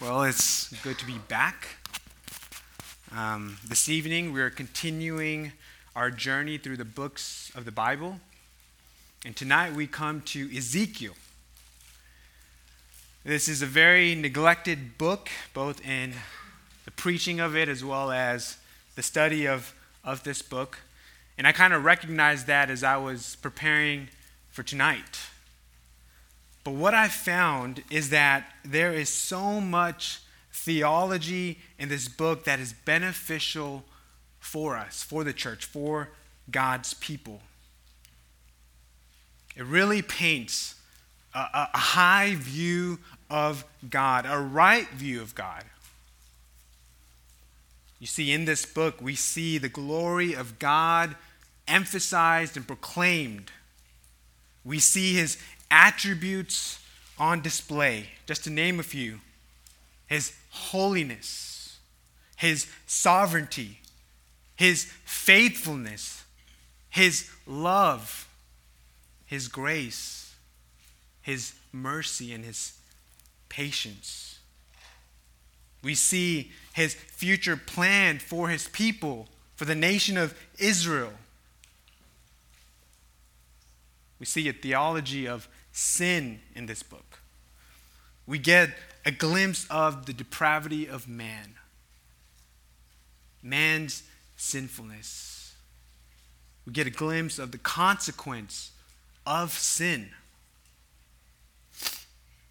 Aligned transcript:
Well, 0.00 0.22
it's 0.22 0.68
good 0.84 0.96
to 1.00 1.06
be 1.06 1.18
back. 1.26 1.66
Um, 3.12 3.58
this 3.66 3.88
evening, 3.88 4.32
we're 4.32 4.48
continuing 4.48 5.50
our 5.96 6.08
journey 6.12 6.56
through 6.56 6.76
the 6.76 6.84
books 6.84 7.50
of 7.56 7.64
the 7.64 7.72
Bible. 7.72 8.20
And 9.26 9.34
tonight, 9.34 9.74
we 9.74 9.88
come 9.88 10.20
to 10.26 10.56
Ezekiel. 10.56 11.14
This 13.24 13.48
is 13.48 13.60
a 13.60 13.66
very 13.66 14.14
neglected 14.14 14.98
book, 14.98 15.30
both 15.52 15.84
in 15.84 16.12
the 16.84 16.92
preaching 16.92 17.40
of 17.40 17.56
it 17.56 17.68
as 17.68 17.84
well 17.84 18.12
as 18.12 18.56
the 18.94 19.02
study 19.02 19.48
of, 19.48 19.74
of 20.04 20.22
this 20.22 20.42
book. 20.42 20.78
And 21.36 21.44
I 21.44 21.50
kind 21.50 21.72
of 21.72 21.84
recognized 21.84 22.46
that 22.46 22.70
as 22.70 22.84
I 22.84 22.98
was 22.98 23.36
preparing 23.42 24.10
for 24.52 24.62
tonight. 24.62 25.18
But 26.68 26.74
what 26.74 26.92
I 26.92 27.08
found 27.08 27.82
is 27.90 28.10
that 28.10 28.44
there 28.62 28.92
is 28.92 29.08
so 29.08 29.58
much 29.58 30.20
theology 30.52 31.60
in 31.78 31.88
this 31.88 32.08
book 32.08 32.44
that 32.44 32.60
is 32.60 32.74
beneficial 32.74 33.84
for 34.38 34.76
us, 34.76 35.02
for 35.02 35.24
the 35.24 35.32
church, 35.32 35.64
for 35.64 36.10
God's 36.50 36.92
people. 36.92 37.40
It 39.56 39.64
really 39.64 40.02
paints 40.02 40.74
a, 41.34 41.68
a, 41.72 41.78
high 41.78 42.34
view 42.34 42.98
of 43.30 43.64
God, 43.88 44.26
a 44.28 44.38
right 44.38 44.90
view 44.90 45.22
of 45.22 45.34
God. 45.34 45.64
You 47.98 48.06
see, 48.06 48.30
in 48.30 48.44
this 48.44 48.66
book, 48.66 49.00
we 49.00 49.14
see 49.14 49.56
the 49.56 49.70
glory 49.70 50.34
of 50.34 50.58
God 50.58 51.16
emphasized 51.66 52.58
and 52.58 52.66
proclaimed. 52.66 53.52
We 54.66 54.80
see 54.80 55.14
his 55.14 55.38
attributes 55.70 56.78
on 57.18 57.42
display, 57.42 58.10
just 58.26 58.44
to 58.44 58.50
name 58.50 58.78
a 58.78 58.82
few 58.82 59.20
His 60.06 60.32
holiness, 60.50 61.78
His 62.36 62.66
sovereignty, 62.86 63.78
His 64.56 64.84
faithfulness, 65.04 66.24
His 66.90 67.28
love, 67.46 68.28
His 69.26 69.48
grace, 69.48 70.34
His 71.22 71.54
mercy, 71.72 72.32
and 72.32 72.44
His 72.44 72.72
patience. 73.48 74.38
We 75.82 75.94
see 75.94 76.52
His 76.72 76.94
future 76.94 77.56
plan 77.56 78.18
for 78.18 78.48
His 78.48 78.68
people, 78.68 79.28
for 79.56 79.64
the 79.64 79.74
nation 79.74 80.16
of 80.16 80.38
Israel. 80.58 81.12
We 84.20 84.26
see 84.26 84.48
a 84.48 84.52
theology 84.52 85.26
of 85.28 85.48
sin 85.78 86.40
in 86.56 86.66
this 86.66 86.82
book. 86.82 87.20
We 88.26 88.38
get 88.38 88.70
a 89.06 89.12
glimpse 89.12 89.64
of 89.70 90.06
the 90.06 90.12
depravity 90.12 90.88
of 90.88 91.08
man, 91.08 91.54
man's 93.42 94.02
sinfulness. 94.36 95.54
We 96.66 96.72
get 96.72 96.88
a 96.88 96.90
glimpse 96.90 97.38
of 97.38 97.52
the 97.52 97.58
consequence 97.58 98.72
of 99.24 99.52
sin. 99.52 100.10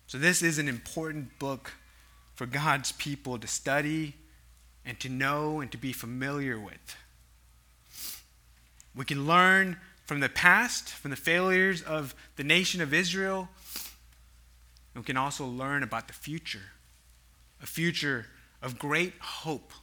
So, 0.08 0.18
this 0.18 0.42
is 0.42 0.58
an 0.58 0.70
important 0.70 1.38
book 1.38 1.74
for 2.36 2.46
God's 2.46 2.94
people 2.94 3.38
to 3.38 3.48
study 3.48 4.16
and 4.86 4.98
to 5.02 5.10
know 5.10 5.60
and 5.60 5.70
to 5.74 5.78
be 5.78 5.92
familiar 5.92 6.58
with. 6.58 6.96
We 8.96 9.04
can 9.04 9.28
learn 9.28 9.78
from 10.08 10.22
the 10.22 10.30
past, 10.30 10.90
from 10.90 11.12
the 11.12 11.18
failures 11.18 11.82
of 11.82 12.16
the 12.38 12.44
nation 12.44 12.82
of 12.82 12.94
Israel. 12.94 13.50
we 14.96 15.04
can 15.04 15.18
also 15.18 15.46
learn 15.46 15.84
about 15.84 16.08
the 16.08 16.14
future 16.14 16.72
a 17.62 17.66
future 17.66 18.28
of 18.62 18.78
great 18.78 19.14
hope, 19.20 19.74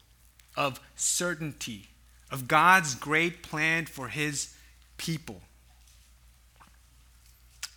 of 0.56 0.80
certainty, 0.94 1.88
of 2.30 2.46
God's 2.46 2.94
great 2.94 3.42
plan 3.42 3.84
for 3.84 4.06
his 4.06 4.54
people. 4.96 5.40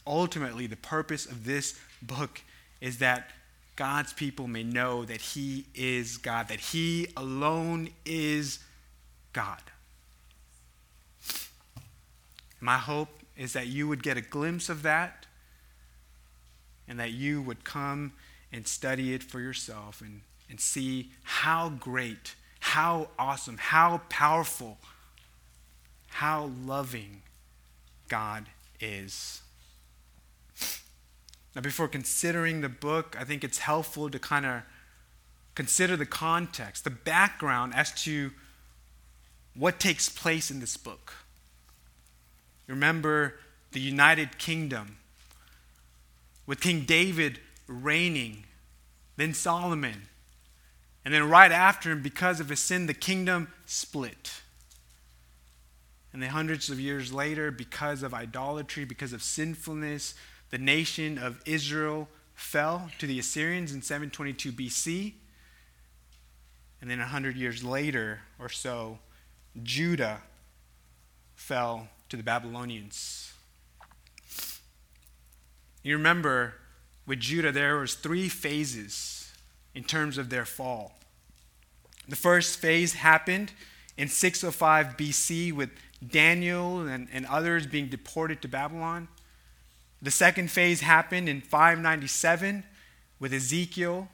Ultimately, 0.05 0.67
the 0.67 0.75
purpose 0.75 1.25
of 1.25 1.45
this 1.45 1.79
book 2.01 2.41
is 2.79 2.99
that 2.99 3.31
God's 3.75 4.13
people 4.13 4.47
may 4.47 4.63
know 4.63 5.03
that 5.03 5.21
He 5.21 5.65
is 5.75 6.17
God, 6.17 6.47
that 6.47 6.59
He 6.59 7.07
alone 7.17 7.89
is 8.05 8.59
God. 9.33 9.61
My 12.59 12.77
hope 12.77 13.09
is 13.35 13.53
that 13.53 13.67
you 13.67 13.87
would 13.87 14.01
get 14.01 14.17
a 14.17 14.21
glimpse 14.21 14.69
of 14.69 14.81
that 14.83 15.25
and 16.87 16.99
that 16.99 17.11
you 17.11 17.41
would 17.41 17.63
come 17.63 18.13
and 18.51 18.67
study 18.67 19.13
it 19.13 19.23
for 19.23 19.39
yourself 19.39 20.01
and, 20.01 20.21
and 20.49 20.59
see 20.59 21.11
how 21.23 21.69
great, 21.69 22.35
how 22.59 23.09
awesome, 23.19 23.57
how 23.57 24.01
powerful, 24.09 24.77
how 26.07 26.51
loving 26.65 27.21
God 28.07 28.45
is. 28.79 29.41
Now, 31.55 31.61
before 31.61 31.87
considering 31.87 32.61
the 32.61 32.69
book, 32.69 33.15
I 33.19 33.23
think 33.23 33.43
it's 33.43 33.59
helpful 33.59 34.09
to 34.09 34.19
kind 34.19 34.45
of 34.45 34.61
consider 35.55 35.97
the 35.97 36.05
context, 36.05 36.83
the 36.83 36.91
background 36.91 37.73
as 37.75 37.91
to 38.03 38.31
what 39.55 39.79
takes 39.79 40.07
place 40.07 40.51
in 40.51 40.59
this 40.59 40.77
book. 40.77 41.13
Remember 42.67 43.35
the 43.71 43.79
United 43.79 44.37
Kingdom 44.37 44.97
with 46.45 46.61
King 46.61 46.85
David 46.85 47.39
reigning, 47.67 48.45
then 49.17 49.33
Solomon. 49.33 50.07
And 51.03 51.13
then 51.13 51.29
right 51.29 51.51
after 51.51 51.91
him, 51.91 52.01
because 52.01 52.39
of 52.39 52.49
his 52.49 52.59
sin, 52.59 52.85
the 52.85 52.93
kingdom 52.93 53.49
split. 53.65 54.41
And 56.11 56.21
then 56.21 56.29
hundreds 56.29 56.69
of 56.69 56.79
years 56.79 57.13
later, 57.13 57.51
because 57.51 58.03
of 58.03 58.13
idolatry, 58.13 58.85
because 58.85 59.13
of 59.13 59.21
sinfulness, 59.21 60.15
the 60.49 60.57
nation 60.57 61.17
of 61.17 61.41
Israel 61.45 62.09
fell 62.33 62.89
to 62.99 63.07
the 63.07 63.19
Assyrians 63.19 63.73
in 63.73 63.81
722 63.81 64.51
BC. 64.51 65.13
And 66.81 66.89
then 66.89 66.99
100 66.99 67.35
years 67.35 67.63
later 67.63 68.21
or 68.39 68.49
so, 68.49 68.99
Judah 69.63 70.21
fell 71.35 71.87
to 72.09 72.17
the 72.17 72.23
Babylonians. 72.23 73.33
You 75.83 75.95
remember 75.97 76.55
with 77.05 77.19
Judah 77.19 77.51
there 77.51 77.77
was 77.77 77.95
three 77.95 78.29
phases 78.29 79.31
in 79.73 79.83
terms 79.83 80.17
of 80.17 80.29
their 80.29 80.45
fall. 80.45 80.97
The 82.07 82.15
first 82.15 82.59
phase 82.59 82.93
happened 82.93 83.51
in 83.97 84.07
605 84.07 84.97
BC 84.97 85.53
with 85.53 85.69
Daniel 86.05 86.81
and, 86.81 87.07
and 87.11 87.25
others 87.25 87.65
being 87.65 87.87
deported 87.87 88.41
to 88.41 88.47
Babylon. 88.47 89.07
The 90.01 90.11
second 90.11 90.51
phase 90.51 90.81
happened 90.81 91.27
in 91.27 91.41
597 91.41 92.63
with 93.19 93.33
Ezekiel. 93.33 94.09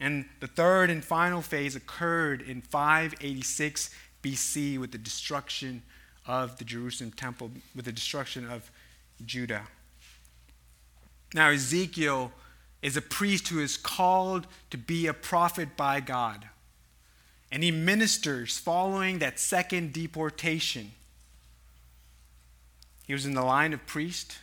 And 0.00 0.26
the 0.40 0.46
third 0.46 0.90
and 0.90 1.04
final 1.04 1.42
phase 1.42 1.76
occurred 1.76 2.40
in 2.42 2.62
586 2.62 3.90
BC 4.22 4.78
with 4.78 4.92
the 4.92 4.98
destruction 4.98 5.82
of 6.28 6.58
the 6.58 6.64
Jerusalem 6.64 7.10
temple 7.10 7.50
with 7.74 7.86
the 7.86 7.92
destruction 7.92 8.48
of 8.48 8.70
Judah. 9.24 9.62
Now, 11.34 11.48
Ezekiel 11.50 12.30
is 12.82 12.96
a 12.96 13.02
priest 13.02 13.48
who 13.48 13.60
is 13.60 13.76
called 13.76 14.46
to 14.70 14.78
be 14.78 15.06
a 15.06 15.14
prophet 15.14 15.76
by 15.76 16.00
God. 16.00 16.46
And 17.50 17.64
he 17.64 17.70
ministers 17.70 18.58
following 18.58 19.18
that 19.18 19.40
second 19.40 19.92
deportation. 19.92 20.92
He 23.06 23.14
was 23.14 23.24
in 23.24 23.34
the 23.34 23.42
line 23.42 23.72
of 23.72 23.84
priest. 23.86 24.38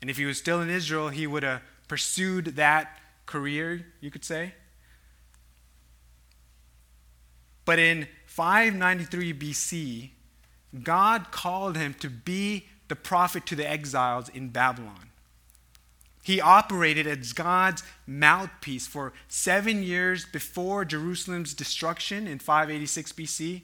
And 0.00 0.08
if 0.08 0.16
he 0.16 0.24
was 0.24 0.38
still 0.38 0.62
in 0.62 0.70
Israel, 0.70 1.10
he 1.10 1.26
would 1.26 1.42
have 1.42 1.62
pursued 1.86 2.56
that 2.56 2.98
career, 3.26 3.86
you 4.00 4.10
could 4.10 4.24
say. 4.24 4.54
But 7.66 7.78
in 7.78 8.08
593 8.26 9.34
BC, 9.34 10.10
God 10.82 11.30
called 11.30 11.76
him 11.76 11.94
to 11.94 12.08
be 12.08 12.66
the 12.88 12.96
prophet 12.96 13.46
to 13.46 13.56
the 13.56 13.68
exiles 13.68 14.28
in 14.28 14.48
Babylon. 14.48 15.10
He 16.22 16.40
operated 16.40 17.06
as 17.06 17.32
God's 17.32 17.82
mouthpiece 18.06 18.86
for 18.86 19.12
seven 19.28 19.82
years 19.82 20.26
before 20.26 20.84
Jerusalem's 20.84 21.54
destruction 21.54 22.26
in 22.26 22.38
586 22.38 23.12
BC, 23.12 23.62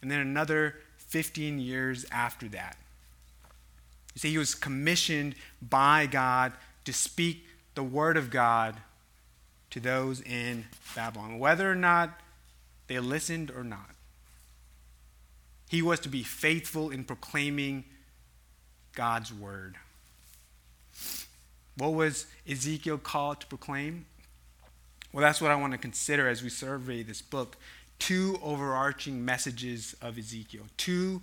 and 0.00 0.10
then 0.10 0.20
another 0.20 0.76
15 0.96 1.58
years 1.58 2.06
after 2.12 2.48
that. 2.48 2.76
You 4.14 4.20
see, 4.20 4.30
he 4.30 4.38
was 4.38 4.54
commissioned 4.54 5.34
by 5.60 6.06
God 6.06 6.52
to 6.84 6.92
speak 6.92 7.44
the 7.74 7.82
word 7.82 8.16
of 8.16 8.30
God 8.30 8.76
to 9.70 9.80
those 9.80 10.20
in 10.20 10.64
Babylon, 10.94 11.38
whether 11.38 11.70
or 11.70 11.74
not 11.74 12.20
they 12.86 12.98
listened 12.98 13.50
or 13.50 13.64
not. 13.64 13.90
He 15.68 15.82
was 15.82 16.00
to 16.00 16.08
be 16.08 16.22
faithful 16.22 16.90
in 16.90 17.04
proclaiming 17.04 17.84
God's 18.94 19.32
word. 19.32 19.76
What 21.76 21.92
was 21.92 22.26
Ezekiel 22.48 22.98
called 22.98 23.40
to 23.40 23.46
proclaim? 23.46 24.06
Well, 25.12 25.22
that's 25.22 25.40
what 25.40 25.50
I 25.50 25.54
want 25.54 25.72
to 25.72 25.78
consider 25.78 26.28
as 26.28 26.42
we 26.42 26.48
survey 26.48 27.02
this 27.02 27.22
book. 27.22 27.56
Two 27.98 28.38
overarching 28.42 29.24
messages 29.24 29.94
of 30.02 30.18
Ezekiel. 30.18 30.64
Two 30.76 31.22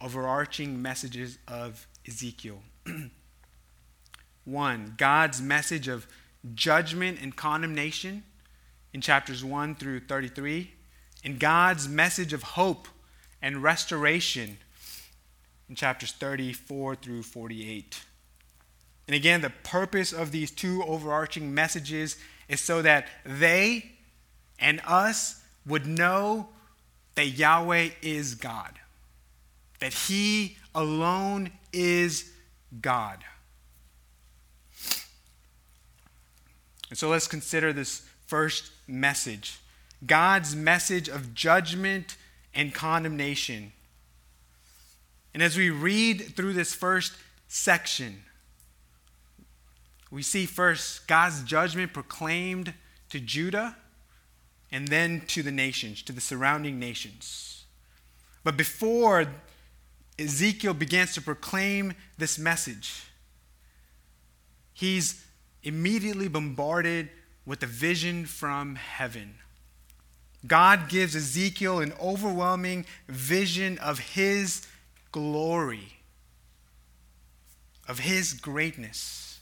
overarching 0.00 0.80
messages 0.80 1.38
of 1.48 1.86
Ezekiel. 2.06 2.60
One, 4.44 4.94
God's 4.96 5.42
message 5.42 5.88
of 5.88 6.06
judgment 6.54 7.18
and 7.20 7.34
condemnation 7.34 8.22
in 8.92 9.00
chapters 9.00 9.44
1 9.44 9.74
through 9.74 10.00
33, 10.00 10.70
and 11.24 11.40
God's 11.40 11.88
message 11.88 12.32
of 12.32 12.42
hope 12.42 12.88
and 13.42 13.62
restoration 13.62 14.58
in 15.68 15.74
chapters 15.74 16.12
34 16.12 16.96
through 16.96 17.22
48. 17.22 18.00
And 19.08 19.14
again, 19.14 19.40
the 19.40 19.50
purpose 19.50 20.12
of 20.12 20.32
these 20.32 20.50
two 20.50 20.82
overarching 20.84 21.54
messages 21.54 22.16
is 22.48 22.60
so 22.60 22.82
that 22.82 23.08
they 23.24 23.92
and 24.58 24.80
us 24.86 25.42
would 25.66 25.86
know 25.86 26.48
that 27.14 27.26
Yahweh 27.26 27.90
is 28.02 28.34
God, 28.34 28.78
that 29.80 29.92
He 29.92 30.56
alone 30.74 31.50
is 31.72 32.32
God. 32.80 33.18
And 36.88 36.98
so 36.98 37.08
let's 37.08 37.26
consider 37.26 37.72
this 37.72 38.08
first 38.26 38.70
message 38.86 39.58
God's 40.04 40.54
message 40.54 41.08
of 41.08 41.32
judgment 41.32 42.16
and 42.56 42.74
condemnation. 42.74 43.72
And 45.34 45.42
as 45.42 45.56
we 45.56 45.70
read 45.70 46.34
through 46.34 46.54
this 46.54 46.74
first 46.74 47.12
section, 47.46 48.22
we 50.10 50.22
see 50.22 50.46
first 50.46 51.06
God's 51.06 51.42
judgment 51.42 51.92
proclaimed 51.92 52.72
to 53.10 53.20
Judah 53.20 53.76
and 54.72 54.88
then 54.88 55.22
to 55.28 55.42
the 55.42 55.52
nations, 55.52 56.02
to 56.02 56.12
the 56.12 56.20
surrounding 56.20 56.78
nations. 56.78 57.64
But 58.42 58.56
before 58.56 59.26
Ezekiel 60.18 60.74
begins 60.74 61.14
to 61.14 61.20
proclaim 61.20 61.92
this 62.16 62.38
message, 62.38 63.04
he's 64.72 65.24
immediately 65.62 66.28
bombarded 66.28 67.10
with 67.44 67.62
a 67.62 67.66
vision 67.66 68.24
from 68.24 68.76
heaven. 68.76 69.34
God 70.46 70.88
gives 70.88 71.16
Ezekiel 71.16 71.80
an 71.80 71.92
overwhelming 72.00 72.84
vision 73.08 73.78
of 73.78 73.98
his 73.98 74.66
glory, 75.12 75.98
of 77.88 78.00
his 78.00 78.32
greatness. 78.32 79.40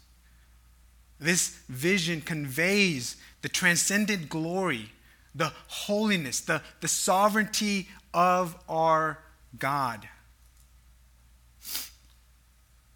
This 1.18 1.58
vision 1.68 2.20
conveys 2.20 3.16
the 3.42 3.48
transcendent 3.48 4.28
glory, 4.28 4.92
the 5.34 5.52
holiness, 5.68 6.40
the, 6.40 6.62
the 6.80 6.88
sovereignty 6.88 7.88
of 8.12 8.56
our 8.68 9.18
God. 9.58 10.08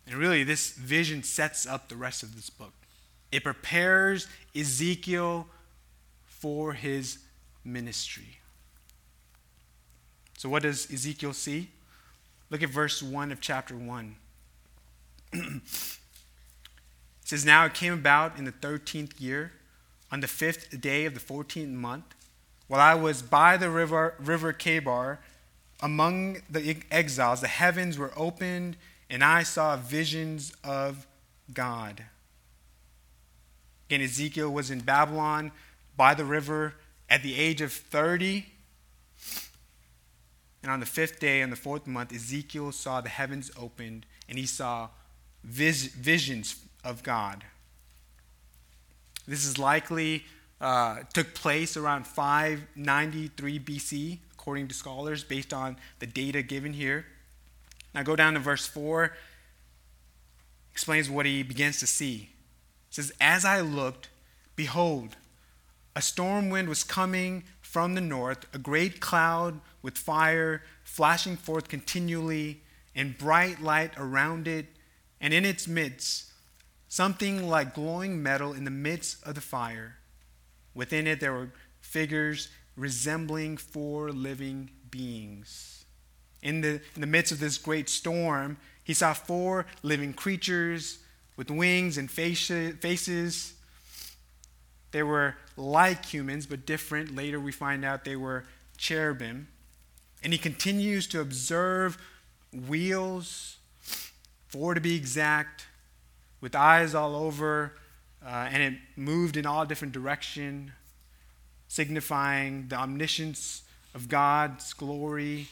And 0.07 0.17
really, 0.17 0.43
this 0.43 0.73
vision 0.73 1.23
sets 1.23 1.67
up 1.67 1.89
the 1.89 1.97
rest 1.97 2.23
of 2.23 2.35
this 2.35 2.49
book. 2.49 2.73
It 3.31 3.45
prepares 3.45 4.27
Ezekiel 4.57 5.47
for 6.25 6.73
his 6.73 7.19
ministry. 7.73 8.39
So, 10.37 10.49
what 10.49 10.63
does 10.63 10.91
Ezekiel 10.93 11.33
see? 11.33 11.71
Look 12.51 12.63
at 12.63 12.71
verse 12.71 13.03
1 13.03 13.33
of 13.33 13.41
chapter 13.41 13.77
1. 13.77 14.17
It 17.29 17.33
says, 17.33 17.45
Now 17.45 17.67
it 17.67 17.75
came 17.75 17.93
about 17.93 18.39
in 18.39 18.45
the 18.45 18.53
13th 18.53 19.21
year, 19.21 19.53
on 20.11 20.21
the 20.21 20.27
fifth 20.27 20.81
day 20.81 21.05
of 21.05 21.13
the 21.13 21.21
14th 21.21 21.75
month, 21.75 22.15
while 22.69 22.81
I 22.81 22.95
was 22.95 23.21
by 23.21 23.59
the 23.59 23.69
river, 23.69 24.15
river 24.19 24.55
Chebar, 24.55 25.19
among 25.83 26.39
the 26.49 26.79
exiles, 26.91 27.43
the 27.43 27.49
heavens 27.49 27.99
were 27.99 28.13
opened, 28.17 28.79
and 29.11 29.23
I 29.23 29.43
saw 29.43 29.77
visions 29.77 30.55
of 30.65 31.07
God. 31.53 32.05
Again, 33.91 34.01
Ezekiel 34.01 34.51
was 34.51 34.71
in 34.71 34.81
Babylon 34.81 35.53
by 35.99 36.15
the 36.15 36.25
river 36.25 36.77
at 37.09 37.23
the 37.23 37.37
age 37.37 37.61
of 37.61 37.73
30. 37.73 38.47
And 40.63 40.73
on 40.73 40.81
the 40.81 40.87
fifth 40.87 41.21
day, 41.21 41.41
in 41.41 41.51
the 41.51 41.57
fourth 41.57 41.87
month, 41.87 42.13
Ezekiel 42.13 42.73
saw 42.73 43.01
the 43.01 43.09
heavens 43.09 43.51
opened, 43.59 44.07
and 44.29 44.39
he 44.39 44.47
saw 44.47 44.89
vis- 45.45 45.87
visions 45.87 46.57
of 46.85 47.03
God. 47.03 47.45
This 49.27 49.47
is 49.47 49.59
likely 49.59 50.25
uh, 50.61 51.01
took 51.13 51.35
place 51.35 51.77
around 51.77 52.07
593 52.07 53.61
BC, 53.61 54.19
according 54.33 54.69
to 54.69 54.75
scholars, 54.75 55.23
based 55.23 55.53
on 55.53 55.77
the 56.01 56.07
data 56.07 56.43
given 56.43 56.73
here. 56.73 57.07
Now 57.95 58.03
go 58.03 58.17
down 58.17 58.35
to 58.35 58.41
verse 58.41 58.67
4, 58.67 59.13
explains 60.73 61.09
what 61.09 61.27
he 61.27 61.43
begins 61.43 61.79
to 61.81 61.87
see. 61.87 62.31
It 62.91 62.95
says, 62.95 63.13
As 63.21 63.45
I 63.45 63.61
looked, 63.61 64.09
behold, 64.57 65.17
a 65.99 66.01
storm 66.01 66.49
wind 66.49 66.69
was 66.69 66.85
coming 66.85 67.43
from 67.61 67.97
the 67.97 68.01
north, 68.01 68.47
a 68.55 68.59
great 68.59 69.01
cloud 69.01 69.61
with 69.83 69.99
fire 69.99 70.63
flashing 70.85 71.37
forth 71.37 71.67
continually, 71.67 72.63
and 72.95 73.19
bright 73.19 73.61
light 73.61 73.91
around 73.97 74.47
it, 74.47 74.67
and 75.21 75.35
in 75.35 75.45
its 75.45 75.67
midst 75.67 76.31
something 76.87 77.49
like 77.49 77.75
glowing 77.75 78.23
metal 78.23 78.53
in 78.53 78.63
the 78.63 78.71
midst 78.71 79.27
of 79.27 79.35
the 79.35 79.41
fire. 79.41 79.97
Within 80.73 81.09
it, 81.09 81.19
there 81.19 81.33
were 81.33 81.51
figures 81.81 82.49
resembling 82.77 83.57
four 83.57 84.13
living 84.13 84.71
beings. 84.93 85.85
In 86.43 86.61
the, 86.61 86.81
in 86.95 87.01
the 87.01 87.09
midst 87.09 87.33
of 87.33 87.41
this 87.41 87.59
great 87.59 87.89
storm, 87.89 88.57
he 88.85 88.95
saw 88.95 89.15
four 89.15 89.67
living 89.83 90.15
creatures 90.15 91.01
with 91.37 91.51
wings 91.51 91.99
and 91.99 92.09
faces. 92.09 93.55
They 94.91 95.03
were 95.03 95.37
like 95.57 96.07
humans, 96.07 96.47
but 96.47 96.67
different. 96.67 97.15
Later, 97.15 97.39
we 97.39 97.53
find 97.53 97.85
out 97.85 98.05
they 98.05 98.17
were 98.17 98.45
cherubim. 98.77 99.49
And 100.23 100.33
he 100.33 100.39
continues 100.39 101.07
to 101.09 101.21
observe 101.21 101.99
wheels, 102.53 103.57
four 104.49 104.75
to 104.75 104.81
be 104.81 104.97
exact, 104.97 105.67
with 106.41 106.55
eyes 106.55 106.95
all 106.95 107.15
over, 107.15 107.75
uh, 108.25 108.49
and 108.51 108.63
it 108.63 108.81
moved 108.97 109.37
in 109.37 109.47
all 109.47 109.65
different 109.67 109.93
direction, 109.93 110.73
signifying 111.69 112.69
the 112.69 112.77
omniscience 112.77 113.63
of 113.95 114.09
God's 114.09 114.73
glory, 114.73 115.49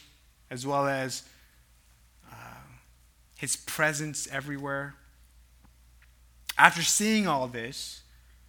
as 0.49 0.65
well 0.65 0.87
as 0.87 1.23
uh, 2.31 2.35
His 3.37 3.55
presence 3.55 4.27
everywhere. 4.31 4.95
After 6.57 6.81
seeing 6.81 7.27
all 7.27 7.47
this, 7.47 8.01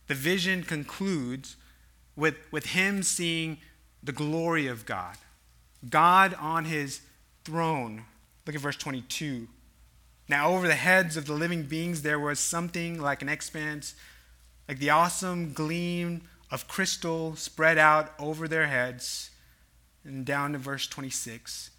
the 0.08 0.14
vision 0.14 0.62
concludes 0.62 1.56
with, 2.16 2.36
with 2.50 2.66
him 2.66 3.02
seeing 3.02 3.58
the 4.02 4.12
glory 4.12 4.66
of 4.66 4.84
God. 4.84 5.16
God 5.88 6.34
on 6.34 6.64
his 6.64 7.00
throne. 7.44 8.04
Look 8.46 8.56
at 8.56 8.62
verse 8.62 8.76
22. 8.76 9.46
Now, 10.28 10.50
over 10.50 10.66
the 10.66 10.74
heads 10.74 11.16
of 11.16 11.26
the 11.26 11.32
living 11.32 11.62
beings, 11.62 12.02
there 12.02 12.18
was 12.18 12.40
something 12.40 13.00
like 13.00 13.22
an 13.22 13.28
expanse, 13.28 13.94
like 14.68 14.78
the 14.78 14.90
awesome 14.90 15.52
gleam 15.52 16.22
of 16.50 16.68
crystal 16.68 17.36
spread 17.36 17.78
out 17.78 18.12
over 18.18 18.48
their 18.48 18.66
heads. 18.66 19.30
And 20.04 20.24
down 20.24 20.52
to 20.52 20.58
verse 20.58 20.86
26. 20.86 21.70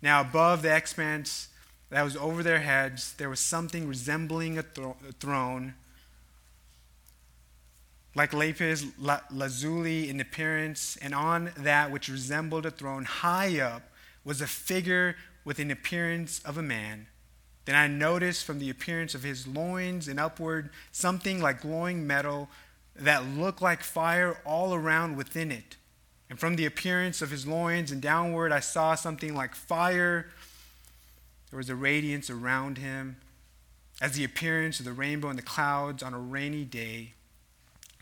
Now, 0.00 0.22
above 0.22 0.62
the 0.62 0.74
expanse 0.74 1.48
that 1.90 2.02
was 2.02 2.16
over 2.16 2.42
their 2.42 2.60
heads, 2.60 3.12
there 3.14 3.28
was 3.28 3.40
something 3.40 3.86
resembling 3.86 4.58
a, 4.58 4.62
thro- 4.62 4.96
a 5.06 5.12
throne, 5.12 5.74
like 8.14 8.32
lapis 8.32 8.84
lazuli 9.30 10.10
in 10.10 10.20
appearance, 10.20 10.98
and 11.00 11.14
on 11.14 11.52
that 11.56 11.90
which 11.90 12.08
resembled 12.08 12.66
a 12.66 12.70
throne, 12.70 13.04
high 13.04 13.58
up, 13.60 13.82
was 14.24 14.40
a 14.40 14.46
figure 14.46 15.16
with 15.44 15.58
an 15.58 15.70
appearance 15.70 16.40
of 16.44 16.58
a 16.58 16.62
man. 16.62 17.06
Then 17.64 17.74
I 17.74 17.86
noticed 17.86 18.44
from 18.44 18.58
the 18.58 18.70
appearance 18.70 19.14
of 19.14 19.22
his 19.22 19.46
loins 19.46 20.08
and 20.08 20.18
upward 20.18 20.70
something 20.90 21.40
like 21.40 21.62
glowing 21.62 22.06
metal 22.06 22.48
that 22.94 23.24
looked 23.24 23.62
like 23.62 23.82
fire 23.82 24.38
all 24.44 24.74
around 24.74 25.16
within 25.16 25.50
it. 25.50 25.76
And 26.28 26.38
from 26.38 26.56
the 26.56 26.66
appearance 26.66 27.22
of 27.22 27.30
his 27.30 27.46
loins 27.46 27.90
and 27.90 28.02
downward, 28.02 28.52
I 28.52 28.60
saw 28.60 28.94
something 28.94 29.34
like 29.34 29.54
fire. 29.54 30.28
There 31.50 31.58
was 31.58 31.70
a 31.70 31.74
radiance 31.74 32.30
around 32.30 32.78
him, 32.78 33.16
as 34.00 34.12
the 34.12 34.24
appearance 34.24 34.78
of 34.78 34.84
the 34.84 34.92
rainbow 34.92 35.30
in 35.30 35.36
the 35.36 35.42
clouds 35.42 36.02
on 36.02 36.14
a 36.14 36.18
rainy 36.18 36.64
day. 36.64 37.14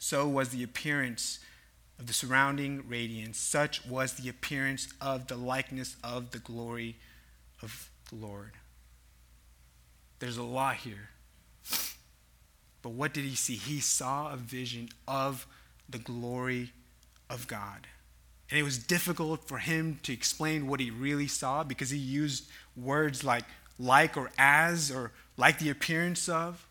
So 0.02 0.26
was 0.26 0.48
the 0.48 0.62
appearance 0.62 1.40
of 1.98 2.06
the 2.06 2.14
surrounding 2.14 2.88
radiance. 2.88 3.38
Such 3.38 3.84
was 3.86 4.14
the 4.14 4.30
appearance 4.30 4.88
of 4.98 5.26
the 5.26 5.36
likeness 5.36 5.94
of 6.02 6.30
the 6.30 6.38
glory 6.38 6.96
of 7.62 7.90
the 8.08 8.16
Lord. 8.16 8.52
There's 10.18 10.38
a 10.38 10.42
lot 10.42 10.76
here. 10.76 11.10
But 12.80 12.90
what 12.90 13.12
did 13.12 13.24
he 13.24 13.36
see? 13.36 13.56
He 13.56 13.78
saw 13.80 14.32
a 14.32 14.36
vision 14.36 14.88
of 15.06 15.46
the 15.86 15.98
glory 15.98 16.72
of 17.28 17.46
God. 17.46 17.86
And 18.50 18.58
it 18.58 18.62
was 18.62 18.78
difficult 18.78 19.46
for 19.46 19.58
him 19.58 20.00
to 20.04 20.14
explain 20.14 20.66
what 20.66 20.80
he 20.80 20.90
really 20.90 21.28
saw 21.28 21.62
because 21.62 21.90
he 21.90 21.98
used 21.98 22.48
words 22.74 23.22
like 23.22 23.44
like 23.78 24.16
or 24.16 24.30
as 24.38 24.90
or 24.90 25.12
like 25.36 25.58
the 25.58 25.68
appearance 25.68 26.26
of. 26.26 26.66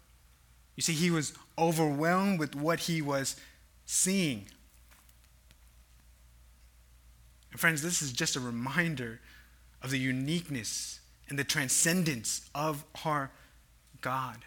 You 0.75 0.81
see, 0.81 0.93
he 0.93 1.12
was 1.12 1.33
overwhelmed 1.60 2.39
with 2.39 2.56
what 2.56 2.80
he 2.82 3.01
was 3.01 3.36
seeing. 3.86 4.46
And 7.51 7.60
friends, 7.60 7.82
this 7.82 8.01
is 8.01 8.12
just 8.12 8.36
a 8.36 8.39
reminder 8.39 9.20
of 9.82 9.92
the 9.92 10.00
uniqueness 10.00 11.00
and 11.30 11.38
the 11.38 11.44
transcendence 11.44 12.50
of 12.54 12.84
our 13.06 13.32
God. 14.01 14.38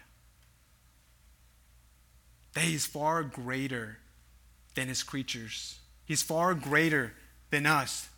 That 2.53 2.65
He's 2.65 2.85
far 2.85 3.23
greater 3.23 3.97
than 4.75 4.87
His 4.87 5.03
creatures, 5.03 5.79
He's 6.05 6.21
far 6.21 6.53
greater 6.53 7.13
than 7.49 7.65
us. 7.65 8.09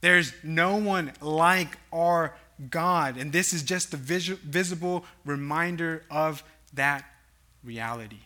There's 0.00 0.32
no 0.44 0.76
one 0.76 1.12
like 1.20 1.76
our 1.92 2.36
God. 2.70 3.16
And 3.16 3.32
this 3.32 3.52
is 3.52 3.64
just 3.64 3.92
a 3.92 3.96
vis- 3.96 4.28
visible 4.28 5.04
reminder 5.24 6.04
of 6.08 6.44
that 6.74 7.04
reality. 7.64 8.20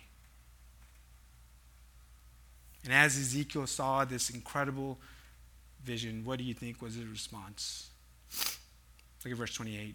And 2.84 2.92
as 2.92 3.16
Ezekiel 3.16 3.66
saw 3.66 4.04
this 4.04 4.30
incredible 4.30 4.98
vision, 5.84 6.24
what 6.24 6.38
do 6.38 6.44
you 6.44 6.54
think 6.54 6.82
was 6.82 6.94
his 6.94 7.06
response? 7.06 7.90
Look 9.24 9.32
at 9.32 9.38
verse 9.38 9.54
28. 9.54 9.94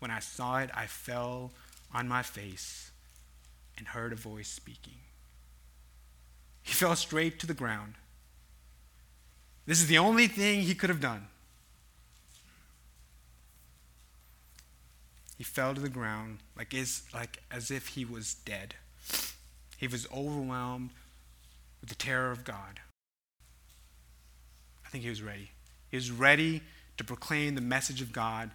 When 0.00 0.10
I 0.10 0.18
saw 0.18 0.58
it, 0.58 0.70
I 0.74 0.86
fell 0.86 1.52
on 1.94 2.08
my 2.08 2.22
face 2.22 2.90
and 3.78 3.86
heard 3.88 4.12
a 4.12 4.16
voice 4.16 4.48
speaking. 4.48 4.98
He 6.62 6.72
fell 6.72 6.96
straight 6.96 7.38
to 7.40 7.46
the 7.46 7.54
ground. 7.54 7.94
This 9.66 9.80
is 9.80 9.86
the 9.86 9.98
only 9.98 10.26
thing 10.26 10.60
he 10.60 10.74
could 10.74 10.90
have 10.90 11.00
done. 11.00 11.28
He 15.38 15.44
fell 15.44 15.74
to 15.74 15.80
the 15.80 15.88
ground 15.88 16.38
like, 16.56 16.74
is, 16.74 17.02
like 17.12 17.42
as 17.50 17.70
if 17.70 17.88
he 17.88 18.04
was 18.04 18.34
dead. 18.34 18.74
He 19.76 19.88
was 19.88 20.06
overwhelmed 20.14 20.90
with 21.84 21.90
the 21.90 22.02
terror 22.02 22.30
of 22.30 22.44
God. 22.44 22.80
I 24.86 24.88
think 24.88 25.04
he 25.04 25.10
was 25.10 25.20
ready. 25.20 25.50
He 25.90 25.98
was 25.98 26.10
ready 26.10 26.62
to 26.96 27.04
proclaim 27.04 27.56
the 27.56 27.60
message 27.60 28.00
of 28.00 28.10
God 28.10 28.52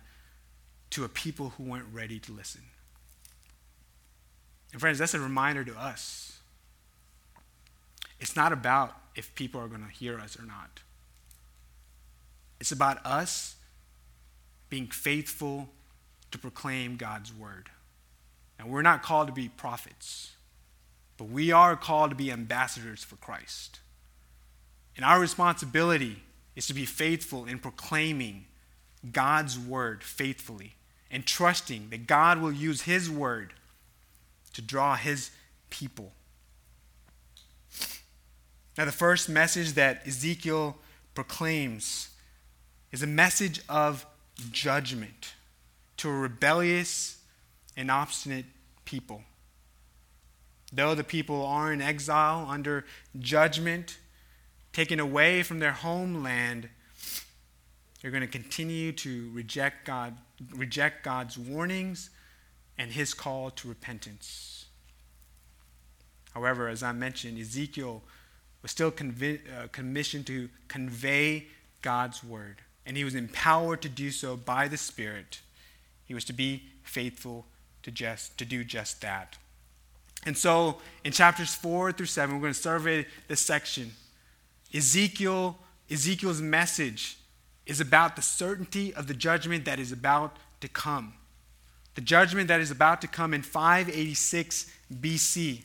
to 0.90 1.04
a 1.04 1.08
people 1.08 1.54
who 1.56 1.66
weren't 1.66 1.86
ready 1.94 2.18
to 2.22 2.32
listen. 2.32 2.62
And, 4.72 4.82
friends, 4.82 4.98
that's 4.98 5.14
a 5.14 5.20
reminder 5.20 5.64
to 5.64 5.78
us. 5.78 6.40
It's 8.20 8.36
not 8.36 8.52
about 8.52 8.96
if 9.16 9.36
people 9.36 9.62
are 9.62 9.68
going 9.68 9.86
to 9.86 9.94
hear 9.94 10.20
us 10.20 10.36
or 10.40 10.44
not, 10.44 10.80
it's 12.60 12.72
about 12.72 13.06
us 13.06 13.58
being 14.72 14.88
faithful 14.88 15.70
to 16.32 16.40
proclaim 16.40 16.96
God's 16.96 17.32
word. 17.32 17.70
Now, 18.58 18.66
we're 18.66 18.82
not 18.82 19.04
called 19.04 19.28
to 19.28 19.34
be 19.34 19.50
prophets, 19.50 20.32
but 21.20 21.28
we 21.28 21.52
are 21.52 21.76
called 21.76 22.12
to 22.12 22.16
be 22.16 22.32
ambassadors 22.32 23.04
for 23.04 23.18
Christ. 23.18 23.82
And 24.96 25.04
our 25.04 25.20
responsibility 25.20 26.24
is 26.56 26.66
to 26.68 26.74
be 26.74 26.86
faithful 26.86 27.46
in 27.46 27.60
proclaiming 27.60 28.46
God's 29.12 29.60
word 29.60 30.02
faithfully 30.02 30.76
and 31.12 31.26
trusting 31.26 31.90
that 31.90 32.08
God 32.08 32.42
will 32.42 32.54
use 32.54 32.84
his 32.84 33.10
word 33.10 33.54
to 34.54 34.62
draw 34.62 34.96
his 34.96 35.32
people. 35.70 36.14
Now, 38.78 38.86
the 38.86 38.94
first 38.94 39.28
message 39.28 39.74
that 39.74 40.08
Ezekiel 40.08 40.78
proclaims 41.16 42.12
is 42.94 43.04
a 43.04 43.08
message 43.08 43.60
of 43.68 44.06
judgment 44.52 45.34
to 45.98 46.08
a 46.08 46.14
rebellious 46.14 47.18
and 47.76 47.92
obstinate 47.92 48.46
people. 48.86 49.24
Though 50.72 50.94
the 50.96 51.04
people 51.04 51.46
are 51.46 51.74
in 51.74 51.82
exile 51.82 52.46
under 52.48 52.86
judgment, 53.18 53.98
taken 54.72 55.00
away 55.00 55.42
from 55.42 55.60
their 55.60 55.72
homeland, 55.72 56.70
they're 58.02 58.12
going 58.12 58.22
to 58.22 58.28
continue 58.28 58.92
to 58.94 59.32
reject 59.34 59.86
God, 59.86 60.18
reject 60.56 61.04
God's 61.04 61.38
warnings 61.38 62.12
and 62.78 62.92
his 62.92 63.14
call 63.14 63.50
to 63.52 63.68
repentance. 63.68 64.68
However, 66.32 66.70
as 66.70 66.84
I 66.84 66.92
mentioned, 66.92 67.40
Ezekiel 67.40 68.04
was 68.62 68.72
still 68.72 68.92
convi- 68.92 69.42
uh, 69.52 69.68
commissioned 69.72 70.28
to 70.28 70.50
convey 70.68 71.48
God's 71.82 72.24
word, 72.24 72.62
and 72.86 72.96
he 72.96 73.04
was 73.04 73.16
empowered 73.16 73.82
to 73.82 73.90
do 73.90 74.12
so 74.12 74.38
by 74.38 74.68
the 74.68 74.78
Spirit. 74.78 75.42
He 76.06 76.14
was 76.14 76.26
to 76.26 76.34
be 76.34 76.64
faithful 76.84 77.46
to 77.84 77.92
just 77.92 78.38
to 78.38 78.46
do 78.46 78.64
just 78.64 79.02
that. 79.02 79.38
And 80.26 80.38
so, 80.38 80.80
in 81.04 81.12
chapters 81.12 81.56
four 81.56 81.92
through 81.92 82.08
seven, 82.08 82.36
we're 82.36 82.42
going 82.42 82.54
to 82.54 82.60
survey 82.60 83.06
this 83.28 83.42
section. 83.42 83.92
Ezekiel, 84.74 85.58
Ezekiel's 85.90 86.42
message 86.42 87.18
is 87.66 87.80
about 87.80 88.16
the 88.16 88.22
certainty 88.22 88.94
of 88.94 89.08
the 89.08 89.14
judgment 89.14 89.66
that 89.66 89.80
is 89.80 89.92
about 89.92 90.36
to 90.62 90.68
come. 90.68 91.14
The 91.96 92.02
judgment 92.02 92.48
that 92.48 92.60
is 92.60 92.72
about 92.72 93.02
to 93.02 93.08
come 93.08 93.34
in 93.34 93.42
586 93.42 94.72
BC. 94.94 95.64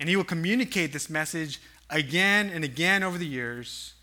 And 0.00 0.08
he 0.08 0.16
will 0.16 0.24
communicate 0.24 0.92
this 0.92 1.08
message 1.08 1.60
again 1.90 2.50
and 2.50 2.64
again 2.64 3.02
over 3.02 3.18
the 3.18 3.26
years, 3.26 3.94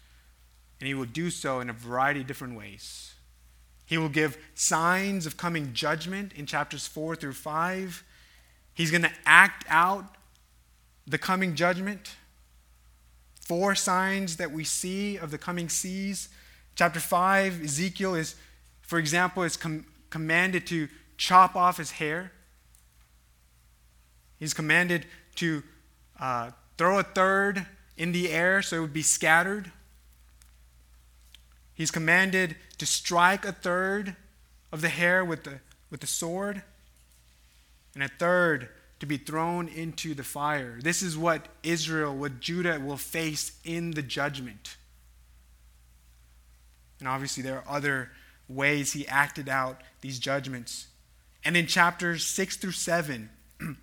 and 0.80 0.88
he 0.88 0.94
will 0.94 1.06
do 1.06 1.30
so 1.30 1.60
in 1.60 1.70
a 1.70 1.74
variety 1.74 2.22
of 2.22 2.28
different 2.28 2.58
ways. 2.58 3.14
He 3.86 3.98
will 3.98 4.10
give 4.10 4.38
signs 4.56 5.26
of 5.26 5.36
coming 5.36 5.74
judgment 5.74 6.34
in 6.34 6.46
chapters 6.46 6.88
4 6.88 7.16
through 7.16 7.34
5. 7.34 8.04
He's 8.82 8.90
going 8.90 9.04
to 9.04 9.12
act 9.28 9.64
out 9.70 10.06
the 11.06 11.20
coming 11.20 11.54
judgment. 11.54 12.16
Four 13.40 13.76
signs 13.76 14.38
that 14.38 14.52
we 14.52 14.64
see 14.64 15.18
of 15.18 15.30
the 15.30 15.38
coming 15.38 15.70
seas. 15.70 16.30
Chapter 16.74 17.00
5, 17.00 17.64
Ezekiel 17.64 18.16
is, 18.16 18.34
for 18.82 18.98
example, 18.98 19.44
is 19.44 19.56
com- 19.56 19.86
commanded 20.10 20.66
to 20.66 20.88
chop 21.16 21.56
off 21.56 21.78
his 21.78 21.92
hair. 21.92 22.32
He's 24.40 24.56
commanded 24.56 25.06
to 25.36 25.62
uh, 26.20 26.50
throw 26.80 26.98
a 26.98 27.04
third 27.04 27.68
in 27.98 28.14
the 28.14 28.32
air 28.32 28.64
so 28.64 28.78
it 28.78 28.80
would 28.80 28.94
be 28.94 29.04
scattered. 29.04 29.72
He's 31.76 31.92
commanded 31.92 32.56
to 32.80 32.88
strike 32.88 33.46
a 33.46 33.52
third 33.52 34.16
of 34.72 34.82
the 34.82 34.90
hair 34.90 35.24
with 35.24 35.44
the, 35.44 35.60
with 35.92 36.00
the 36.00 36.08
sword, 36.08 36.64
and 37.94 38.04
a 38.04 38.08
third 38.08 38.70
to 39.00 39.06
be 39.06 39.18
thrown 39.18 39.68
into 39.68 40.14
the 40.14 40.24
fire. 40.24 40.80
This 40.82 41.02
is 41.02 41.18
what 41.18 41.48
Israel, 41.64 42.16
what 42.16 42.40
Judah 42.40 42.80
will 42.80 42.98
face 42.98 43.54
in 43.64 43.92
the 43.92 44.04
judgment. 44.04 44.78
And 47.00 47.08
obviously, 47.08 47.42
there 47.42 47.58
are 47.58 47.78
other 47.78 48.12
ways 48.48 48.94
he 48.94 49.08
acted 49.08 49.50
out 49.50 49.82
these 50.02 50.20
judgments. 50.20 50.88
And 51.44 51.58
in 51.58 51.66
chapters 51.66 52.24
6 52.26 52.58
through 52.58 52.74
7, 52.74 53.30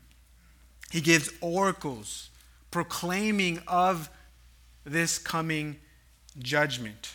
he 0.92 1.00
gives 1.00 1.30
oracles 1.40 2.30
proclaiming 2.70 3.60
of 3.66 4.08
this 4.84 5.18
coming 5.18 5.78
judgment. 6.38 7.14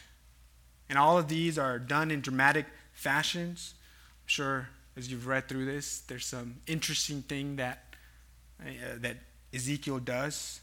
And 0.89 0.97
all 0.97 1.17
of 1.17 1.29
these 1.29 1.57
are 1.57 1.79
done 1.79 2.11
in 2.11 2.21
dramatic 2.21 2.65
fashions. 2.91 3.75
I'm 3.77 4.27
sure 4.27 4.69
as 4.95 5.11
you've 5.11 5.27
read 5.27 5.47
through 5.47 5.65
this, 5.65 6.01
there's 6.01 6.25
some 6.25 6.55
interesting 6.67 7.21
thing 7.23 7.55
that, 7.55 7.95
uh, 8.61 8.97
that 8.97 9.17
Ezekiel 9.53 9.99
does. 9.99 10.61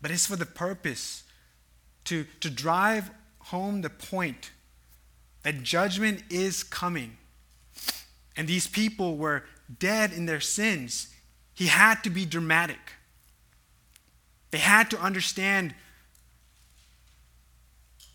But 0.00 0.10
it's 0.10 0.26
for 0.26 0.36
the 0.36 0.46
purpose 0.46 1.22
to, 2.04 2.26
to 2.40 2.50
drive 2.50 3.10
home 3.38 3.82
the 3.82 3.90
point 3.90 4.50
that 5.42 5.62
judgment 5.62 6.22
is 6.30 6.62
coming. 6.62 7.16
And 8.36 8.48
these 8.48 8.66
people 8.66 9.16
were 9.16 9.44
dead 9.78 10.12
in 10.12 10.26
their 10.26 10.40
sins. 10.40 11.08
He 11.54 11.66
had 11.66 12.02
to 12.04 12.10
be 12.10 12.24
dramatic. 12.24 12.78
They 14.50 14.58
had 14.58 14.90
to 14.90 15.00
understand 15.00 15.74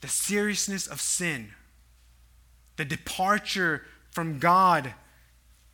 the 0.02 0.08
seriousness 0.08 0.88
of 0.88 1.02
sin, 1.02 1.54
the 2.78 2.86
departure 2.86 3.84
from 4.12 4.40
God. 4.40 4.94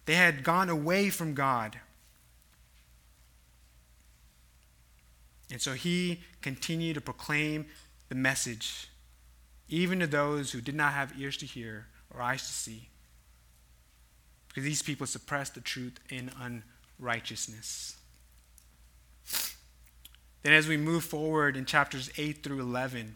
They 0.05 0.15
had 0.15 0.43
gone 0.43 0.69
away 0.69 1.09
from 1.09 1.33
God. 1.33 1.79
And 5.51 5.61
so 5.61 5.73
he 5.73 6.21
continued 6.41 6.95
to 6.95 7.01
proclaim 7.01 7.67
the 8.09 8.15
message, 8.15 8.89
even 9.69 9.99
to 9.99 10.07
those 10.07 10.51
who 10.51 10.61
did 10.61 10.75
not 10.75 10.93
have 10.93 11.13
ears 11.17 11.37
to 11.37 11.45
hear 11.45 11.87
or 12.13 12.21
eyes 12.21 12.41
to 12.41 12.53
see. 12.53 12.89
Because 14.47 14.63
these 14.63 14.81
people 14.81 15.05
suppressed 15.05 15.55
the 15.55 15.61
truth 15.61 15.99
in 16.09 16.31
unrighteousness. 16.99 17.97
Then, 20.43 20.53
as 20.53 20.67
we 20.67 20.75
move 20.75 21.03
forward 21.03 21.55
in 21.55 21.65
chapters 21.65 22.09
8 22.17 22.43
through 22.43 22.59
11, 22.59 23.15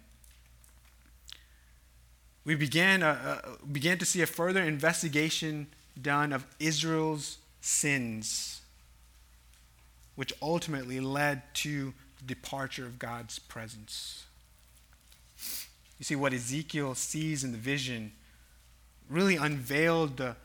we 2.48 2.56
began, 2.56 3.04
a, 3.04 3.42
a, 3.44 3.68
began 3.68 3.98
to 3.98 4.06
see 4.06 4.22
a 4.22 4.26
further 4.26 4.64
investigation 4.64 5.68
done 6.02 6.32
of 6.32 6.48
Israel's 6.62 7.40
sins, 7.60 8.62
which 10.16 10.32
ultimately 10.42 11.02
led 11.02 11.42
to 11.56 11.94
the 12.18 12.24
departure 12.24 12.86
of 12.86 12.98
God's 12.98 13.38
presence. 13.38 14.28
You 16.00 16.06
see, 16.06 16.16
what 16.16 16.32
Ezekiel 16.32 16.96
sees 16.96 17.44
in 17.44 17.52
the 17.52 17.58
vision 17.58 18.14
really 19.10 19.36
unveiled 19.36 20.16
the, 20.16 20.38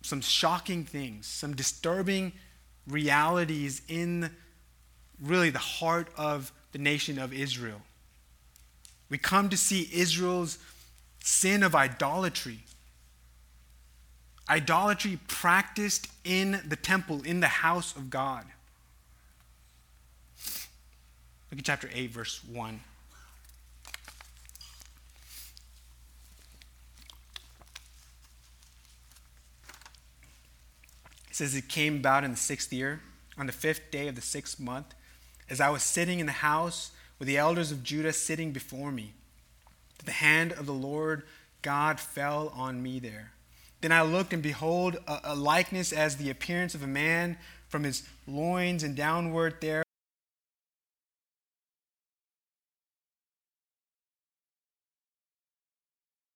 some 0.00 0.22
shocking 0.22 0.84
things, 0.84 1.26
some 1.26 1.54
disturbing 1.54 2.32
realities 2.88 3.82
in 3.88 4.30
really 5.20 5.50
the 5.50 5.58
heart 5.58 6.08
of 6.16 6.50
the 6.72 6.78
nation 6.78 7.18
of 7.18 7.34
Israel. 7.34 7.82
We 9.10 9.18
come 9.18 9.50
to 9.50 9.56
see 9.58 9.90
Israel's 9.92 10.56
sin 11.26 11.64
of 11.64 11.74
idolatry. 11.74 12.60
Idolatry 14.48 15.18
practiced 15.26 16.06
in 16.24 16.60
the 16.64 16.76
temple, 16.76 17.22
in 17.22 17.40
the 17.40 17.48
house 17.48 17.96
of 17.96 18.10
God. 18.10 18.44
Look 21.50 21.58
at 21.58 21.64
chapter 21.64 21.90
8, 21.92 22.10
verse 22.12 22.44
1. 22.44 22.80
It 31.28 31.34
says, 31.36 31.56
It 31.56 31.68
came 31.68 31.96
about 31.96 32.22
in 32.22 32.30
the 32.30 32.36
sixth 32.36 32.72
year, 32.72 33.00
on 33.36 33.46
the 33.46 33.52
fifth 33.52 33.90
day 33.90 34.06
of 34.06 34.14
the 34.14 34.22
sixth 34.22 34.60
month, 34.60 34.94
as 35.50 35.60
I 35.60 35.70
was 35.70 35.82
sitting 35.82 36.20
in 36.20 36.26
the 36.26 36.32
house 36.32 36.92
with 37.18 37.26
the 37.26 37.36
elders 37.36 37.72
of 37.72 37.82
Judah 37.82 38.12
sitting 38.12 38.52
before 38.52 38.92
me 38.92 39.15
the 40.06 40.12
hand 40.12 40.52
of 40.52 40.66
the 40.66 40.72
Lord 40.72 41.24
God 41.62 41.98
fell 41.98 42.52
on 42.54 42.82
me 42.82 42.98
there. 43.00 43.32
Then 43.80 43.92
I 43.92 44.02
looked, 44.02 44.32
and 44.32 44.42
behold, 44.42 44.96
a, 45.06 45.20
a 45.24 45.34
likeness 45.34 45.92
as 45.92 46.16
the 46.16 46.30
appearance 46.30 46.74
of 46.74 46.82
a 46.82 46.86
man 46.86 47.36
from 47.68 47.84
his 47.84 48.08
loins 48.26 48.82
and 48.82 48.96
downward 48.96 49.56
there. 49.60 49.82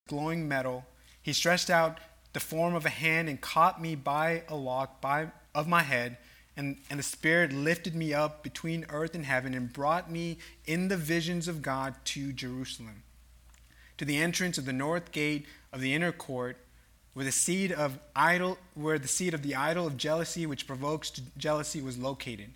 Glowing 0.09 0.49
metal. 0.49 0.85
He 1.23 1.33
stretched 1.33 1.71
out 1.71 1.99
the 2.33 2.41
form 2.41 2.75
of 2.75 2.85
a 2.85 2.91
hand 2.91 3.29
and 3.29 3.41
caught 3.41 3.81
me 3.81 3.95
by 3.95 4.43
a 4.49 4.57
lock 4.57 5.01
by, 5.01 5.29
of 5.55 5.69
my 5.69 5.83
head. 5.83 6.19
And, 6.57 6.79
and 6.91 6.99
the 6.99 7.05
Spirit 7.05 7.53
lifted 7.53 7.95
me 7.95 8.13
up 8.13 8.43
between 8.43 8.85
earth 8.91 9.15
and 9.15 9.25
heaven 9.25 9.55
and 9.55 9.73
brought 9.73 10.11
me 10.11 10.39
in 10.67 10.89
the 10.89 10.97
visions 10.97 11.47
of 11.49 11.63
God 11.63 11.95
to 12.07 12.33
Jerusalem 12.33 13.05
to 14.01 14.07
the 14.07 14.17
entrance 14.17 14.57
of 14.57 14.65
the 14.65 14.73
north 14.73 15.13
gate 15.13 15.45
of 15.75 15.83
the 15.83 15.93
inner 15.93 16.11
court, 16.11 16.57
where 17.13 17.27
the 17.27 17.31
seed 17.31 17.71
of 17.71 17.99
idol, 18.17 18.57
where 18.73 18.99
the 18.99 19.07
seed 19.07 19.35
of 19.35 19.43
the 19.43 19.55
idol 19.55 19.87
of 19.87 19.99
jealousy 19.99 20.47
which 20.47 20.67
provokes 20.67 21.11
jealousy 21.37 21.83
was 21.83 21.99
located. 21.99 22.49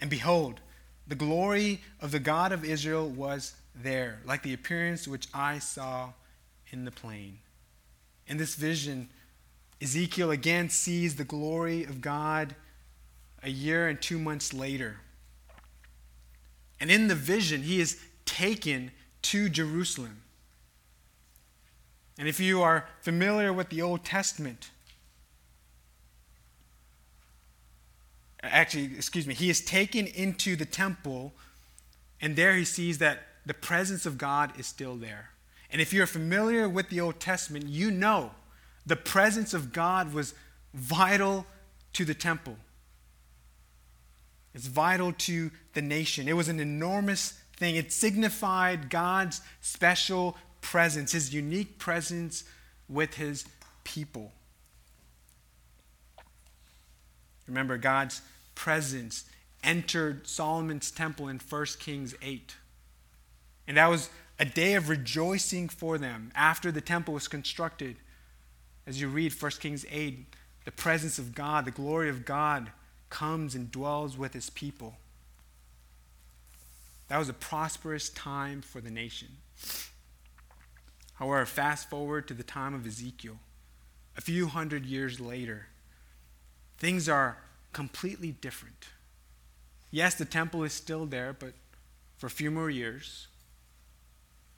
And 0.00 0.08
behold, 0.08 0.60
the 1.08 1.16
glory 1.16 1.80
of 2.00 2.12
the 2.12 2.20
God 2.20 2.52
of 2.52 2.64
Israel 2.64 3.08
was 3.08 3.54
there, 3.74 4.20
like 4.24 4.44
the 4.44 4.54
appearance 4.54 5.08
which 5.08 5.26
I 5.34 5.58
saw 5.58 6.10
in 6.70 6.84
the 6.84 6.92
plain. 6.92 7.38
In 8.28 8.36
this 8.36 8.54
vision, 8.54 9.08
Ezekiel 9.82 10.30
again 10.30 10.68
sees 10.68 11.16
the 11.16 11.24
glory 11.24 11.82
of 11.82 12.00
God 12.00 12.54
a 13.42 13.50
year 13.50 13.88
and 13.88 14.00
two 14.00 14.20
months 14.20 14.54
later. 14.54 14.98
And 16.78 16.92
in 16.92 17.08
the 17.08 17.16
vision, 17.16 17.62
he 17.64 17.80
is 17.80 18.00
taken 18.24 18.92
to 19.22 19.48
Jerusalem. 19.48 20.22
And 22.20 22.28
if 22.28 22.38
you 22.38 22.60
are 22.60 22.86
familiar 23.00 23.50
with 23.50 23.70
the 23.70 23.80
Old 23.80 24.04
Testament, 24.04 24.68
actually, 28.42 28.90
excuse 28.94 29.26
me, 29.26 29.32
he 29.32 29.48
is 29.48 29.62
taken 29.62 30.06
into 30.06 30.54
the 30.54 30.66
temple, 30.66 31.32
and 32.20 32.36
there 32.36 32.54
he 32.56 32.66
sees 32.66 32.98
that 32.98 33.20
the 33.46 33.54
presence 33.54 34.04
of 34.04 34.18
God 34.18 34.52
is 34.60 34.66
still 34.66 34.96
there. 34.96 35.30
And 35.72 35.80
if 35.80 35.94
you're 35.94 36.06
familiar 36.06 36.68
with 36.68 36.90
the 36.90 37.00
Old 37.00 37.20
Testament, 37.20 37.64
you 37.68 37.90
know 37.90 38.32
the 38.84 38.96
presence 38.96 39.54
of 39.54 39.72
God 39.72 40.12
was 40.12 40.34
vital 40.74 41.46
to 41.94 42.04
the 42.04 42.12
temple. 42.12 42.58
It's 44.54 44.66
vital 44.66 45.14
to 45.14 45.50
the 45.72 45.80
nation. 45.80 46.28
It 46.28 46.34
was 46.34 46.50
an 46.50 46.60
enormous 46.60 47.40
thing. 47.56 47.76
It 47.76 47.94
signified 47.94 48.90
God's 48.90 49.40
special 49.62 50.36
presence, 50.60 51.12
his 51.12 51.32
unique 51.32 51.78
presence 51.78 52.44
with 52.88 53.14
his 53.14 53.44
people. 53.84 54.32
Remember, 57.46 57.78
God's 57.78 58.22
presence 58.54 59.24
entered 59.64 60.26
Solomon's 60.26 60.90
temple 60.90 61.28
in 61.28 61.38
1 61.38 61.66
Kings 61.78 62.14
8. 62.22 62.56
And 63.66 63.76
that 63.76 63.88
was 63.88 64.10
a 64.38 64.44
day 64.44 64.74
of 64.74 64.88
rejoicing 64.88 65.68
for 65.68 65.98
them 65.98 66.32
after 66.34 66.72
the 66.72 66.80
temple 66.80 67.14
was 67.14 67.28
constructed. 67.28 67.96
As 68.86 69.00
you 69.00 69.08
read 69.08 69.32
1 69.32 69.50
Kings 69.60 69.84
8, 69.90 70.26
the 70.64 70.72
presence 70.72 71.18
of 71.18 71.34
God, 71.34 71.64
the 71.64 71.70
glory 71.70 72.08
of 72.08 72.24
God 72.24 72.70
comes 73.10 73.54
and 73.54 73.70
dwells 73.70 74.16
with 74.16 74.32
his 74.32 74.50
people. 74.50 74.94
That 77.08 77.18
was 77.18 77.28
a 77.28 77.34
prosperous 77.34 78.08
time 78.08 78.62
for 78.62 78.80
the 78.80 78.90
nation. 78.90 79.28
However, 81.20 81.44
fast 81.44 81.90
forward 81.90 82.26
to 82.28 82.34
the 82.34 82.42
time 82.42 82.72
of 82.72 82.86
Ezekiel, 82.86 83.38
a 84.16 84.22
few 84.22 84.46
hundred 84.46 84.86
years 84.86 85.20
later, 85.20 85.66
things 86.78 87.10
are 87.10 87.36
completely 87.74 88.32
different. 88.32 88.86
Yes, 89.90 90.14
the 90.14 90.24
temple 90.24 90.64
is 90.64 90.72
still 90.72 91.04
there, 91.04 91.34
but 91.38 91.52
for 92.16 92.26
a 92.26 92.30
few 92.30 92.50
more 92.50 92.70
years. 92.70 93.28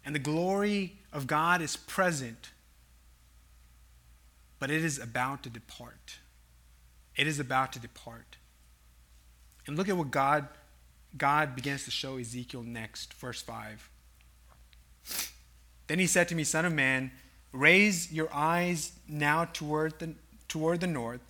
And 0.04 0.14
the 0.14 0.20
glory 0.20 0.98
of 1.12 1.26
God 1.26 1.60
is 1.60 1.76
present, 1.76 2.50
but 4.60 4.70
it 4.70 4.84
is 4.84 5.00
about 5.00 5.42
to 5.42 5.50
depart. 5.50 6.18
It 7.16 7.26
is 7.26 7.40
about 7.40 7.72
to 7.72 7.80
depart. 7.80 8.36
And 9.66 9.76
look 9.76 9.88
at 9.88 9.96
what 9.96 10.12
God, 10.12 10.46
God 11.18 11.56
begins 11.56 11.84
to 11.86 11.90
show 11.90 12.18
Ezekiel 12.18 12.62
next, 12.62 13.14
verse 13.14 13.42
5. 13.42 13.90
Then 15.92 15.98
he 15.98 16.06
said 16.06 16.26
to 16.28 16.34
me, 16.34 16.42
Son 16.42 16.64
of 16.64 16.72
man, 16.72 17.10
raise 17.52 18.10
your 18.10 18.32
eyes 18.32 18.92
now 19.06 19.44
toward 19.44 19.98
the, 19.98 20.14
toward 20.48 20.80
the 20.80 20.86
north. 20.86 21.20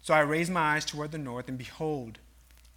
So 0.00 0.14
I 0.14 0.20
raised 0.20 0.50
my 0.50 0.76
eyes 0.76 0.86
toward 0.86 1.12
the 1.12 1.18
north, 1.18 1.46
and 1.46 1.58
behold, 1.58 2.20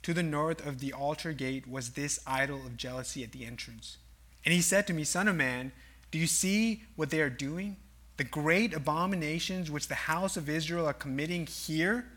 to 0.01 0.13
the 0.13 0.21
north 0.21 0.67
of 0.67 0.81
the 0.81 0.91
altar 0.91 1.31
gate 1.31 1.69
was 1.69 1.91
this 1.91 2.19
idol 2.27 2.57
of 2.65 2.75
jealousy 2.75 3.23
at 3.23 3.31
the 3.31 3.45
entrance. 3.45 3.95
And 4.43 4.53
he 4.53 4.59
said 4.59 4.85
to 4.87 4.93
me, 4.93 5.05
Son 5.05 5.29
of 5.29 5.37
man, 5.37 5.71
do 6.11 6.17
you 6.19 6.27
see 6.27 6.83
what 6.97 7.11
they 7.11 7.21
are 7.21 7.29
doing? 7.29 7.77
The 8.17 8.25
great 8.25 8.73
abominations 8.73 9.71
which 9.71 9.87
the 9.87 9.95
house 9.95 10.35
of 10.35 10.49
Israel 10.49 10.85
are 10.85 10.91
committing 10.91 11.45
here, 11.45 12.07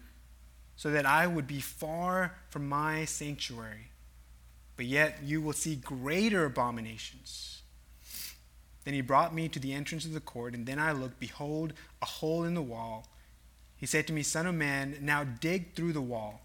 so 0.75 0.91
that 0.91 1.07
I 1.07 1.29
would 1.29 1.47
be 1.47 1.61
far 1.61 2.35
from 2.49 2.69
my 2.69 3.05
sanctuary. 3.05 3.93
But 4.77 4.87
yet 4.87 5.21
you 5.23 5.41
will 5.41 5.53
see 5.53 5.77
greater 5.77 6.45
abominations 6.47 7.63
then 8.87 8.95
he 8.95 9.01
brought 9.01 9.35
me 9.35 9.49
to 9.49 9.59
the 9.59 9.75
entrance 9.75 10.05
of 10.05 10.13
the 10.13 10.21
court, 10.21 10.55
and 10.55 10.65
then 10.65 10.79
I 10.79 10.93
looked, 10.93 11.19
behold, 11.19 11.73
a 12.01 12.07
hole 12.07 12.45
in 12.45 12.55
the 12.55 12.63
wall. 12.63 13.05
He 13.77 13.85
said 13.85 14.07
to 14.07 14.13
me, 14.13 14.23
Son 14.23 14.47
of 14.47 14.55
man, 14.55 14.99
now 15.01 15.25
dig 15.25 15.75
through 15.75 15.93
the 15.93 16.01
wall. 16.01 16.41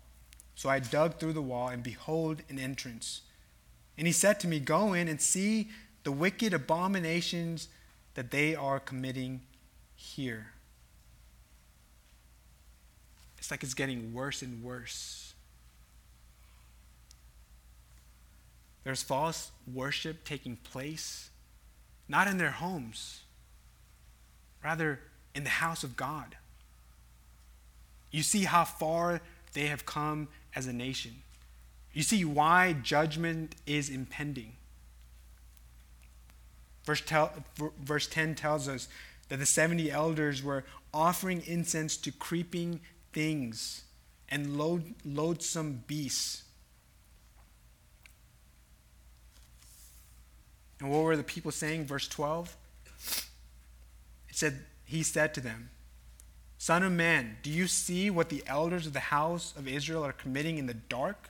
So 0.55 0.67
I 0.67 0.79
dug 0.79 1.19
through 1.19 1.33
the 1.33 1.41
wall, 1.41 1.67
and 1.67 1.83
behold, 1.83 2.41
an 2.49 2.57
entrance. 2.57 3.21
And 3.95 4.07
he 4.07 4.11
said 4.11 4.39
to 4.39 4.47
me, 4.47 4.59
Go 4.59 4.93
in 4.93 5.07
and 5.07 5.21
see 5.21 5.69
the 6.03 6.11
wicked 6.11 6.51
abominations 6.51 7.67
that 8.15 8.31
they 8.31 8.55
are 8.55 8.79
committing 8.79 9.41
here. 9.95 10.47
It's 13.37 13.51
like 13.51 13.61
it's 13.61 13.75
getting 13.75 14.15
worse 14.15 14.41
and 14.41 14.63
worse. 14.63 15.35
There's 18.83 19.03
false 19.03 19.51
worship 19.71 20.23
taking 20.23 20.55
place 20.55 21.30
not 22.11 22.27
in 22.27 22.37
their 22.37 22.51
homes, 22.51 23.21
rather 24.61 24.99
in 25.33 25.45
the 25.45 25.49
house 25.49 25.81
of 25.83 25.95
God. 25.95 26.35
You 28.11 28.21
see 28.21 28.43
how 28.43 28.65
far 28.65 29.21
they 29.53 29.67
have 29.67 29.85
come 29.85 30.27
as 30.53 30.67
a 30.67 30.73
nation. 30.73 31.13
You 31.93 32.03
see 32.03 32.25
why 32.25 32.73
judgment 32.73 33.55
is 33.65 33.89
impending. 33.89 34.51
Verse, 36.83 37.01
tell, 37.01 37.31
verse 37.81 38.07
10 38.07 38.35
tells 38.35 38.67
us 38.67 38.89
that 39.29 39.39
the 39.39 39.45
70 39.45 39.89
elders 39.89 40.43
were 40.43 40.65
offering 40.93 41.41
incense 41.47 41.95
to 41.95 42.11
creeping 42.11 42.81
things 43.13 43.83
and 44.27 44.57
load, 44.57 44.95
loathsome 45.05 45.85
beasts. 45.87 46.43
And 50.81 50.89
what 50.89 51.03
were 51.03 51.15
the 51.15 51.23
people 51.23 51.51
saying? 51.51 51.85
Verse 51.85 52.07
12. 52.07 52.57
It 54.29 54.35
said, 54.35 54.65
He 54.83 55.03
said 55.03 55.33
to 55.35 55.41
them, 55.41 55.69
Son 56.57 56.83
of 56.83 56.91
man, 56.91 57.37
do 57.43 57.51
you 57.51 57.67
see 57.67 58.09
what 58.09 58.29
the 58.29 58.43
elders 58.47 58.87
of 58.87 58.93
the 58.93 58.99
house 58.99 59.53
of 59.55 59.67
Israel 59.67 60.03
are 60.03 60.11
committing 60.11 60.57
in 60.57 60.65
the 60.65 60.73
dark? 60.73 61.29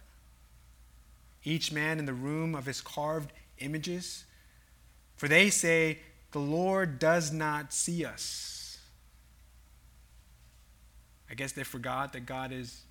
Each 1.43 1.71
man 1.71 1.99
in 1.99 2.05
the 2.05 2.13
room 2.13 2.55
of 2.55 2.65
his 2.65 2.79
carved 2.79 3.33
images? 3.59 4.23
For 5.17 5.27
they 5.27 5.49
say, 5.49 5.99
The 6.31 6.39
Lord 6.39 6.97
does 6.97 7.31
not 7.33 7.73
see 7.73 8.05
us. 8.05 8.77
I 11.29 11.33
guess 11.33 11.51
they 11.51 11.63
forgot 11.63 12.13
that 12.13 12.25
God 12.25 12.53
is 12.53 12.83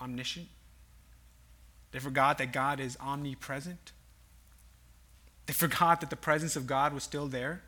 omniscient. 0.00 0.46
They 1.90 1.98
forgot 1.98 2.38
that 2.38 2.52
God 2.52 2.78
is 2.78 2.96
omnipresent. 3.00 3.92
They 5.48 5.54
forgot 5.54 6.02
that 6.02 6.10
the 6.10 6.16
presence 6.16 6.56
of 6.56 6.66
God 6.66 6.92
was 6.92 7.02
still 7.02 7.26
there. 7.26 7.62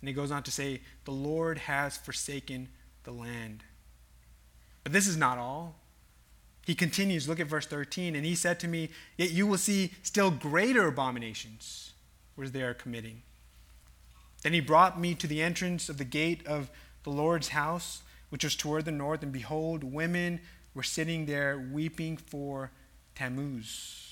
And 0.00 0.08
he 0.08 0.14
goes 0.14 0.30
on 0.30 0.42
to 0.44 0.50
say, 0.50 0.80
The 1.04 1.10
Lord 1.10 1.58
has 1.58 1.98
forsaken 1.98 2.68
the 3.04 3.12
land. 3.12 3.62
But 4.82 4.94
this 4.94 5.06
is 5.06 5.18
not 5.18 5.36
all. 5.36 5.76
He 6.64 6.74
continues, 6.74 7.28
look 7.28 7.40
at 7.40 7.46
verse 7.46 7.66
13, 7.66 8.16
and 8.16 8.24
he 8.24 8.34
said 8.34 8.58
to 8.60 8.68
me, 8.68 8.88
Yet 9.18 9.32
you 9.32 9.46
will 9.46 9.58
see 9.58 9.92
still 10.02 10.30
greater 10.30 10.88
abominations 10.88 11.92
which 12.36 12.52
they 12.52 12.62
are 12.62 12.72
committing. 12.72 13.20
Then 14.42 14.54
he 14.54 14.60
brought 14.60 14.98
me 14.98 15.14
to 15.16 15.26
the 15.26 15.42
entrance 15.42 15.90
of 15.90 15.98
the 15.98 16.04
gate 16.04 16.46
of 16.46 16.70
the 17.02 17.10
Lord's 17.10 17.48
house, 17.48 18.00
which 18.30 18.44
was 18.44 18.56
toward 18.56 18.86
the 18.86 18.92
north, 18.92 19.22
and 19.22 19.30
behold, 19.30 19.84
women 19.84 20.40
were 20.74 20.82
sitting 20.82 21.26
there 21.26 21.58
weeping 21.70 22.16
for 22.16 22.70
Tammuz. 23.14 24.03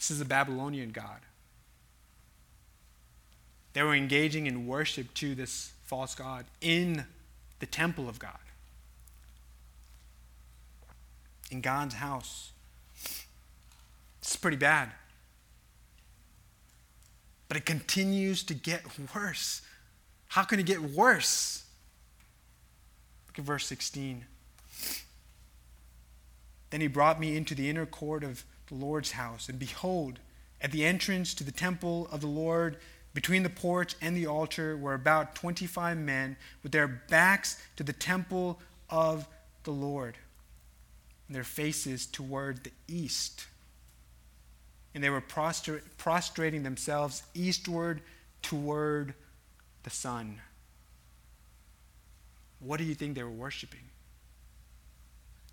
This 0.00 0.10
is 0.10 0.20
a 0.22 0.24
Babylonian 0.24 0.92
god. 0.92 1.20
They 3.74 3.82
were 3.82 3.94
engaging 3.94 4.46
in 4.46 4.66
worship 4.66 5.12
to 5.14 5.34
this 5.34 5.72
false 5.84 6.14
god 6.14 6.46
in 6.62 7.04
the 7.58 7.66
temple 7.66 8.08
of 8.08 8.18
God, 8.18 8.38
in 11.50 11.60
God's 11.60 11.96
house. 11.96 12.52
It's 14.22 14.36
pretty 14.36 14.56
bad. 14.56 14.90
But 17.48 17.58
it 17.58 17.66
continues 17.66 18.42
to 18.44 18.54
get 18.54 18.84
worse. 19.14 19.60
How 20.28 20.44
can 20.44 20.58
it 20.58 20.64
get 20.64 20.80
worse? 20.80 21.64
Look 23.26 23.38
at 23.38 23.44
verse 23.44 23.66
16. 23.66 24.24
Then 26.70 26.80
he 26.80 26.86
brought 26.86 27.20
me 27.20 27.36
into 27.36 27.54
the 27.54 27.68
inner 27.68 27.84
court 27.84 28.24
of 28.24 28.44
the 28.70 28.76
Lord's 28.76 29.10
house, 29.12 29.48
and 29.48 29.58
behold, 29.58 30.20
at 30.62 30.72
the 30.72 30.84
entrance 30.84 31.34
to 31.34 31.44
the 31.44 31.52
temple 31.52 32.08
of 32.10 32.20
the 32.22 32.26
Lord, 32.26 32.78
between 33.12 33.42
the 33.42 33.50
porch 33.50 33.96
and 34.00 34.16
the 34.16 34.26
altar, 34.26 34.76
were 34.76 34.94
about 34.94 35.34
25 35.34 35.98
men 35.98 36.36
with 36.62 36.72
their 36.72 36.86
backs 36.86 37.60
to 37.76 37.82
the 37.82 37.92
temple 37.92 38.60
of 38.88 39.26
the 39.64 39.72
Lord, 39.72 40.16
and 41.26 41.34
their 41.34 41.44
faces 41.44 42.06
toward 42.06 42.64
the 42.64 42.72
east. 42.88 43.46
And 44.94 45.02
they 45.04 45.10
were 45.10 45.20
prostrating 45.20 46.62
themselves 46.62 47.22
eastward 47.34 48.00
toward 48.42 49.14
the 49.82 49.90
sun. 49.90 50.40
What 52.60 52.78
do 52.78 52.84
you 52.84 52.94
think 52.94 53.14
they 53.14 53.22
were 53.22 53.30
worshiping? 53.30 53.80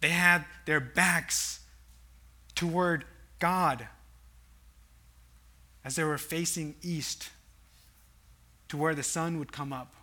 They 0.01 0.10
had 0.10 0.45
their 0.65 0.80
backs 0.80 1.62
toward 2.58 3.06
God 3.38 3.88
as 5.86 5.96
they 5.96 6.04
were 6.04 6.17
facing 6.17 6.76
east 6.82 7.30
to 8.67 8.76
where 8.76 8.96
the 8.96 9.04
sun 9.04 9.38
would 9.38 9.52
come 9.52 9.72
up. 9.72 9.93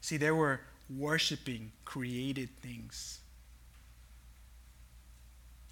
See, 0.00 0.16
they 0.16 0.30
were 0.30 0.60
worshiping 0.98 1.70
created 1.84 2.48
things. 2.62 3.20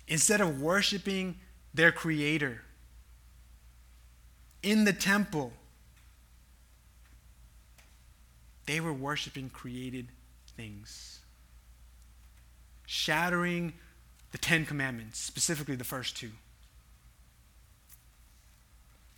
Instead 0.07 0.43
of 0.43 0.61
worshiping 0.61 1.37
their 1.73 1.91
Creator 1.91 2.61
in 4.63 4.85
the 4.85 4.93
temple, 4.93 5.53
they 8.67 8.79
were 8.79 8.93
worshiping 8.93 9.49
created 9.49 10.09
things, 10.57 11.20
shattering 12.91 13.73
the 14.33 14.39
Ten 14.39 14.67
Commandments, 14.67 15.21
specifically 15.21 15.77
the 15.77 15.85
first 15.85 16.17
two. 16.17 16.33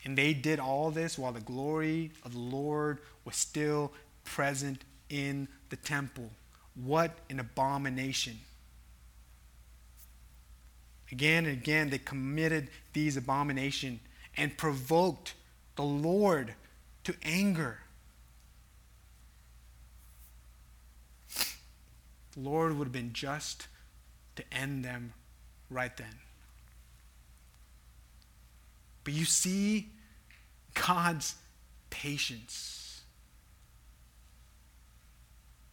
And 0.05 0.19
they 0.19 0.35
did 0.35 0.61
all 0.61 0.91
this 0.91 1.17
while 1.17 1.33
the 1.33 1.41
glory 1.41 2.11
of 2.23 2.35
the 2.35 2.39
Lord 2.39 2.99
was 3.25 3.35
still 3.35 3.91
present 4.25 4.85
in 5.09 5.49
the 5.71 5.77
temple. 5.77 6.29
What 6.75 7.13
an 7.31 7.41
abomination. 7.41 8.41
Again 11.11 11.47
and 11.47 11.57
again, 11.57 11.89
they 11.89 11.97
committed 11.97 12.69
these 12.93 13.17
abominations 13.17 14.01
and 14.37 14.55
provoked 14.59 15.33
the 15.77 15.83
Lord 15.83 16.53
to 17.05 17.15
anger. 17.23 17.79
Lord 22.37 22.77
would 22.77 22.87
have 22.87 22.93
been 22.93 23.13
just 23.13 23.67
to 24.37 24.45
end 24.53 24.85
them 24.85 25.13
right 25.71 25.97
then. 25.97 26.15
But 29.05 29.15
you 29.15 29.25
see 29.25 29.91
God's 30.75 31.35
patience. 31.91 33.03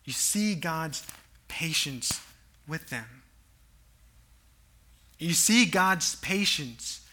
You 0.04 0.14
see 0.14 0.56
God's 0.56 1.06
patience 1.48 2.20
with 2.68 2.90
them. 2.90 3.24
You 5.20 5.34
see 5.34 5.66
God's 5.66 6.16
patience 6.16 7.06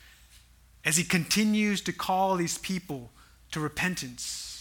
as 0.85 0.97
He 0.97 1.05
continues 1.05 1.81
to 1.83 1.93
call 1.93 2.37
these 2.37 2.57
people 2.59 3.11
to 3.51 3.61
repentance. 3.61 4.56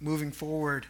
Moving 0.00 0.30
forward, 0.30 0.86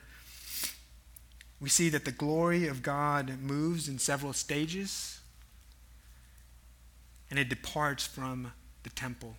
we 1.60 1.68
see 1.68 1.88
that 1.88 2.04
the 2.04 2.12
glory 2.12 2.68
of 2.68 2.82
God 2.82 3.40
moves 3.40 3.88
in 3.88 3.98
several 3.98 4.32
stages 4.32 5.20
and 7.30 7.38
it 7.38 7.48
departs 7.48 8.06
from 8.06 8.52
the 8.82 8.90
temple. 8.90 9.36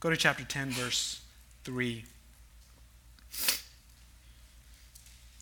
Go 0.00 0.10
to 0.10 0.16
chapter 0.16 0.44
10, 0.44 0.70
verse 0.70 1.22
3. 1.64 2.04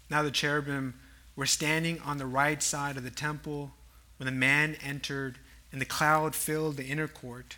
Now 0.09 0.22
the 0.22 0.30
cherubim 0.30 0.94
were 1.35 1.46
standing 1.46 2.00
on 2.00 2.16
the 2.16 2.26
right 2.26 2.62
side 2.62 2.96
of 2.96 3.04
the 3.04 3.11
temple 3.11 3.72
when 4.16 4.26
the 4.26 4.32
man 4.32 4.76
entered, 4.82 5.38
and 5.70 5.80
the 5.80 5.85
cloud 5.87 6.35
filled 6.35 6.76
the 6.76 6.87
inner 6.87 7.09
court. 7.09 7.56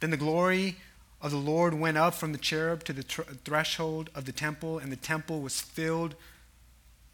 Then 0.00 0.10
the 0.10 0.18
glory 0.18 0.76
of 1.20 1.30
the 1.30 1.36
Lord 1.36 1.74
went 1.74 1.98
up 1.98 2.14
from 2.14 2.32
the 2.32 2.38
cherub 2.38 2.84
to 2.84 2.92
the 2.92 3.02
tr- 3.02 3.22
threshold 3.44 4.10
of 4.14 4.24
the 4.24 4.32
temple, 4.32 4.78
and 4.78 4.92
the 4.92 4.96
temple 4.96 5.40
was 5.40 5.60
filled 5.60 6.14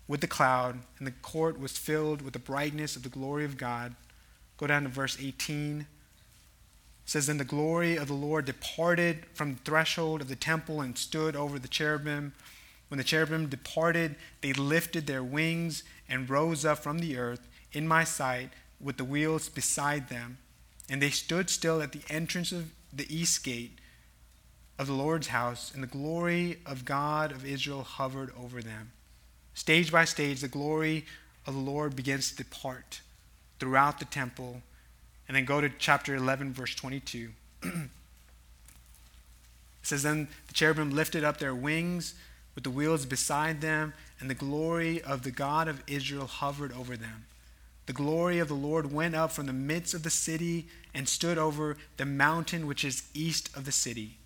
with 0.07 0.21
the 0.21 0.27
cloud, 0.27 0.81
and 0.99 1.07
the 1.07 1.13
court 1.13 1.59
was 1.59 1.79
filled 1.79 2.21
with 2.21 2.35
the 2.35 2.39
brightness 2.39 2.97
of 2.97 3.03
the 3.03 3.09
glory 3.09 3.45
of 3.45 3.57
God. 3.57 3.95
Go 4.59 4.67
down 4.67 4.83
to 4.83 4.91
verse 4.91 5.17
18. 5.19 5.81
It 5.81 5.87
says, 7.07 7.27
Then 7.27 7.39
the 7.39 7.45
glory 7.45 7.97
of 7.97 8.09
the 8.09 8.15
Lord 8.15 8.45
departed 8.45 9.25
from 9.33 9.55
the 9.55 9.61
threshold 9.61 10.21
of 10.21 10.29
the 10.29 10.37
temple 10.37 10.83
and 10.83 10.99
stood 10.99 11.35
over 11.35 11.59
the 11.59 11.69
cherubim. 11.69 12.35
When 12.89 12.99
the 12.99 13.05
cherubim 13.05 13.49
departed, 13.49 14.17
they 14.43 14.53
lifted 14.53 15.07
their 15.07 15.23
wings 15.23 15.83
and 16.09 16.29
rose 16.29 16.67
up 16.67 16.79
from 16.79 16.99
the 16.99 17.17
earth 17.17 17.49
in 17.73 17.89
my 17.89 18.05
sight 18.05 18.51
with 18.79 18.99
the 18.99 19.05
wheels 19.05 19.49
beside 19.49 20.11
them. 20.11 20.37
And 20.91 21.01
they 21.01 21.11
stood 21.11 21.49
still 21.49 21.81
at 21.81 21.93
the 21.93 22.03
entrance 22.11 22.53
of 22.53 22.71
the 22.93 23.13
east 23.13 23.43
gate 23.43 23.79
of 24.79 24.87
the 24.87 24.93
Lord's 24.93 25.29
house, 25.29 25.73
and 25.73 25.83
the 25.83 25.89
glory 25.89 26.59
of 26.67 26.85
God 26.85 27.31
of 27.31 27.47
Israel 27.47 27.83
hovered 27.83 28.33
over 28.39 28.61
them. 28.61 28.93
Stage 29.55 29.93
by 29.93 30.05
stage, 30.05 30.41
the 30.41 30.49
glory 30.49 31.05
of 31.47 31.55
the 31.55 31.61
Lord 31.61 31.95
begins 31.95 32.31
to 32.31 32.37
depart 32.37 33.01
throughout 33.61 33.99
the 33.99 34.05
temple. 34.05 34.63
And 35.29 35.37
then 35.37 35.45
go 35.45 35.61
to 35.61 35.71
chapter 35.79 36.17
11, 36.17 36.53
verse 36.53 36.75
22. 36.75 37.31
it 37.63 37.73
says, 39.83 40.03
Then 40.03 40.29
the 40.49 40.55
cherubim 40.55 40.91
lifted 40.91 41.23
up 41.23 41.39
their 41.39 41.55
wings 41.55 42.15
with 42.55 42.65
the 42.65 42.71
wheels 42.71 43.07
beside 43.07 43.61
them, 43.61 43.95
and 44.21 44.29
the 44.29 44.35
glory 44.35 45.01
of 45.03 45.23
the 45.23 45.31
God 45.31 45.69
of 45.69 45.83
Israel 45.87 46.27
hovered 46.27 46.73
over 46.73 46.97
them. 46.97 47.27
The 47.87 47.93
glory 47.93 48.39
of 48.39 48.49
the 48.49 48.55
Lord 48.55 48.93
went 48.93 49.15
up 49.15 49.31
from 49.31 49.47
the 49.47 49.53
midst 49.53 49.95
of 49.95 50.03
the 50.03 50.11
city 50.11 50.67
and 50.95 51.09
stood 51.09 51.37
over 51.37 51.77
the 51.97 52.07
mountain 52.07 52.67
which 52.67 52.85
is 52.85 53.09
east 53.13 53.55
of 53.57 53.67
the 53.67 53.73
city. 53.73 54.17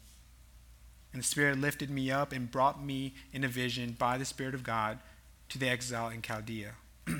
And 1.19 1.25
the 1.25 1.29
Spirit 1.29 1.59
lifted 1.59 1.91
me 1.91 2.13
up 2.13 2.31
and 2.31 2.49
brought 2.49 2.81
me 2.81 3.13
in 3.33 3.43
a 3.43 3.49
vision 3.49 3.97
by 3.99 4.19
the 4.19 4.25
Spirit 4.25 4.55
of 4.55 4.63
God 4.63 5.01
to 5.49 5.59
the 5.59 5.69
exile 5.69 6.11
in 6.11 6.23
Chaldea. 6.23 6.75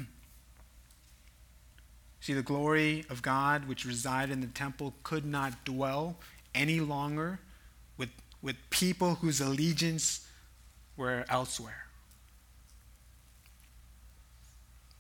See, 2.21 2.33
the 2.33 2.45
glory 2.45 3.05
of 3.11 3.23
God 3.23 3.67
which 3.67 3.85
resided 3.85 4.33
in 4.33 4.41
the 4.41 4.47
temple 4.47 4.95
could 5.03 5.27
not 5.27 5.65
dwell 5.65 6.15
any 6.55 6.79
longer 6.79 7.41
with, 7.97 8.11
with 8.41 8.55
people 8.71 9.17
whose 9.17 9.41
allegiance 9.41 10.29
were 10.97 11.25
elsewhere. 11.29 11.87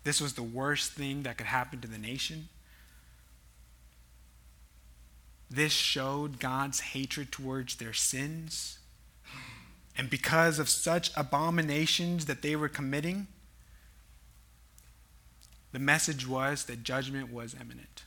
This 0.02 0.20
was 0.20 0.32
the 0.32 0.42
worst 0.42 0.90
thing 0.90 1.22
that 1.22 1.38
could 1.38 1.46
happen 1.46 1.80
to 1.82 1.86
the 1.86 1.98
nation. 1.98 2.48
This 5.48 5.70
showed 5.70 6.40
God's 6.40 6.80
hatred 6.80 7.30
towards 7.30 7.76
their 7.76 7.92
sins. 7.92 8.77
And 9.98 10.08
because 10.08 10.60
of 10.60 10.68
such 10.68 11.10
abominations 11.16 12.26
that 12.26 12.40
they 12.40 12.54
were 12.54 12.68
committing, 12.68 13.26
the 15.72 15.80
message 15.80 16.26
was 16.26 16.64
that 16.64 16.84
judgment 16.84 17.32
was 17.32 17.54
imminent. 17.60 18.04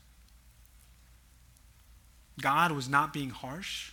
God 2.42 2.72
was 2.72 2.88
not 2.88 3.12
being 3.12 3.30
harsh. 3.30 3.92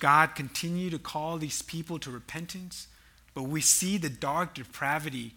God 0.00 0.34
continued 0.34 0.92
to 0.92 0.98
call 0.98 1.36
these 1.36 1.60
people 1.60 1.98
to 2.00 2.10
repentance, 2.10 2.88
but 3.34 3.44
we 3.44 3.60
see 3.60 3.98
the 3.98 4.08
dark 4.08 4.54
depravity 4.54 5.34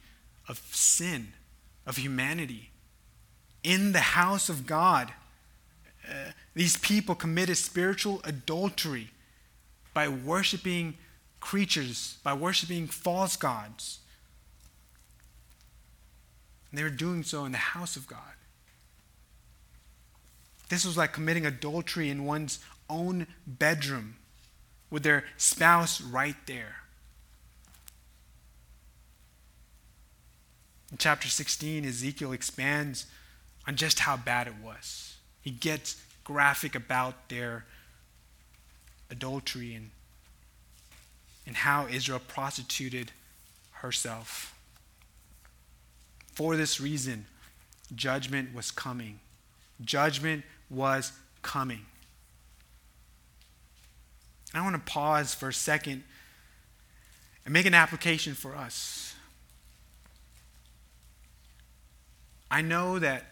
of 0.47 0.57
sin, 0.71 1.33
of 1.85 1.97
humanity. 1.97 2.71
In 3.63 3.91
the 3.91 3.99
house 3.99 4.47
of 4.47 4.65
God, 4.65 5.11
uh, 6.09 6.31
these 6.55 6.77
people 6.77 7.15
committed 7.15 7.57
spiritual 7.57 8.21
adultery 8.23 9.11
by 9.95 10.09
worshiping 10.09 10.93
creatures, 11.39 12.17
by 12.21 12.33
worshiping 12.33 12.85
false 12.85 13.37
gods. 13.37 13.99
And 16.69 16.77
they 16.77 16.83
were 16.83 16.89
doing 16.89 17.23
so 17.23 17.45
in 17.45 17.53
the 17.53 17.57
house 17.57 17.95
of 17.95 18.05
God. 18.05 18.19
This 20.67 20.85
was 20.85 20.97
like 20.97 21.13
committing 21.13 21.45
adultery 21.45 22.09
in 22.09 22.25
one's 22.25 22.59
own 22.89 23.25
bedroom 23.47 24.17
with 24.89 25.03
their 25.03 25.23
spouse 25.37 26.01
right 26.01 26.35
there. 26.45 26.75
In 30.91 30.97
chapter 30.97 31.29
16, 31.29 31.85
Ezekiel 31.85 32.33
expands 32.33 33.05
on 33.65 33.77
just 33.77 33.99
how 33.99 34.17
bad 34.17 34.47
it 34.47 34.55
was. 34.61 35.15
He 35.41 35.51
gets 35.51 36.01
graphic 36.25 36.75
about 36.75 37.29
their 37.29 37.65
adultery 39.09 39.73
and, 39.73 39.91
and 41.45 41.55
how 41.55 41.87
Israel 41.87 42.21
prostituted 42.27 43.11
herself. 43.71 44.57
For 46.33 46.55
this 46.55 46.79
reason, 46.81 47.25
judgment 47.95 48.53
was 48.53 48.71
coming. 48.71 49.19
Judgment 49.83 50.43
was 50.69 51.11
coming. 51.41 51.85
I 54.53 54.61
want 54.61 54.75
to 54.75 54.91
pause 54.91 55.33
for 55.33 55.49
a 55.49 55.53
second 55.53 56.03
and 57.43 57.53
make 57.53 57.65
an 57.65 57.73
application 57.73 58.33
for 58.33 58.55
us. 58.55 59.13
I 62.49 62.61
know 62.61 62.99
that 62.99 63.25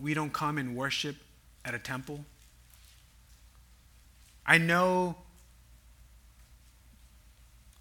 we 0.00 0.14
don't 0.14 0.32
come 0.32 0.58
and 0.58 0.74
worship 0.74 1.16
at 1.64 1.74
a 1.74 1.78
temple. 1.78 2.24
I 4.46 4.58
know, 4.58 5.16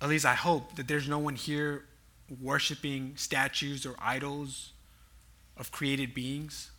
at 0.01 0.09
least 0.09 0.25
I 0.25 0.35
hope, 0.35 0.75
that 0.75 0.87
there's 0.87 1.07
no 1.07 1.19
one 1.19 1.35
here 1.35 1.85
worshiping 2.41 3.13
statues 3.15 3.85
or 3.85 3.95
idols 3.99 4.71
of 5.57 5.71
created 5.71 6.13
beings. 6.13 6.71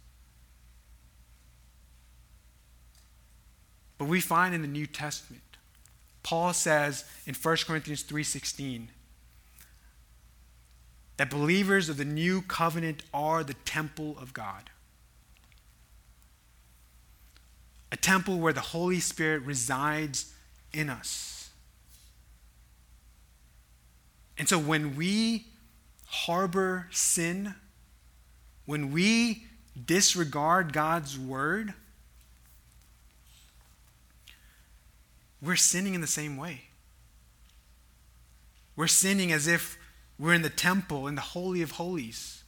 But 3.99 4.07
we 4.07 4.21
find 4.21 4.55
in 4.55 4.63
the 4.63 4.69
New 4.69 4.87
Testament, 4.87 5.43
Paul 6.23 6.53
says 6.53 7.05
in 7.27 7.35
1 7.35 7.67
Corinthians 7.67 8.03
3:16 8.03 8.89
that 11.17 11.31
believers 11.31 11.89
of 11.89 11.97
the 11.97 12.05
new 12.05 12.43
covenant 12.43 13.05
are 13.13 13.45
the 13.45 13.55
temple 13.55 14.19
of 14.19 14.33
God. 14.33 14.71
A 17.95 17.97
temple 17.97 18.41
where 18.41 18.53
the 18.53 18.61
Holy 18.61 18.99
Spirit 18.99 19.43
resides 19.43 20.35
in 20.73 20.91
us. 20.91 21.51
And 24.37 24.49
so 24.49 24.59
when 24.59 24.97
we 24.97 25.47
harbor 26.07 26.89
sin, 26.91 27.55
when 28.67 28.91
we 28.91 29.45
disregard 29.87 30.73
God's 30.73 31.17
word, 31.17 31.73
we're 35.41 35.55
sinning 35.55 35.95
in 35.95 36.01
the 36.01 36.09
same 36.09 36.37
way. 36.37 36.63
We're 38.75 38.89
sinning 38.89 39.31
as 39.31 39.47
if 39.47 39.79
we're 40.19 40.35
in 40.35 40.43
the 40.43 40.51
temple, 40.51 41.07
in 41.07 41.15
the 41.15 41.21
Holy 41.21 41.63
of 41.63 41.71
Holies. 41.71 42.44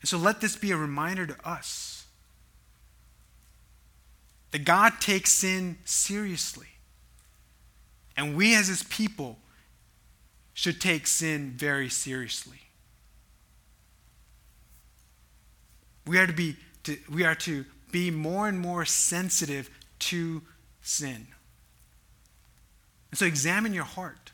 And 0.00 0.08
so 0.08 0.18
let 0.18 0.40
this 0.40 0.56
be 0.56 0.70
a 0.70 0.76
reminder 0.76 1.26
to 1.26 1.48
us 1.48 2.06
that 4.50 4.64
God 4.64 5.00
takes 5.00 5.32
sin 5.32 5.78
seriously. 5.84 6.68
And 8.16 8.36
we 8.36 8.54
as 8.54 8.68
his 8.68 8.82
people 8.84 9.38
should 10.54 10.80
take 10.80 11.06
sin 11.06 11.52
very 11.56 11.88
seriously. 11.88 12.60
We 16.06 16.18
are 16.18 16.26
to 16.26 16.32
be 16.32 16.56
to, 16.84 16.96
we 17.10 17.24
are 17.24 17.34
to 17.36 17.64
be 17.92 18.10
more 18.10 18.48
and 18.48 18.58
more 18.58 18.84
sensitive 18.84 19.70
to 20.00 20.42
sin. 20.82 21.28
And 23.10 23.18
so 23.18 23.26
examine 23.26 23.72
your 23.72 23.84
heart. 23.84 24.32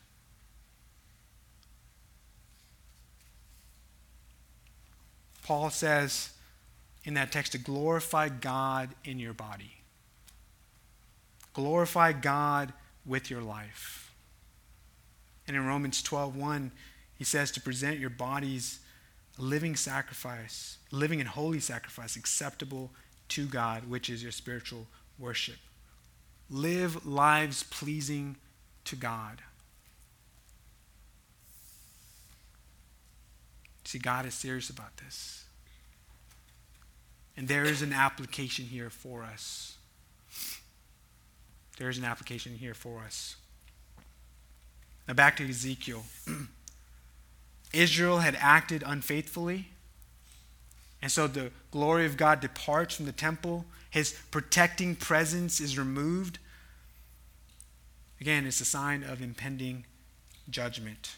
Paul 5.45 5.71
says 5.71 6.31
in 7.05 7.15
that 7.15 7.31
text 7.31 7.53
to 7.53 7.59
glorify 7.59 8.29
God 8.29 8.91
in 9.05 9.19
your 9.19 9.35
body. 9.35 9.77
Glorify 11.53 12.13
God 12.13 12.73
with 13.07 13.31
your 13.31 13.43
life. 13.43 14.13
And 15.47 15.57
in 15.57 15.67
Romans 15.67 16.03
12:1, 16.03 16.73
he 17.15 17.25
says 17.25 17.51
to 17.53 17.61
present 17.61 18.01
your 18.01 18.11
bodies 18.11 18.81
a 19.39 19.43
living 19.43 19.77
sacrifice, 19.77 20.79
living 20.91 21.21
and 21.21 21.29
holy 21.29 21.61
sacrifice 21.61 22.17
acceptable 22.17 22.91
to 23.29 23.47
God, 23.47 23.85
which 23.85 24.09
is 24.09 24.23
your 24.23 24.33
spiritual 24.33 24.87
worship. 25.19 25.59
Live 26.49 27.05
lives 27.05 27.63
pleasing 27.65 28.37
to 28.85 28.97
God. 28.97 29.43
See, 33.85 33.99
God 33.99 34.27
is 34.27 34.35
serious 34.35 34.71
about 34.71 34.97
this. 34.97 35.45
And 37.37 37.49
there 37.49 37.65
is 37.65 37.83
an 37.83 37.93
application 37.93 38.65
here 38.65 38.91
for 38.91 39.23
us. 39.23 39.77
There's 41.79 41.99
an 41.99 42.05
application 42.05 42.55
here 42.57 42.75
for 42.75 43.01
us. 43.01 43.37
Now, 45.09 45.15
back 45.15 45.37
to 45.37 45.49
Ezekiel. 45.49 46.05
Israel 47.73 48.19
had 48.19 48.37
acted 48.41 48.85
unfaithfully, 48.87 49.69
and 51.03 51.11
so 51.11 51.27
the 51.27 51.51
glory 51.71 52.07
of 52.07 52.17
God 52.17 52.41
departs 52.41 52.95
from 52.95 53.05
the 53.05 53.13
temple. 53.13 53.67
His 53.91 54.15
protecting 54.31 54.97
presence 54.97 55.61
is 55.61 55.77
removed. 55.77 56.39
Again, 58.21 58.47
it's 58.47 58.61
a 58.61 58.65
sign 58.65 59.03
of 59.03 59.21
impending 59.21 59.85
judgment. 60.49 61.17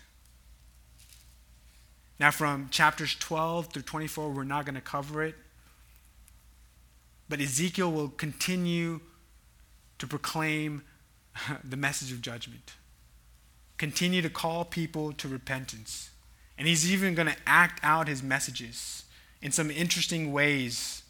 Now, 2.18 2.30
from 2.30 2.68
chapters 2.70 3.14
12 3.14 3.68
through 3.68 3.82
24, 3.82 4.30
we're 4.30 4.44
not 4.44 4.64
going 4.64 4.74
to 4.74 4.80
cover 4.80 5.22
it. 5.22 5.34
But 7.28 7.40
Ezekiel 7.40 7.90
will 7.90 8.08
continue 8.08 9.00
to 9.98 10.06
proclaim 10.06 10.82
the 11.64 11.76
message 11.76 12.12
of 12.12 12.22
judgment. 12.22 12.74
Continue 13.78 14.22
to 14.22 14.30
call 14.30 14.64
people 14.64 15.12
to 15.12 15.28
repentance. 15.28 16.10
And 16.56 16.66
he's 16.66 16.90
even 16.90 17.14
going 17.14 17.28
to 17.28 17.36
act 17.46 17.80
out 17.82 18.08
his 18.08 18.22
messages 18.22 19.04
in 19.42 19.52
some 19.52 19.70
interesting 19.70 20.32
ways. 20.32 21.02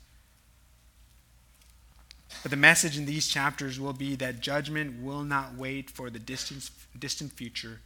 But 2.42 2.50
the 2.50 2.56
message 2.56 2.98
in 2.98 3.06
these 3.06 3.28
chapters 3.28 3.78
will 3.78 3.92
be 3.92 4.16
that 4.16 4.40
judgment 4.40 5.02
will 5.02 5.22
not 5.22 5.54
wait 5.54 5.90
for 5.90 6.10
the 6.10 6.18
distant, 6.18 6.70
distant 6.98 7.32
future. 7.32 7.80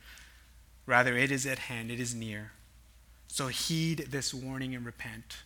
Rather, 0.87 1.17
it 1.17 1.31
is 1.31 1.45
at 1.45 1.59
hand, 1.59 1.91
it 1.91 2.01
is 2.01 2.15
near. 2.15 2.53
So 3.33 3.47
heed 3.47 4.09
this 4.11 4.35
warning 4.35 4.75
and 4.75 4.85
repent. 4.85 5.39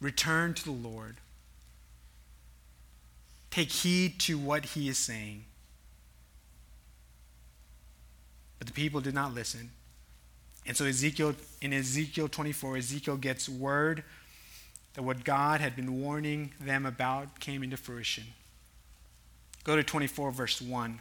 Return 0.00 0.54
to 0.54 0.64
the 0.64 0.70
Lord 0.70 1.16
take 3.50 3.70
heed 3.70 4.18
to 4.20 4.38
what 4.38 4.64
he 4.64 4.88
is 4.88 4.96
saying. 4.96 5.44
But 8.58 8.68
the 8.68 8.72
people 8.72 9.00
did 9.00 9.14
not 9.14 9.34
listen. 9.34 9.70
And 10.66 10.76
so 10.76 10.84
Ezekiel 10.84 11.34
in 11.60 11.72
Ezekiel 11.72 12.28
24, 12.28 12.76
Ezekiel 12.76 13.16
gets 13.16 13.48
word 13.48 14.04
that 14.94 15.02
what 15.02 15.24
God 15.24 15.60
had 15.60 15.74
been 15.74 16.00
warning 16.00 16.52
them 16.60 16.86
about 16.86 17.40
came 17.40 17.62
into 17.62 17.76
fruition. 17.76 18.24
Go 19.64 19.76
to 19.76 19.82
24 19.82 20.30
verse 20.30 20.62
1. 20.62 21.00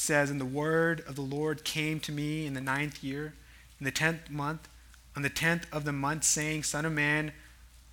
Says, 0.00 0.30
And 0.30 0.40
the 0.40 0.46
word 0.46 1.04
of 1.06 1.14
the 1.14 1.20
Lord 1.20 1.62
came 1.62 2.00
to 2.00 2.10
me 2.10 2.46
in 2.46 2.54
the 2.54 2.60
ninth 2.62 3.04
year, 3.04 3.34
in 3.78 3.84
the 3.84 3.90
tenth 3.90 4.30
month, 4.30 4.66
on 5.14 5.20
the 5.20 5.28
tenth 5.28 5.66
of 5.70 5.84
the 5.84 5.92
month, 5.92 6.24
saying, 6.24 6.62
Son 6.62 6.86
of 6.86 6.92
man, 6.94 7.32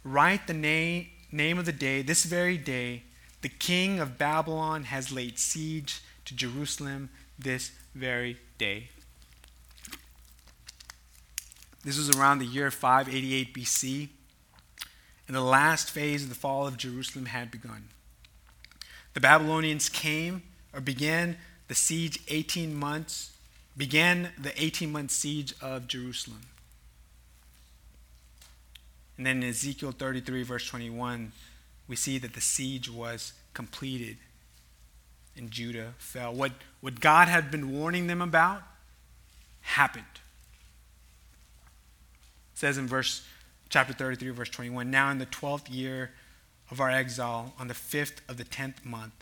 write 0.06 0.48
the 0.48 0.54
name, 0.54 1.08
name 1.34 1.60
of 1.60 1.66
the 1.66 1.74
day, 1.74 2.02
this 2.02 2.24
very 2.24 2.58
day, 2.58 3.04
the 3.42 3.50
king 3.50 4.00
of 4.00 4.18
Babylon 4.18 4.86
has 4.86 5.12
laid 5.12 5.38
siege 5.38 6.02
to 6.24 6.34
Jerusalem 6.34 7.10
this 7.38 7.72
very 7.94 8.38
day. 8.58 8.88
This 11.84 11.98
was 11.98 12.10
around 12.18 12.40
the 12.40 12.46
year 12.46 12.72
588 12.72 13.54
BC, 13.54 14.08
and 15.28 15.36
the 15.36 15.42
last 15.42 15.92
phase 15.92 16.24
of 16.24 16.30
the 16.30 16.36
fall 16.36 16.66
of 16.68 16.78
Jerusalem 16.78 17.26
had 17.26 17.52
begun. 17.52 17.90
The 19.14 19.20
Babylonians 19.20 19.90
came 19.90 20.44
or 20.74 20.80
began 20.80 21.36
the 21.68 21.76
siege 21.76 22.20
18 22.28 22.76
months, 22.76 23.32
began 23.76 24.30
the 24.40 24.60
18 24.62 24.92
month 24.92 25.12
siege 25.12 25.54
of 25.62 25.88
Jerusalem. 25.88 26.42
And 29.18 29.26
then 29.26 29.44
in 29.44 29.50
Ezekiel 29.50 29.92
33, 29.92 30.44
verse 30.44 30.68
21, 30.68 31.32
we 31.88 31.96
see 31.96 32.18
that 32.20 32.34
the 32.34 32.42
siege 32.42 32.90
was 32.90 33.34
completed 33.54 34.18
and 35.36 35.52
Judah 35.52 35.94
fell. 35.98 36.34
What, 36.34 36.52
what 36.82 37.00
God 37.00 37.28
had 37.28 37.52
been 37.52 37.72
warning 37.72 38.08
them 38.08 38.22
about 38.22 38.64
happened. 39.62 40.06
It 42.54 42.60
says 42.60 42.78
in 42.78 42.88
verse 42.88 43.26
chapter 43.70 43.94
33, 43.94 44.30
verse 44.32 44.50
21, 44.50 44.90
Now 44.90 45.12
in 45.12 45.20
the 45.20 45.26
twelfth 45.26 45.70
year 45.70 46.12
of 46.72 46.82
our 46.82 46.90
exile, 46.90 47.54
on 47.60 47.68
the 47.68 47.74
fifth 47.74 48.22
of 48.28 48.38
the 48.38 48.44
tenth 48.44 48.84
month, 48.84 49.14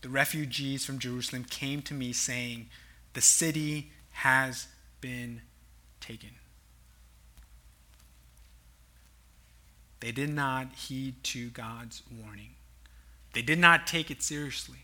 the 0.00 0.08
refugees 0.08 0.84
from 0.84 0.98
Jerusalem 0.98 1.44
came 1.44 1.82
to 1.82 1.94
me 1.94 2.12
saying, 2.12 2.68
The 3.14 3.20
city 3.20 3.90
has 4.10 4.66
been 5.00 5.42
taken. 6.00 6.30
They 10.00 10.12
did 10.12 10.30
not 10.30 10.72
heed 10.74 11.22
to 11.24 11.50
God's 11.50 12.02
warning. 12.22 12.50
They 13.32 13.42
did 13.42 13.58
not 13.58 13.86
take 13.86 14.10
it 14.10 14.22
seriously. 14.22 14.78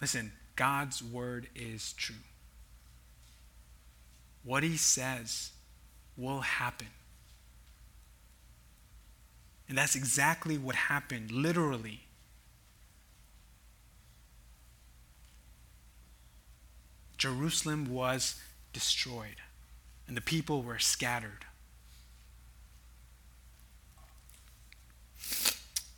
Listen, 0.00 0.32
God's 0.56 1.02
word 1.02 1.48
is 1.54 1.92
true. 1.92 2.16
What 4.42 4.62
he 4.62 4.76
says 4.76 5.50
will 6.16 6.40
happen. 6.40 6.88
And 9.68 9.78
that's 9.78 9.94
exactly 9.94 10.58
what 10.58 10.74
happened, 10.74 11.30
literally. 11.30 12.00
Jerusalem 17.16 17.88
was 17.88 18.40
destroyed, 18.72 19.36
and 20.08 20.16
the 20.16 20.20
people 20.20 20.62
were 20.62 20.78
scattered. 20.78 21.44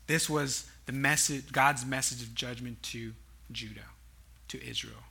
This 0.06 0.28
was 0.28 0.68
the 0.86 0.92
message, 0.92 1.50
God's 1.50 1.86
message 1.86 2.22
of 2.22 2.34
judgment 2.34 2.82
to 2.82 3.14
Judah, 3.50 3.88
to 4.48 4.62
Israel. 4.62 5.02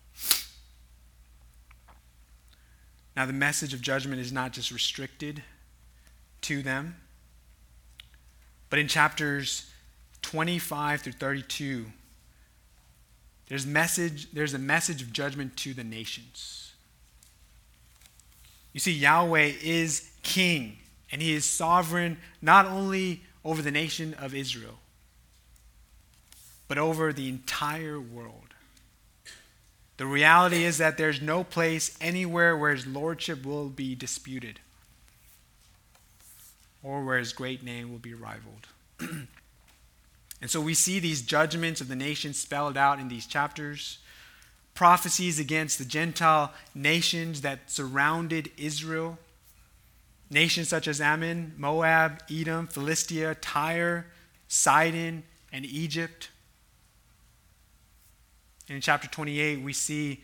Now, 3.16 3.26
the 3.26 3.34
message 3.34 3.74
of 3.74 3.82
judgment 3.82 4.22
is 4.22 4.32
not 4.32 4.54
just 4.54 4.72
restricted 4.72 5.44
to 6.42 6.62
them, 6.62 6.98
but 8.74 8.80
in 8.80 8.88
chapters 8.88 9.70
25 10.24 11.02
through 11.02 11.14
32, 11.14 11.86
there's, 13.48 13.68
message, 13.68 14.32
there's 14.32 14.56
a 14.56 14.58
message 14.58 15.00
of 15.04 15.14
judgment 15.14 15.56
to 15.58 15.76
the 15.76 15.84
nations. 15.84 16.74
You 18.74 18.80
see, 18.80 18.94
Yahweh 18.94 19.52
is 19.62 20.10
king, 20.24 20.80
and 21.12 21.22
he 21.22 21.34
is 21.34 21.46
sovereign 21.46 22.18
not 22.42 22.66
only 22.66 23.22
over 23.46 23.62
the 23.62 23.70
nation 23.70 24.16
of 24.16 24.34
Israel, 24.34 24.80
but 26.68 26.80
over 26.80 27.14
the 27.14 27.30
entire 27.30 28.00
world. 28.00 28.56
The 29.98 30.08
reality 30.08 30.64
is 30.64 30.80
that 30.80 30.98
there's 30.98 31.22
no 31.22 31.44
place 31.44 31.96
anywhere 32.02 32.58
where 32.58 32.74
his 32.74 32.88
lordship 32.88 33.46
will 33.46 33.70
be 33.70 33.94
disputed 33.94 34.60
or 36.84 37.04
where 37.04 37.18
his 37.18 37.34
great 37.34 37.64
name 37.64 37.92
will 37.92 38.00
be 38.00 38.14
rivaled. 38.14 38.68
and 39.00 40.50
so 40.50 40.62
we 40.62 40.74
see 40.74 41.00
these 41.00 41.22
judgments 41.22 41.82
of 41.82 41.88
the 41.88 41.96
nations 41.96 42.40
spelled 42.40 42.78
out 42.78 43.00
in 43.00 43.08
these 43.08 43.26
chapters 43.26 44.00
prophecies 44.74 45.40
against 45.40 45.78
the 45.78 45.86
Gentile 45.86 46.52
nations 46.74 47.42
that 47.42 47.70
surrounded 47.70 48.52
Israel. 48.58 49.18
Nations 50.30 50.70
such 50.70 50.88
as 50.88 51.00
Ammon, 51.00 51.54
Moab, 51.58 52.24
Edom, 52.32 52.68
Philistia, 52.68 53.36
Tyre, 53.36 54.08
Sidon, 54.48 55.24
and 55.52 55.66
Egypt. 55.66 56.30
In 58.68 58.82
chapter 58.82 59.08
28, 59.08 59.62
we 59.62 59.74
see 59.74 60.24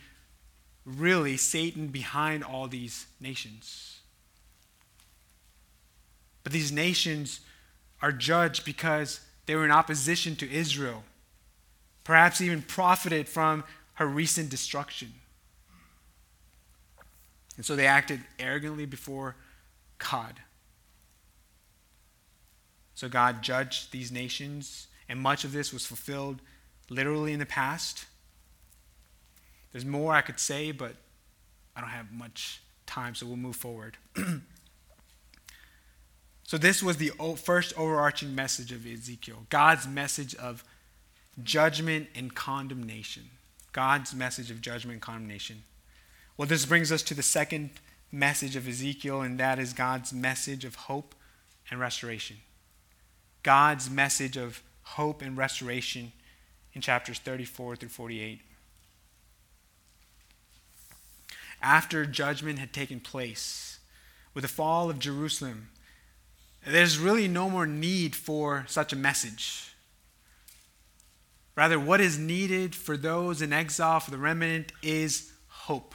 really 0.85 1.37
Satan 1.37 1.87
behind 1.87 2.43
all 2.43 2.67
these 2.67 3.05
nations. 3.19 3.88
But 6.43 6.52
these 6.52 6.71
nations 6.71 7.41
are 8.02 8.12
judged 8.12 8.65
because 8.65 9.21
they 9.45 9.56
were 9.56 9.65
in 9.65 9.71
opposition 9.71 10.36
to 10.38 10.52
Israel, 10.52 11.04
perhaps 12.04 12.41
even 12.41 12.62
profited 12.62 13.28
from 13.28 13.63
her 13.95 14.08
recent 14.08 14.49
destruction. 14.49 15.13
And 17.58 17.65
so 17.65 17.75
they 17.75 17.88
acted 17.88 18.21
arrogantly 18.39 18.86
before 18.86 19.36
God. 19.97 20.39
So 22.95 23.10
God 23.10 23.41
judged 23.41 23.91
these 23.91 24.12
nations, 24.12 24.88
and 25.08 25.19
much 25.19 25.43
of 25.43 25.52
this 25.52 25.73
was 25.73 25.86
fulfilled 25.86 26.41
literally 26.89 27.34
in 27.34 27.39
the 27.39 27.45
past. 27.45 28.06
There's 29.71 29.86
more 29.86 30.13
I 30.13 30.21
could 30.21 30.39
say, 30.39 30.71
but 30.71 30.93
I 31.75 31.82
don't 31.82 31.89
have 31.89 32.12
much 32.12 32.62
time, 32.86 33.15
so 33.15 33.25
we'll 33.25 33.38
move 33.38 33.56
forward. 33.56 33.97
so, 36.49 36.57
this 36.57 36.81
was 36.81 36.97
the 36.97 37.12
first 37.35 37.77
overarching 37.77 38.33
message 38.33 38.71
of 38.71 38.83
Ezekiel 38.83 39.45
God's 39.51 39.88
message 39.88 40.33
of 40.33 40.63
judgment 41.43 42.07
and 42.15 42.33
condemnation. 42.33 43.29
God's 43.71 44.15
message 44.15 44.49
of 44.49 44.59
judgment 44.59 44.93
and 44.93 45.01
condemnation. 45.03 45.62
Well, 46.38 46.47
this 46.47 46.65
brings 46.65 46.91
us 46.91 47.03
to 47.03 47.13
the 47.13 47.21
second 47.21 47.69
message 48.12 48.55
of 48.55 48.67
Ezekiel, 48.67 49.21
and 49.21 49.39
that 49.39 49.59
is 49.59 49.73
God's 49.73 50.12
message 50.12 50.65
of 50.65 50.73
hope 50.73 51.13
and 51.69 51.79
restoration. 51.79 52.38
God's 53.43 53.88
message 53.88 54.35
of 54.35 54.63
hope 54.81 55.21
and 55.21 55.38
restoration 55.38 56.13
in 56.73 56.81
chapters 56.81 57.19
34 57.19 57.75
through 57.75 57.89
48. 57.89 58.41
After 61.62 62.08
judgment 62.08 62.58
had 62.58 62.73
taken 62.73 63.00
place, 63.00 63.77
with 64.33 64.41
the 64.41 64.47
fall 64.47 64.89
of 64.89 64.97
Jerusalem, 64.97 65.69
there's 66.65 66.97
really 66.97 67.27
no 67.27 67.49
more 67.49 67.65
need 67.65 68.15
for 68.15 68.65
such 68.67 68.93
a 68.93 68.95
message. 68.95 69.73
Rather, 71.55 71.79
what 71.79 71.99
is 71.99 72.17
needed 72.17 72.73
for 72.73 72.95
those 72.95 73.41
in 73.41 73.51
exile, 73.51 73.99
for 73.99 74.12
the 74.12 74.17
remnant, 74.17 74.71
is 74.81 75.31
hope. 75.47 75.93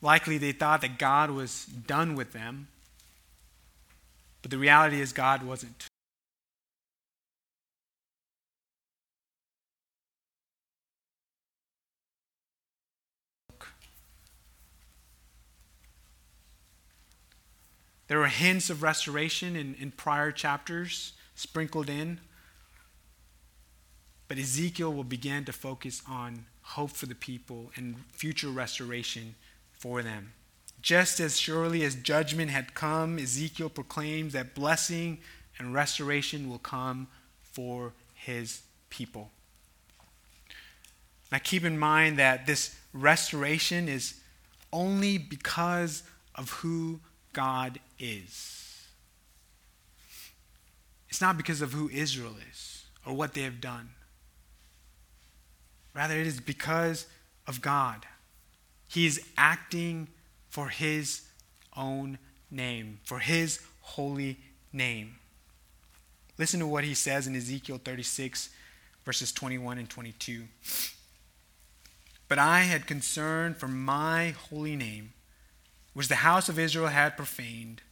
Likely 0.00 0.38
they 0.38 0.52
thought 0.52 0.80
that 0.82 0.98
God 0.98 1.30
was 1.30 1.64
done 1.66 2.14
with 2.14 2.32
them, 2.32 2.68
but 4.42 4.50
the 4.50 4.58
reality 4.58 5.00
is 5.00 5.12
God 5.12 5.42
wasn't. 5.42 5.88
There 18.08 18.18
were 18.18 18.26
hints 18.26 18.70
of 18.70 18.82
restoration 18.82 19.54
in, 19.54 19.74
in 19.78 19.90
prior 19.90 20.32
chapters 20.32 21.12
sprinkled 21.34 21.88
in. 21.88 22.20
But 24.26 24.38
Ezekiel 24.38 24.92
will 24.92 25.04
begin 25.04 25.44
to 25.44 25.52
focus 25.52 26.02
on 26.08 26.46
hope 26.62 26.90
for 26.90 27.06
the 27.06 27.14
people 27.14 27.70
and 27.76 27.96
future 28.12 28.48
restoration 28.48 29.34
for 29.72 30.02
them. 30.02 30.32
Just 30.82 31.18
as 31.18 31.38
surely 31.38 31.82
as 31.82 31.94
judgment 31.94 32.50
had 32.50 32.74
come, 32.74 33.18
Ezekiel 33.18 33.68
proclaims 33.68 34.32
that 34.32 34.54
blessing 34.54 35.18
and 35.58 35.74
restoration 35.74 36.48
will 36.48 36.58
come 36.58 37.08
for 37.42 37.92
his 38.14 38.62
people. 38.90 39.30
Now, 41.32 41.38
keep 41.42 41.64
in 41.64 41.78
mind 41.78 42.18
that 42.18 42.46
this 42.46 42.76
restoration 42.92 43.88
is 43.88 44.14
only 44.72 45.18
because 45.18 46.02
of 46.34 46.50
who 46.50 47.00
God 47.32 47.80
is. 47.98 48.86
It's 51.08 51.20
not 51.20 51.36
because 51.36 51.62
of 51.62 51.72
who 51.72 51.88
Israel 51.88 52.34
is 52.50 52.84
or 53.06 53.14
what 53.14 53.34
they 53.34 53.42
have 53.42 53.60
done. 53.60 53.90
Rather, 55.94 56.14
it 56.14 56.26
is 56.26 56.40
because 56.40 57.06
of 57.46 57.60
God. 57.60 58.06
He 58.86 59.06
is 59.06 59.20
acting 59.36 60.08
for 60.48 60.68
his 60.68 61.22
own 61.76 62.18
name, 62.50 63.00
for 63.04 63.18
his 63.18 63.60
holy 63.80 64.38
name. 64.72 65.16
Listen 66.36 66.60
to 66.60 66.66
what 66.66 66.84
he 66.84 66.94
says 66.94 67.26
in 67.26 67.34
Ezekiel 67.34 67.80
36, 67.84 68.50
verses 69.04 69.32
21 69.32 69.78
and 69.78 69.90
22. 69.90 70.44
But 72.28 72.38
I 72.38 72.60
had 72.60 72.86
concern 72.86 73.54
for 73.54 73.66
my 73.66 74.30
holy 74.50 74.76
name, 74.76 75.14
which 75.94 76.08
the 76.08 76.16
house 76.16 76.48
of 76.48 76.58
Israel 76.58 76.88
had 76.88 77.16
profaned 77.16 77.82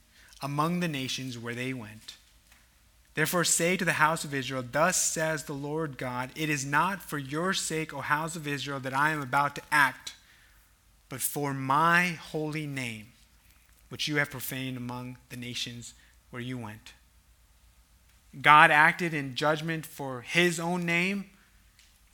among 0.43 0.81
the 0.81 0.89
nations 0.89 1.39
where 1.39 1.55
they 1.55 1.73
went. 1.73 2.17
Therefore, 3.15 3.45
say 3.45 3.79
to 3.79 3.85
the 3.85 3.95
house 3.95 4.25
of 4.25 4.35
Israel, 4.35 4.63
Thus 4.71 5.03
says 5.03 5.45
the 5.45 5.55
Lord 5.55 5.97
God, 5.97 6.31
It 6.37 6.51
is 6.51 6.67
not 6.67 7.03
for 7.03 7.17
your 7.17 7.55
sake, 7.55 7.95
O 7.95 8.01
house 8.03 8.37
of 8.37 8.47
Israel, 8.47 8.79
that 8.81 8.93
I 8.93 9.11
am 9.11 9.23
about 9.23 9.55
to 9.55 9.63
act, 9.73 10.15
but 11.09 11.21
for 11.21 11.55
my 11.55 12.09
holy 12.09 12.67
name, 12.67 13.07
which 13.89 14.07
you 14.07 14.17
have 14.17 14.31
profaned 14.31 14.77
among 14.77 15.17
the 15.31 15.37
nations 15.37 15.95
where 16.29 16.43
you 16.43 16.59
went. 16.59 16.93
God 18.43 18.71
acted 18.71 19.15
in 19.15 19.35
judgment 19.35 19.87
for 19.87 20.21
his 20.21 20.61
own 20.61 20.85
name, 20.85 21.31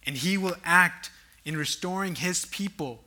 and 0.06 0.16
he 0.16 0.38
will 0.38 0.56
act 0.64 1.10
in 1.44 1.56
restoring 1.56 2.14
his 2.14 2.44
people 2.46 3.02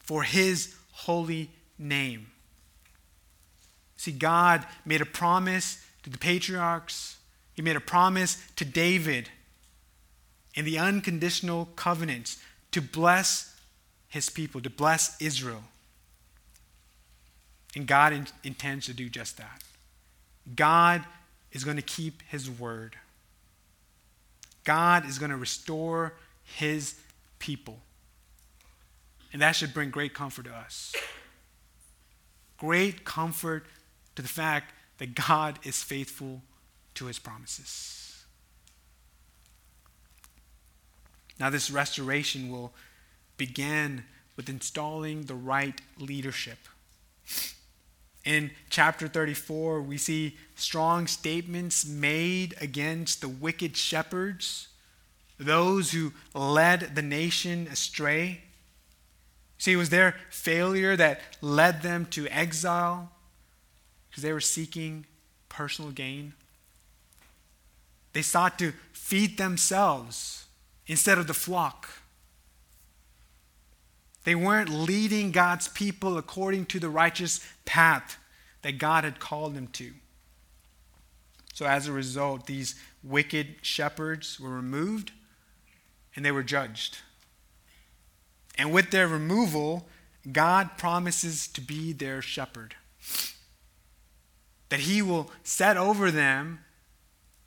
for 0.00 0.22
his 0.22 0.74
holy 0.92 1.50
name. 1.78 2.26
See, 4.04 4.12
God 4.12 4.66
made 4.84 5.00
a 5.00 5.06
promise 5.06 5.82
to 6.02 6.10
the 6.10 6.18
patriarchs, 6.18 7.16
he 7.54 7.62
made 7.62 7.74
a 7.74 7.80
promise 7.80 8.36
to 8.56 8.64
David 8.66 9.30
in 10.54 10.66
the 10.66 10.78
unconditional 10.78 11.70
covenant 11.74 12.36
to 12.72 12.82
bless 12.82 13.58
his 14.08 14.28
people, 14.28 14.60
to 14.60 14.68
bless 14.68 15.18
Israel. 15.22 15.64
And 17.74 17.86
God 17.86 18.12
in- 18.12 18.26
intends 18.42 18.84
to 18.86 18.92
do 18.92 19.08
just 19.08 19.38
that. 19.38 19.64
God 20.54 21.02
is 21.52 21.64
going 21.64 21.78
to 21.78 21.82
keep 21.82 22.20
his 22.28 22.50
word. 22.50 22.96
God 24.64 25.08
is 25.08 25.18
going 25.18 25.30
to 25.30 25.38
restore 25.38 26.12
his 26.42 26.94
people. 27.38 27.78
And 29.32 29.40
that 29.40 29.52
should 29.52 29.72
bring 29.72 29.88
great 29.88 30.12
comfort 30.12 30.44
to 30.44 30.54
us. 30.54 30.94
Great 32.58 33.06
comfort 33.06 33.64
to 34.16 34.22
the 34.22 34.28
fact 34.28 34.72
that 34.98 35.14
God 35.14 35.58
is 35.64 35.82
faithful 35.82 36.42
to 36.94 37.06
his 37.06 37.18
promises. 37.18 38.24
Now, 41.38 41.50
this 41.50 41.70
restoration 41.70 42.50
will 42.50 42.72
begin 43.36 44.04
with 44.36 44.48
installing 44.48 45.22
the 45.22 45.34
right 45.34 45.80
leadership. 45.98 46.58
In 48.24 48.52
chapter 48.70 49.08
34, 49.08 49.82
we 49.82 49.98
see 49.98 50.36
strong 50.54 51.06
statements 51.06 51.84
made 51.86 52.54
against 52.60 53.20
the 53.20 53.28
wicked 53.28 53.76
shepherds 53.76 54.68
those 55.38 55.90
who 55.90 56.12
led 56.32 56.94
the 56.94 57.02
nation 57.02 57.66
astray. 57.70 58.40
See, 59.58 59.72
it 59.72 59.76
was 59.76 59.90
their 59.90 60.14
failure 60.30 60.96
that 60.96 61.20
led 61.40 61.82
them 61.82 62.06
to 62.10 62.28
exile 62.28 63.10
because 64.14 64.22
they 64.22 64.32
were 64.32 64.40
seeking 64.40 65.06
personal 65.48 65.90
gain. 65.90 66.34
They 68.12 68.22
sought 68.22 68.60
to 68.60 68.72
feed 68.92 69.38
themselves 69.38 70.46
instead 70.86 71.18
of 71.18 71.26
the 71.26 71.34
flock. 71.34 71.88
They 74.22 74.36
weren't 74.36 74.68
leading 74.68 75.32
God's 75.32 75.66
people 75.66 76.16
according 76.16 76.66
to 76.66 76.78
the 76.78 76.88
righteous 76.88 77.40
path 77.64 78.16
that 78.62 78.78
God 78.78 79.02
had 79.02 79.18
called 79.18 79.56
them 79.56 79.66
to. 79.72 79.90
So, 81.52 81.66
as 81.66 81.88
a 81.88 81.92
result, 81.92 82.46
these 82.46 82.76
wicked 83.02 83.56
shepherds 83.62 84.38
were 84.38 84.50
removed 84.50 85.10
and 86.14 86.24
they 86.24 86.30
were 86.30 86.44
judged. 86.44 86.98
And 88.56 88.72
with 88.72 88.92
their 88.92 89.08
removal, 89.08 89.88
God 90.30 90.78
promises 90.78 91.48
to 91.48 91.60
be 91.60 91.92
their 91.92 92.22
shepherd. 92.22 92.76
That 94.68 94.80
he 94.80 95.02
will 95.02 95.30
set 95.42 95.76
over 95.76 96.10
them 96.10 96.60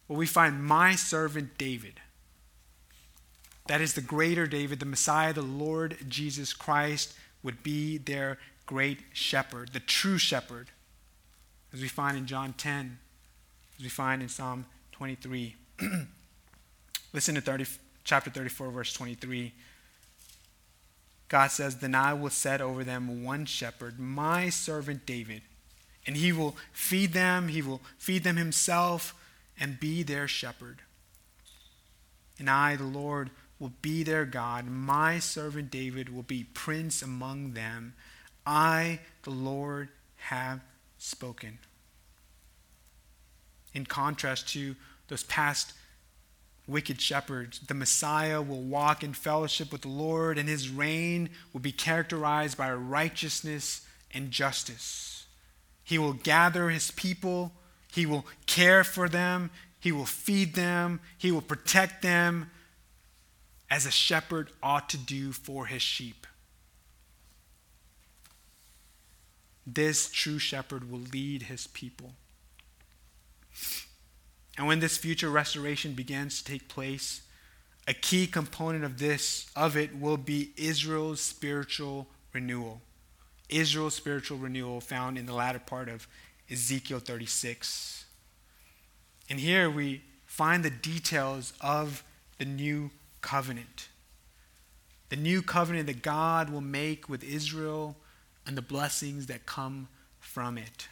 what 0.08 0.18
we 0.18 0.26
find 0.26 0.64
my 0.64 0.96
servant 0.96 1.58
David. 1.58 2.00
That 3.68 3.82
is 3.82 3.94
the 3.94 4.02
greater 4.02 4.48
David, 4.48 4.80
the 4.80 4.86
Messiah, 4.86 5.34
the 5.34 5.42
Lord 5.42 5.98
Jesus 6.08 6.54
Christ, 6.54 7.14
would 7.44 7.64
be 7.64 7.98
their 7.98 8.38
great 8.66 9.00
shepherd, 9.14 9.74
the 9.74 9.80
true 9.80 10.18
shepherd, 10.18 10.70
as 11.74 11.82
we 11.82 11.88
find 11.88 12.18
in 12.18 12.26
John 12.26 12.54
10, 12.54 12.98
as 13.78 13.84
we 13.84 13.90
find 13.90 14.22
in 14.22 14.30
Psalm 14.30 14.66
23. 14.94 15.56
Listen 17.14 17.36
to 17.36 17.42
30, 17.42 17.66
chapter 18.04 18.30
34, 18.30 18.72
verse 18.72 18.94
23. 18.94 19.54
God 21.28 21.52
says, 21.52 21.78
Then 21.78 21.94
I 21.94 22.14
will 22.14 22.30
set 22.30 22.62
over 22.62 22.84
them 22.84 23.24
one 23.24 23.46
shepherd, 23.46 24.00
my 24.00 24.50
servant 24.50 25.06
David, 25.06 25.42
and 26.08 26.18
he 26.18 26.32
will 26.32 26.56
feed 26.72 27.14
them, 27.14 27.50
he 27.50 27.62
will 27.62 27.82
feed 27.98 28.24
them 28.24 28.38
himself, 28.38 29.14
and 29.60 29.80
be 29.80 30.02
their 30.02 30.28
shepherd. 30.28 30.82
And 32.40 32.50
I, 32.50 32.76
the 32.76 32.86
Lord, 32.86 33.30
will 33.60 33.74
be 33.82 34.04
their 34.04 34.26
God. 34.26 34.66
My 34.66 35.20
servant 35.20 35.70
David 35.70 36.14
will 36.14 36.24
be 36.24 36.46
prince 36.54 37.02
among 37.02 37.54
them. 37.54 37.94
I, 38.46 39.00
the 39.24 39.32
Lord, 39.32 39.90
have 40.16 40.62
spoken. 40.98 41.60
In 43.74 43.86
contrast 43.86 44.48
to 44.50 44.76
those 45.08 45.24
past 45.24 45.74
wicked 46.68 47.02
shepherds. 47.02 47.60
The 47.60 47.74
Messiah 47.74 48.42
will 48.42 48.62
walk 48.62 49.04
in 49.04 49.14
fellowship 49.14 49.72
with 49.72 49.82
the 49.82 49.88
Lord, 49.88 50.38
and 50.38 50.50
his 50.50 50.70
reign 50.70 51.30
will 51.54 51.62
be 51.62 51.72
characterized 51.72 52.58
by 52.58 52.72
righteousness 52.74 53.82
and 54.14 54.32
justice. 54.32 55.17
He 55.88 55.98
will 55.98 56.12
gather 56.12 56.70
his 56.70 56.92
people, 56.92 57.54
he 57.94 58.06
will 58.06 58.26
care 58.46 58.84
for 58.84 59.08
them, 59.08 59.52
he 59.80 59.94
will 59.94 60.06
feed 60.06 60.54
them, 60.54 61.00
he 61.18 61.32
will 61.32 61.42
protect 61.42 62.02
them 62.02 62.52
as 63.72 63.86
a 63.86 63.92
shepherd 63.92 64.50
ought 64.62 64.90
to 64.90 64.98
do 64.98 65.32
for 65.32 65.68
his 65.68 65.82
sheep. 65.82 66.28
This 69.66 70.12
true 70.12 70.40
shepherd 70.40 70.92
will 70.92 71.00
lead 71.00 71.44
his 71.44 71.68
people. 71.68 72.16
And 74.58 74.68
when 74.68 74.82
this 74.82 74.98
future 74.98 75.30
restoration 75.30 75.94
begins 75.94 76.44
to 76.44 76.52
take 76.52 76.68
place, 76.68 77.22
a 77.88 77.94
key 77.94 78.28
component 78.28 78.84
of 78.84 79.00
this 79.00 79.50
of 79.56 79.78
it 79.78 79.98
will 79.98 80.18
be 80.18 80.52
Israel's 80.58 81.22
spiritual 81.22 82.10
renewal. 82.34 82.82
Israel's 83.50 83.96
spiritual 83.96 84.38
renewal 84.38 84.82
found 84.82 85.18
in 85.18 85.26
the 85.26 85.34
latter 85.34 85.60
part 85.60 85.90
of 85.90 86.08
Ezekiel 86.50 87.00
36. 87.00 88.06
And 89.30 89.40
here 89.40 89.70
we 89.70 90.02
find 90.26 90.64
the 90.64 90.70
details 90.70 91.54
of 91.62 92.04
the 92.38 92.46
new 92.46 92.92
covenant. 93.22 93.88
The 95.10 95.16
new 95.16 95.42
covenant 95.42 95.88
that 95.88 96.02
God 96.02 96.50
will 96.50 96.62
make 96.62 97.10
with 97.10 97.24
Israel 97.24 97.96
and 98.46 98.58
the 98.58 98.62
blessings 98.62 99.28
that 99.28 99.46
come 99.46 99.88
from 100.20 100.58
it. 100.58 100.88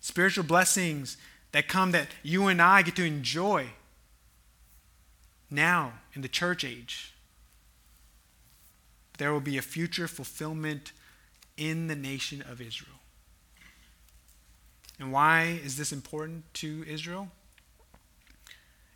Spiritual 0.00 0.44
blessings 0.44 1.16
that 1.52 1.68
come 1.68 1.92
that 1.92 2.08
you 2.22 2.46
and 2.46 2.60
I 2.60 2.82
get 2.82 2.96
to 2.96 3.04
enjoy 3.04 3.68
now 5.50 5.94
in 6.14 6.22
the 6.22 6.28
church 6.28 6.64
age. 6.64 7.12
There 9.18 9.32
will 9.32 9.40
be 9.40 9.58
a 9.58 9.62
future 9.62 10.08
fulfillment 10.08 10.92
in 11.60 11.86
the 11.86 11.94
nation 11.94 12.42
of 12.50 12.60
Israel. 12.60 12.96
And 14.98 15.12
why 15.12 15.60
is 15.62 15.76
this 15.76 15.92
important 15.92 16.52
to 16.54 16.84
Israel? 16.88 17.28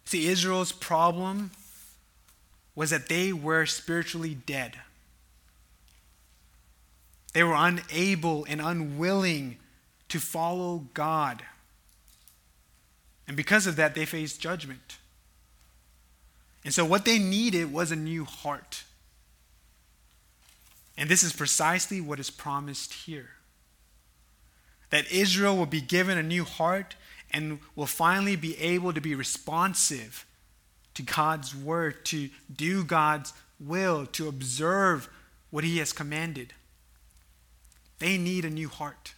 See, 0.06 0.26
Israel's 0.26 0.72
problem 0.72 1.50
was 2.74 2.90
that 2.90 3.08
they 3.08 3.32
were 3.32 3.66
spiritually 3.66 4.34
dead. 4.34 4.78
They 7.34 7.44
were 7.44 7.54
unable 7.54 8.44
and 8.48 8.60
unwilling 8.60 9.58
to 10.08 10.18
follow 10.18 10.84
God. 10.94 11.42
And 13.28 13.36
because 13.36 13.66
of 13.66 13.76
that, 13.76 13.94
they 13.94 14.04
faced 14.06 14.40
judgment. 14.40 14.98
And 16.64 16.72
so, 16.72 16.84
what 16.84 17.04
they 17.04 17.18
needed 17.18 17.72
was 17.72 17.90
a 17.90 17.96
new 17.96 18.24
heart. 18.24 18.84
And 20.96 21.08
this 21.08 21.22
is 21.22 21.32
precisely 21.32 22.00
what 22.00 22.20
is 22.20 22.30
promised 22.30 22.92
here 22.92 23.30
that 24.90 25.10
Israel 25.10 25.56
will 25.56 25.66
be 25.66 25.80
given 25.80 26.16
a 26.16 26.22
new 26.22 26.44
heart 26.44 26.94
and 27.32 27.58
will 27.74 27.84
finally 27.84 28.36
be 28.36 28.56
able 28.58 28.92
to 28.92 29.00
be 29.00 29.12
responsive 29.16 30.24
to 30.94 31.02
God's 31.02 31.52
word, 31.52 32.04
to 32.04 32.30
do 32.54 32.84
God's 32.84 33.32
will, 33.58 34.06
to 34.06 34.28
observe 34.28 35.08
what 35.50 35.64
He 35.64 35.78
has 35.78 35.92
commanded. 35.92 36.54
They 37.98 38.16
need 38.16 38.44
a 38.44 38.50
new 38.50 38.68
heart. 38.68 39.14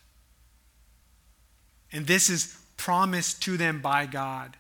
And 1.92 2.06
this 2.06 2.30
is 2.30 2.56
promised 2.78 3.42
to 3.42 3.58
them 3.58 3.82
by 3.82 4.06
God 4.06 4.56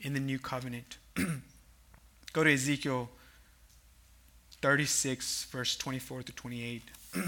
in 0.00 0.12
the 0.12 0.20
new 0.20 0.40
covenant. 0.40 0.98
Go 2.32 2.42
to 2.42 2.52
Ezekiel 2.52 3.10
36, 4.62 5.44
verse 5.44 5.76
24 5.76 6.22
to 6.24 6.32
28. 6.32 6.82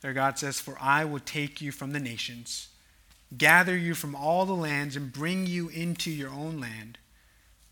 there, 0.00 0.12
God 0.12 0.38
says, 0.38 0.60
For 0.60 0.76
I 0.80 1.04
will 1.04 1.20
take 1.20 1.60
you 1.60 1.72
from 1.72 1.92
the 1.92 2.00
nations, 2.00 2.68
gather 3.36 3.76
you 3.76 3.94
from 3.94 4.14
all 4.14 4.46
the 4.46 4.54
lands, 4.54 4.96
and 4.96 5.12
bring 5.12 5.46
you 5.46 5.68
into 5.68 6.10
your 6.10 6.30
own 6.30 6.60
land. 6.60 6.98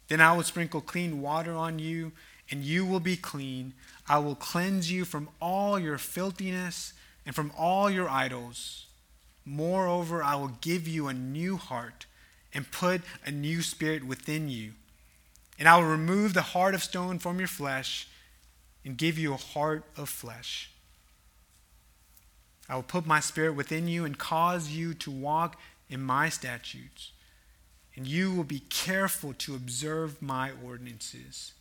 Then 0.08 0.20
I 0.20 0.32
will 0.34 0.42
sprinkle 0.42 0.80
clean 0.80 1.20
water 1.20 1.52
on 1.52 1.78
you, 1.78 2.12
and 2.50 2.62
you 2.62 2.86
will 2.86 3.00
be 3.00 3.16
clean. 3.16 3.74
I 4.08 4.18
will 4.18 4.36
cleanse 4.36 4.90
you 4.90 5.04
from 5.04 5.28
all 5.40 5.78
your 5.78 5.98
filthiness 5.98 6.92
and 7.24 7.34
from 7.34 7.52
all 7.58 7.90
your 7.90 8.08
idols. 8.08 8.86
Moreover, 9.44 10.22
I 10.22 10.36
will 10.36 10.56
give 10.60 10.86
you 10.86 11.08
a 11.08 11.14
new 11.14 11.56
heart 11.56 12.06
and 12.54 12.70
put 12.70 13.02
a 13.24 13.30
new 13.30 13.62
spirit 13.62 14.04
within 14.04 14.48
you. 14.48 14.72
And 15.58 15.68
I 15.68 15.76
will 15.76 15.86
remove 15.86 16.34
the 16.34 16.42
heart 16.42 16.74
of 16.74 16.82
stone 16.82 17.18
from 17.18 17.38
your 17.38 17.48
flesh 17.48 18.08
and 18.84 18.96
give 18.96 19.18
you 19.18 19.32
a 19.32 19.38
heart 19.38 19.84
of 19.96 20.08
flesh. 20.08 20.70
I 22.68 22.74
will 22.74 22.82
put 22.82 23.06
my 23.06 23.20
spirit 23.20 23.54
within 23.54 23.88
you 23.88 24.04
and 24.04 24.18
cause 24.18 24.70
you 24.70 24.92
to 24.94 25.10
walk 25.10 25.58
in 25.88 26.02
my 26.02 26.28
statutes. 26.28 27.12
And 27.94 28.06
you 28.06 28.32
will 28.32 28.44
be 28.44 28.60
careful 28.60 29.32
to 29.38 29.54
observe 29.54 30.20
my 30.20 30.50
ordinances. 30.64 31.52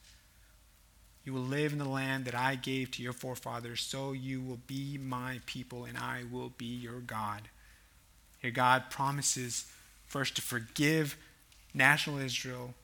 You 1.24 1.34
will 1.34 1.42
live 1.42 1.72
in 1.72 1.80
the 1.80 1.90
land 1.90 2.26
that 2.26 2.36
I 2.36 2.56
gave 2.56 2.92
to 2.92 3.04
your 3.04 3.14
forefathers, 3.14 3.82
so 3.82 4.12
you 4.12 4.42
will 4.42 4.60
be 4.68 4.98
my 4.98 5.40
people, 5.46 5.86
and 5.86 5.98
I 5.98 6.24
will 6.32 6.50
be 6.50 6.66
your 6.66 7.00
God. 7.00 7.50
Here, 8.40 8.52
God 8.52 8.92
promises 8.92 9.66
first 10.06 10.36
to 10.36 10.42
forgive 10.42 11.18
national 11.74 12.20
Israel 12.20 12.76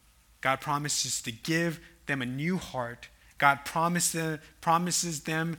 God 0.41 0.59
promises 0.59 1.21
to 1.21 1.31
give 1.31 1.79
them 2.07 2.21
a 2.21 2.25
new 2.25 2.57
heart. 2.57 3.07
God 3.37 3.63
promises, 3.63 4.39
promises 4.59 5.21
them 5.21 5.57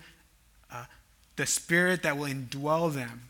uh, 0.70 0.85
the 1.37 1.47
spirit 1.47 2.03
that 2.03 2.16
will 2.16 2.28
indwell 2.28 2.93
them 2.93 3.22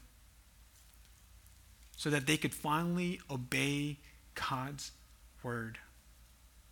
so 1.96 2.10
that 2.10 2.26
they 2.26 2.36
could 2.36 2.52
finally 2.52 3.20
obey 3.30 3.98
God's 4.34 4.90
word. 5.42 5.78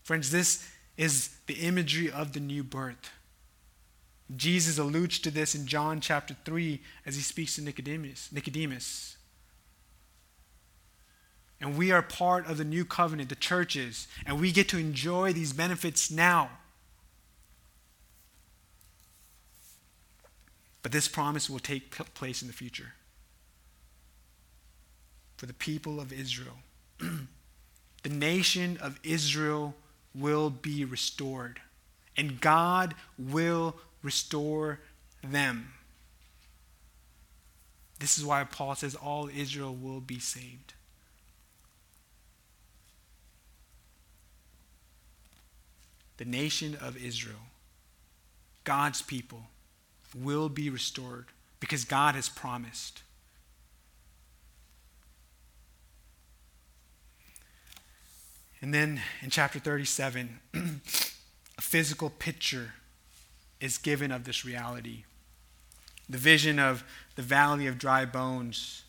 Friends, 0.02 0.30
this 0.30 0.68
is 0.96 1.30
the 1.46 1.54
imagery 1.54 2.10
of 2.10 2.32
the 2.32 2.40
new 2.40 2.64
birth. 2.64 3.10
Jesus 4.34 4.78
alludes 4.78 5.18
to 5.20 5.30
this 5.30 5.54
in 5.54 5.66
John 5.66 6.00
chapter 6.00 6.36
3 6.44 6.80
as 7.06 7.16
he 7.16 7.22
speaks 7.22 7.56
to 7.56 7.62
Nicodemus. 7.62 8.30
Nicodemus. 8.32 9.16
And 11.60 11.76
we 11.76 11.90
are 11.92 12.02
part 12.02 12.46
of 12.46 12.56
the 12.56 12.64
new 12.64 12.84
covenant, 12.84 13.28
the 13.28 13.34
churches, 13.34 14.08
and 14.24 14.40
we 14.40 14.50
get 14.50 14.68
to 14.70 14.78
enjoy 14.78 15.32
these 15.32 15.52
benefits 15.52 16.10
now. 16.10 16.50
But 20.82 20.92
this 20.92 21.08
promise 21.08 21.50
will 21.50 21.58
take 21.58 21.90
place 22.14 22.40
in 22.40 22.48
the 22.48 22.54
future. 22.54 22.94
For 25.36 25.46
the 25.46 25.54
people 25.54 26.00
of 26.00 26.12
Israel, 26.12 26.56
the 26.98 28.08
nation 28.08 28.78
of 28.78 28.98
Israel 29.02 29.74
will 30.14 30.50
be 30.50 30.84
restored, 30.84 31.60
and 32.16 32.40
God 32.40 32.94
will 33.18 33.76
restore 34.02 34.80
them. 35.22 35.72
This 37.98 38.18
is 38.18 38.24
why 38.24 38.44
Paul 38.44 38.74
says 38.74 38.94
all 38.94 39.28
Israel 39.28 39.74
will 39.74 40.00
be 40.00 40.18
saved. 40.18 40.72
The 46.20 46.26
nation 46.26 46.76
of 46.82 47.02
Israel, 47.02 47.48
God's 48.64 49.00
people, 49.00 49.44
will 50.14 50.50
be 50.50 50.68
restored 50.68 51.24
because 51.60 51.86
God 51.86 52.14
has 52.14 52.28
promised. 52.28 53.00
And 58.60 58.74
then 58.74 59.00
in 59.22 59.30
chapter 59.30 59.58
37, 59.58 60.40
a 60.54 61.62
physical 61.62 62.10
picture 62.10 62.74
is 63.58 63.78
given 63.78 64.12
of 64.12 64.24
this 64.24 64.44
reality. 64.44 65.04
The 66.06 66.18
vision 66.18 66.58
of 66.58 66.84
the 67.16 67.22
valley 67.22 67.66
of 67.66 67.78
dry 67.78 68.04
bones. 68.04 68.82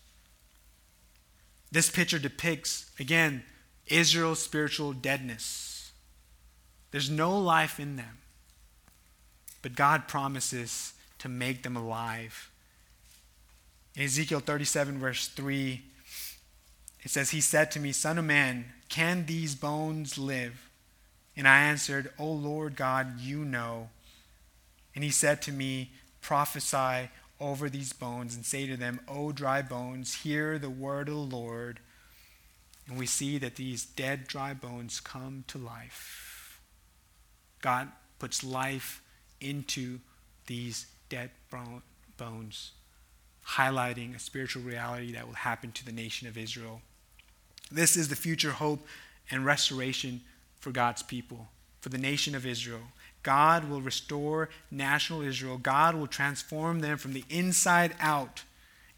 This 1.72 1.90
picture 1.90 2.20
depicts, 2.20 2.92
again, 3.00 3.44
Israel's 3.88 4.40
spiritual 4.40 4.92
deadness. 4.92 5.71
There's 6.92 7.10
no 7.10 7.38
life 7.38 7.80
in 7.80 7.96
them. 7.96 8.20
But 9.62 9.76
God 9.76 10.08
promises 10.08 10.94
to 11.20 11.30
make 11.30 11.64
them 11.64 11.78
alive. 11.78 12.50
In 13.96 14.04
Ezekiel 14.04 14.40
37, 14.40 15.00
verse 15.00 15.28
3, 15.28 15.82
it 17.04 17.12
says, 17.12 17.32
He 17.32 17.42
said 17.42 17.72
to 17.72 17.80
me, 17.80 17.92
Son 17.92 18.18
of 18.18 18.26
man, 18.26 18.66
can 18.90 19.26
these 19.26 19.56
bones 19.56 20.18
live? 20.18 20.70
And 21.36 21.48
I 21.48 21.60
answered, 21.60 22.12
O 22.20 22.26
Lord 22.26 22.76
God, 22.76 23.20
you 23.20 23.46
know. 23.46 23.90
And 24.94 25.04
he 25.04 25.12
said 25.12 25.42
to 25.44 25.52
me, 25.52 25.92
Prophesy 26.22 27.10
over 27.40 27.70
these 27.70 27.94
bones 27.94 28.36
and 28.36 28.46
say 28.46 28.68
to 28.68 28.78
them, 28.78 29.00
O 29.08 29.32
dry 29.32 29.62
bones, 29.62 30.22
hear 30.22 30.60
the 30.60 30.70
word 30.70 31.08
of 31.08 31.16
the 31.16 31.36
Lord. 31.36 31.80
And 32.88 32.98
we 32.98 33.06
see 33.06 33.38
that 33.40 33.56
these 33.56 33.86
dead, 33.86 34.28
dry 34.28 34.54
bones 34.54 35.00
come 35.00 35.44
to 35.48 35.58
life. 35.58 36.31
God 37.62 37.90
puts 38.20 38.44
life 38.44 39.02
into 39.40 40.00
these 40.48 40.88
dead 41.10 41.32
bones, 42.18 42.72
highlighting 43.48 44.16
a 44.16 44.20
spiritual 44.20 44.64
reality 44.64 45.12
that 45.14 45.28
will 45.28 45.34
happen 45.34 45.72
to 45.72 45.86
the 45.86 45.92
nation 45.92 46.28
of 46.28 46.38
Israel. 46.38 46.82
This 47.72 47.96
is 47.96 48.10
the 48.10 48.16
future 48.16 48.52
hope 48.52 48.86
and 49.30 49.46
restoration 49.46 50.22
for 50.60 50.72
God's 50.72 51.02
people, 51.02 51.48
for 51.80 51.90
the 51.90 51.98
nation 51.98 52.36
of 52.36 52.46
Israel. 52.46 52.82
God 53.24 53.70
will 53.70 53.82
restore 53.82 54.50
national 54.70 55.22
Israel. 55.22 55.58
God 55.58 55.96
will 55.96 56.08
transform 56.08 56.80
them 56.80 56.98
from 56.98 57.14
the 57.14 57.24
inside 57.30 57.94
out, 58.00 58.44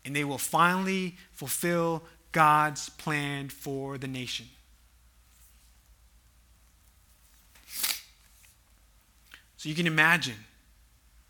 and 0.03 0.15
they 0.15 0.23
will 0.23 0.37
finally 0.37 1.17
fulfill 1.33 2.03
God's 2.31 2.89
plan 2.89 3.49
for 3.49 3.97
the 3.97 4.07
nation. 4.07 4.47
So 9.63 9.69
you 9.69 9.75
can 9.75 9.87
imagine 9.87 10.35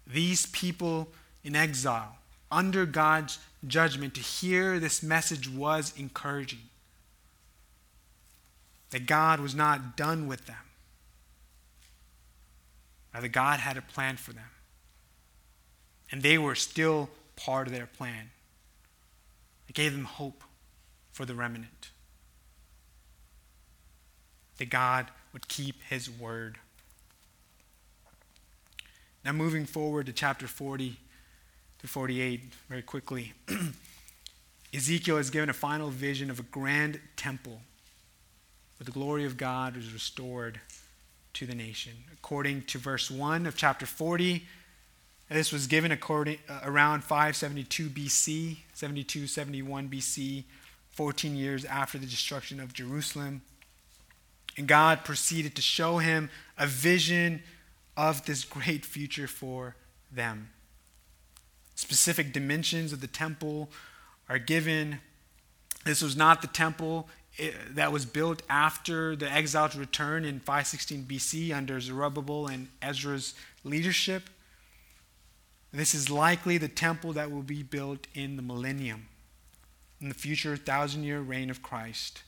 these 0.07 0.47
people 0.47 1.09
in 1.43 1.55
exile, 1.55 2.17
under 2.51 2.84
God's 2.84 3.38
judgment, 3.67 4.15
to 4.15 4.21
hear 4.21 4.79
this 4.79 5.03
message 5.03 5.47
was 5.47 5.93
encouraging. 5.97 6.63
That 8.89 9.05
God 9.05 9.39
was 9.39 9.53
not 9.53 9.95
done 9.95 10.27
with 10.27 10.47
them, 10.47 10.55
that 13.13 13.29
God 13.29 13.59
had 13.59 13.77
a 13.77 13.84
plan 13.84 14.17
for 14.17 14.34
them. 14.34 14.49
And 16.11 16.23
they 16.23 16.39
were 16.39 16.55
still 16.55 17.11
part 17.36 17.67
of 17.67 17.73
their 17.73 17.86
plan. 17.86 18.31
It 19.69 19.75
gave 19.75 19.91
them 19.91 20.05
hope 20.05 20.43
for 21.11 21.23
the 21.23 21.36
remnant. 21.36 21.91
That 24.57 24.71
God 24.71 25.11
would 25.34 25.47
keep 25.47 25.84
his 25.84 26.09
word. 26.09 26.57
Now, 29.26 29.32
moving 29.32 29.65
forward 29.65 30.07
to 30.07 30.13
chapter 30.13 30.47
40 30.47 30.97
to 31.80 31.88
48, 31.88 32.53
very 32.67 32.82
quickly. 32.82 33.34
Ezekiel 34.74 35.17
is 35.17 35.30
given 35.30 35.49
a 35.49 35.53
final 35.53 35.89
vision 35.89 36.30
of 36.30 36.39
a 36.39 36.43
grand 36.43 36.99
temple 37.15 37.61
where 38.78 38.86
the 38.86 38.91
glory 38.91 39.26
of 39.26 39.38
God 39.38 39.78
is 39.78 39.93
restored 39.93 40.59
to 41.36 41.45
the 41.45 41.55
nation. 41.55 41.93
According 42.11 42.63
to 42.63 42.78
verse 42.78 43.09
1 43.09 43.45
of 43.45 43.55
chapter 43.55 43.86
40, 43.86 44.45
This 45.30 45.53
was 45.53 45.67
given 45.67 45.91
according, 45.91 46.39
uh, 46.49 46.59
around 46.63 47.03
572 47.03 47.89
BC, 47.89 48.57
72, 48.74 49.28
71 49.28 49.89
BC, 49.89 50.43
14 50.91 51.36
years 51.36 51.65
after 51.65 51.97
the 51.97 52.05
destruction 52.05 52.59
of 52.59 52.74
Jerusalem. 52.74 53.41
And 54.57 54.67
God 54.67 55.05
proceeded 55.05 55.55
to 55.55 55.61
show 55.61 55.97
him 55.97 56.30
a 56.57 56.67
vision 56.67 57.41
of 57.95 58.25
this 58.25 58.43
great 58.43 58.85
future 58.85 59.27
for 59.27 59.75
them. 60.11 60.49
Specific 61.75 62.33
dimensions 62.33 62.93
of 62.93 63.01
the 63.01 63.07
temple 63.07 63.69
are 64.29 64.39
given. 64.39 64.99
This 65.85 66.01
was 66.01 66.15
not 66.15 66.41
the 66.41 66.47
temple 66.47 67.09
eh, 67.39 67.51
that 67.71 67.91
was 67.91 68.05
built 68.05 68.41
after 68.49 69.15
the 69.15 69.31
exiles' 69.31 69.75
return 69.75 70.23
in 70.23 70.39
516 70.39 71.03
BC 71.05 71.55
under 71.55 71.79
Zerubbabel 71.79 72.47
and 72.47 72.67
Ezra's 72.81 73.33
leadership. 73.63 74.29
This 75.71 75.95
is 75.95 76.09
likely 76.09 76.59
the 76.59 76.67
temple 76.67 77.13
that 77.13 77.31
will 77.31 77.41
be 77.41 77.63
built 77.63 78.05
in 78.13 78.35
the 78.35 78.43
millennium, 78.43 79.07
in 79.99 80.09
the 80.09 80.15
future 80.15 80.55
thousand 80.55 81.03
year 81.03 81.19
reign 81.19 81.49
of 81.49 81.63
Christ. 81.63 82.21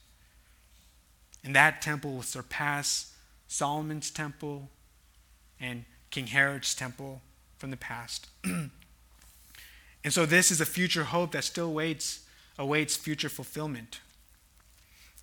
And 1.44 1.56
that 1.56 1.84
temple 1.84 2.14
will 2.14 2.24
surpass 2.24 3.14
Solomon's 3.48 4.10
temple 4.10 4.70
and 5.60 5.86
King 6.12 6.28
Herod's 6.28 6.76
temple 6.76 7.22
from 7.58 7.72
the 7.72 7.78
past. 7.78 8.28
and 8.44 8.72
so 10.10 10.26
this 10.26 10.52
is 10.52 10.62
a 10.62 10.66
future 10.66 11.06
hope 11.06 11.32
that 11.32 11.44
still 11.44 11.74
waits, 11.74 12.26
awaits 12.58 12.96
future 12.96 13.30
fulfillment. 13.30 14.00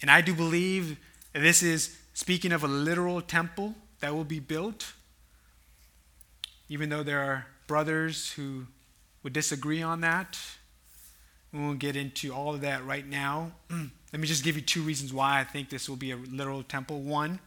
And 0.00 0.10
I 0.10 0.20
do 0.20 0.34
believe 0.34 0.98
this 1.32 1.62
is 1.62 1.96
speaking 2.14 2.52
of 2.52 2.62
a 2.64 2.68
literal 2.68 3.20
temple 3.20 3.74
that 4.00 4.14
will 4.14 4.24
be 4.24 4.40
built, 4.40 4.92
even 6.68 6.88
though 6.88 7.02
there 7.02 7.20
are 7.20 7.46
brothers 7.66 8.32
who 8.32 8.66
would 9.22 9.32
disagree 9.32 9.82
on 9.82 10.00
that. 10.00 10.38
We 11.52 11.60
won't 11.60 11.78
get 11.78 11.96
into 11.96 12.32
all 12.32 12.54
of 12.54 12.62
that 12.62 12.84
right 12.84 13.06
now. 13.06 13.52
Let 13.70 14.20
me 14.20 14.26
just 14.26 14.44
give 14.44 14.56
you 14.56 14.62
two 14.62 14.82
reasons 14.82 15.12
why 15.12 15.40
I 15.40 15.44
think 15.44 15.70
this 15.70 15.88
will 15.88 15.96
be 15.96 16.10
a 16.10 16.16
literal 16.16 16.62
temple. 16.62 17.00
One, 17.00 17.40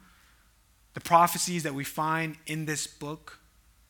the 0.96 1.02
prophecies 1.02 1.62
that 1.64 1.76
we 1.76 1.84
find 1.84 2.38
in 2.48 2.66
this 2.66 2.88
book, 2.88 3.40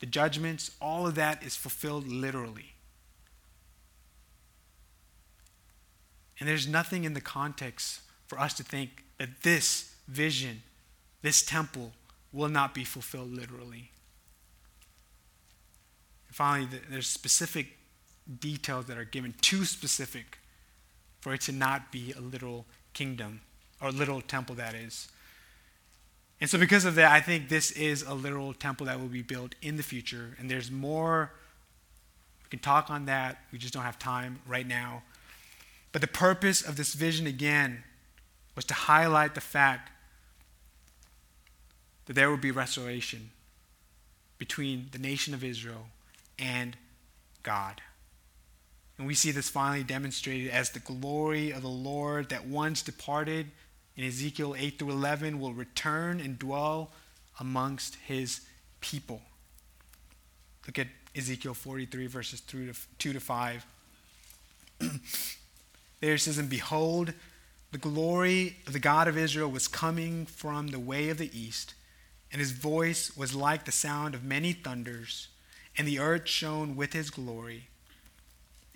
the 0.00 0.06
judgments, 0.06 0.72
all 0.80 1.06
of 1.06 1.14
that 1.14 1.42
is 1.42 1.56
fulfilled 1.56 2.06
literally. 2.06 2.74
And 6.38 6.48
there's 6.48 6.66
nothing 6.66 7.04
in 7.04 7.14
the 7.14 7.20
context 7.20 8.00
for 8.26 8.38
us 8.38 8.52
to 8.54 8.64
think 8.64 9.04
that 9.18 9.42
this 9.42 9.94
vision, 10.08 10.62
this 11.22 11.42
temple, 11.42 11.92
will 12.32 12.48
not 12.48 12.74
be 12.74 12.84
fulfilled 12.84 13.32
literally. 13.32 13.90
And 16.26 16.36
Finally, 16.36 16.80
there's 16.90 17.06
specific 17.06 17.68
details 18.40 18.86
that 18.86 18.98
are 18.98 19.04
given, 19.04 19.32
too 19.40 19.64
specific 19.64 20.38
for 21.20 21.32
it 21.32 21.40
to 21.42 21.52
not 21.52 21.92
be 21.92 22.12
a 22.12 22.20
literal 22.20 22.66
kingdom, 22.92 23.40
or 23.80 23.92
literal 23.92 24.20
temple, 24.20 24.56
that 24.56 24.74
is. 24.74 25.08
And 26.40 26.50
so, 26.50 26.58
because 26.58 26.84
of 26.84 26.96
that, 26.96 27.10
I 27.10 27.20
think 27.20 27.48
this 27.48 27.70
is 27.70 28.02
a 28.02 28.12
literal 28.12 28.52
temple 28.52 28.86
that 28.86 29.00
will 29.00 29.08
be 29.08 29.22
built 29.22 29.54
in 29.62 29.76
the 29.76 29.82
future. 29.82 30.36
And 30.38 30.50
there's 30.50 30.70
more. 30.70 31.32
We 32.44 32.50
can 32.50 32.58
talk 32.58 32.90
on 32.90 33.06
that. 33.06 33.38
We 33.52 33.58
just 33.58 33.72
don't 33.72 33.82
have 33.82 33.98
time 33.98 34.40
right 34.46 34.66
now. 34.66 35.02
But 35.92 36.02
the 36.02 36.08
purpose 36.08 36.60
of 36.60 36.76
this 36.76 36.92
vision, 36.92 37.26
again, 37.26 37.84
was 38.54 38.64
to 38.66 38.74
highlight 38.74 39.34
the 39.34 39.40
fact 39.40 39.90
that 42.04 42.12
there 42.12 42.30
will 42.30 42.36
be 42.36 42.50
restoration 42.50 43.30
between 44.38 44.88
the 44.92 44.98
nation 44.98 45.32
of 45.32 45.42
Israel 45.42 45.86
and 46.38 46.76
God. 47.42 47.80
And 48.98 49.06
we 49.06 49.14
see 49.14 49.30
this 49.30 49.48
finally 49.48 49.82
demonstrated 49.82 50.50
as 50.50 50.70
the 50.70 50.78
glory 50.80 51.50
of 51.50 51.62
the 51.62 51.68
Lord 51.68 52.28
that 52.30 52.46
once 52.46 52.82
departed 52.82 53.50
in 53.96 54.04
Ezekiel 54.04 54.54
8 54.58 54.78
through 54.78 54.90
11 54.90 55.40
will 55.40 55.52
return 55.52 56.20
and 56.20 56.38
dwell 56.38 56.90
amongst 57.40 57.96
his 58.06 58.40
people. 58.80 59.22
Look 60.66 60.78
at 60.78 60.88
Ezekiel 61.14 61.54
43, 61.54 62.06
verses 62.06 62.40
2 62.40 62.72
to 62.98 63.20
5. 63.20 63.66
there 66.00 66.14
it 66.14 66.20
says, 66.20 66.38
And 66.38 66.50
behold, 66.50 67.14
the 67.72 67.78
glory 67.78 68.56
of 68.66 68.72
the 68.72 68.78
God 68.78 69.08
of 69.08 69.16
Israel 69.16 69.50
was 69.50 69.68
coming 69.68 70.26
from 70.26 70.68
the 70.68 70.78
way 70.78 71.08
of 71.08 71.18
the 71.18 71.30
east, 71.38 71.74
and 72.30 72.40
his 72.40 72.52
voice 72.52 73.16
was 73.16 73.34
like 73.34 73.64
the 73.64 73.72
sound 73.72 74.14
of 74.14 74.24
many 74.24 74.52
thunders 74.52 75.28
and 75.78 75.86
the 75.86 75.98
earth 75.98 76.26
shone 76.26 76.76
with 76.76 76.92
his 76.92 77.10
glory. 77.10 77.68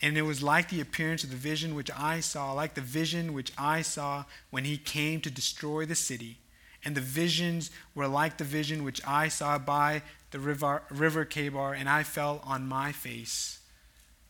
And 0.03 0.17
it 0.17 0.23
was 0.23 0.43
like 0.43 0.71
the 0.71 0.81
appearance 0.81 1.25
of 1.25 1.31
the 1.31 1.37
vision 1.37 1.75
which 1.75 1.91
I 1.97 2.21
saw, 2.21 2.53
like 2.53 2.75
the 2.75 2.81
vision 2.81 3.35
which 3.35 3.53
I 3.59 3.83
saw 3.83 4.25
when 4.51 4.65
he 4.65 4.79
came 4.79 5.21
to 5.21 5.31
destroy 5.31 5.85
the 5.85 5.95
city. 5.95 6.39
And 6.85 6.95
the 6.95 7.03
visions 7.03 7.71
were 7.95 8.09
like 8.09 8.39
the 8.39 8.45
vision 8.45 8.83
which 8.83 9.01
I 9.07 9.29
saw 9.29 9.59
by 9.59 10.03
the 10.31 10.39
river, 10.39 10.83
river 10.91 11.27
Chebar, 11.27 11.75
and 11.77 11.89
I 11.89 12.03
fell 12.03 12.41
on 12.45 12.67
my 12.67 12.93
face. 12.93 13.59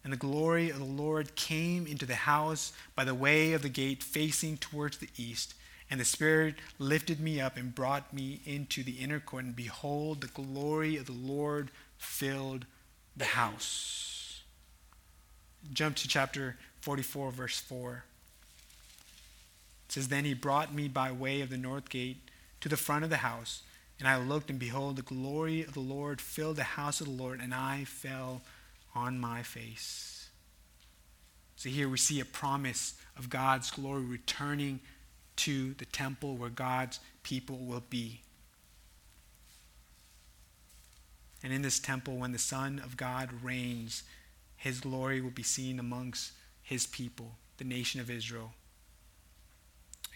And 0.02 0.12
the 0.12 0.16
glory 0.16 0.70
of 0.70 0.78
the 0.78 0.84
Lord 0.84 1.36
came 1.36 1.86
into 1.86 2.06
the 2.06 2.14
house 2.14 2.72
by 2.96 3.04
the 3.04 3.14
way 3.14 3.52
of 3.52 3.62
the 3.62 3.68
gate 3.68 4.02
facing 4.02 4.56
towards 4.56 4.98
the 4.98 5.10
east. 5.16 5.54
And 5.90 6.00
the 6.00 6.04
Spirit 6.04 6.54
lifted 6.78 7.20
me 7.20 7.40
up 7.40 7.56
and 7.56 7.74
brought 7.74 8.12
me 8.12 8.40
into 8.44 8.82
the 8.82 8.92
inner 8.92 9.20
court. 9.20 9.44
And 9.44 9.56
behold, 9.56 10.20
the 10.20 10.28
glory 10.28 10.96
of 10.96 11.06
the 11.06 11.12
Lord 11.12 11.70
filled 11.98 12.64
the 13.16 13.24
house. 13.24 14.19
Jump 15.72 15.96
to 15.96 16.08
chapter 16.08 16.56
44, 16.80 17.30
verse 17.32 17.58
4. 17.58 18.04
It 19.86 19.92
says, 19.92 20.08
Then 20.08 20.24
he 20.24 20.34
brought 20.34 20.74
me 20.74 20.88
by 20.88 21.12
way 21.12 21.40
of 21.40 21.50
the 21.50 21.56
north 21.56 21.88
gate 21.88 22.18
to 22.60 22.68
the 22.68 22.76
front 22.76 23.04
of 23.04 23.10
the 23.10 23.18
house, 23.18 23.62
and 23.98 24.08
I 24.08 24.16
looked, 24.16 24.50
and 24.50 24.58
behold, 24.58 24.96
the 24.96 25.02
glory 25.02 25.62
of 25.62 25.74
the 25.74 25.80
Lord 25.80 26.20
filled 26.20 26.56
the 26.56 26.62
house 26.62 27.00
of 27.00 27.06
the 27.06 27.12
Lord, 27.12 27.40
and 27.40 27.52
I 27.54 27.84
fell 27.84 28.40
on 28.94 29.18
my 29.18 29.42
face. 29.42 30.28
So 31.56 31.68
here 31.68 31.88
we 31.88 31.98
see 31.98 32.20
a 32.20 32.24
promise 32.24 32.94
of 33.18 33.28
God's 33.28 33.70
glory 33.70 34.02
returning 34.02 34.80
to 35.36 35.74
the 35.74 35.84
temple 35.84 36.36
where 36.36 36.48
God's 36.48 37.00
people 37.22 37.58
will 37.58 37.82
be. 37.90 38.22
And 41.42 41.52
in 41.52 41.62
this 41.62 41.78
temple, 41.78 42.16
when 42.16 42.32
the 42.32 42.38
Son 42.38 42.80
of 42.82 42.96
God 42.96 43.30
reigns, 43.42 44.02
his 44.60 44.80
glory 44.80 45.22
will 45.22 45.30
be 45.30 45.42
seen 45.42 45.78
amongst 45.78 46.32
his 46.62 46.86
people, 46.86 47.32
the 47.56 47.64
nation 47.64 47.98
of 47.98 48.10
Israel. 48.10 48.52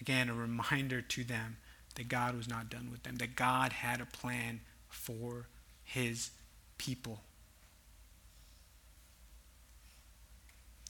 Again, 0.03 0.29
a 0.29 0.35
reminder 0.35 1.01
to 1.01 1.25
them 1.25 1.57
that 1.95 2.11
God 2.11 2.37
was 2.37 2.47
not 2.47 2.69
done 2.69 2.91
with 2.91 3.05
them, 3.05 3.17
that 3.17 3.37
God 3.37 3.73
had 3.73 4.03
a 4.03 4.05
plan 4.05 4.61
for 4.87 5.49
his 5.83 6.31
people. 6.77 7.23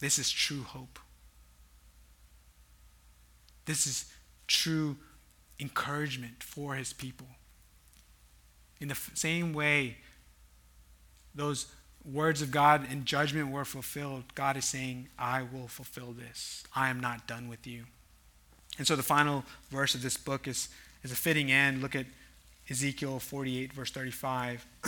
This 0.01 0.19
is 0.19 0.33
true 0.33 0.65
hope. 0.65 0.99
This 3.67 3.87
is 3.87 4.13
true 4.49 4.97
encouragement 5.61 6.43
for 6.43 6.75
his 6.75 6.93
people. 6.93 7.29
In 8.81 8.89
the 8.89 8.99
same 9.15 9.53
way 9.53 9.99
those 11.37 11.67
words 12.11 12.43
of 12.43 12.51
God 12.51 12.87
and 12.91 13.07
judgment 13.07 13.51
were 13.51 13.65
fulfilled, 13.65 14.25
God 14.35 14.57
is 14.57 14.65
saying, 14.65 15.09
I 15.19 15.43
will 15.43 15.69
fulfill 15.69 16.13
this. 16.13 16.65
I 16.75 16.91
am 16.91 17.01
not 17.01 17.27
done 17.27 17.49
with 17.49 17.67
you. 17.67 17.85
And 18.79 18.87
so 18.87 18.97
the 18.97 19.03
final 19.03 19.45
verse 19.71 19.95
of 19.95 20.03
this 20.03 20.17
book 20.17 20.49
is, 20.49 20.69
is 21.03 21.13
a 21.13 21.17
fitting 21.17 21.51
end. 21.51 21.81
Look 21.81 21.95
at 21.95 22.07
Ezekiel 22.69 23.21
48, 23.21 23.73
verse 23.73 23.91
35. 23.91 24.67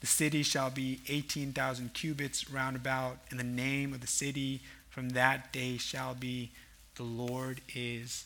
the 0.00 0.06
city 0.06 0.42
shall 0.42 0.70
be 0.70 1.00
18,000 1.08 1.94
cubits 1.94 2.50
round 2.50 2.76
about, 2.76 3.18
and 3.30 3.40
the 3.40 3.44
name 3.44 3.92
of 3.94 4.00
the 4.00 4.06
city 4.06 4.60
from 4.90 5.10
that 5.10 5.52
day 5.52 5.76
shall 5.76 6.14
be, 6.14 6.50
The 6.96 7.04
Lord 7.04 7.60
is 7.74 8.24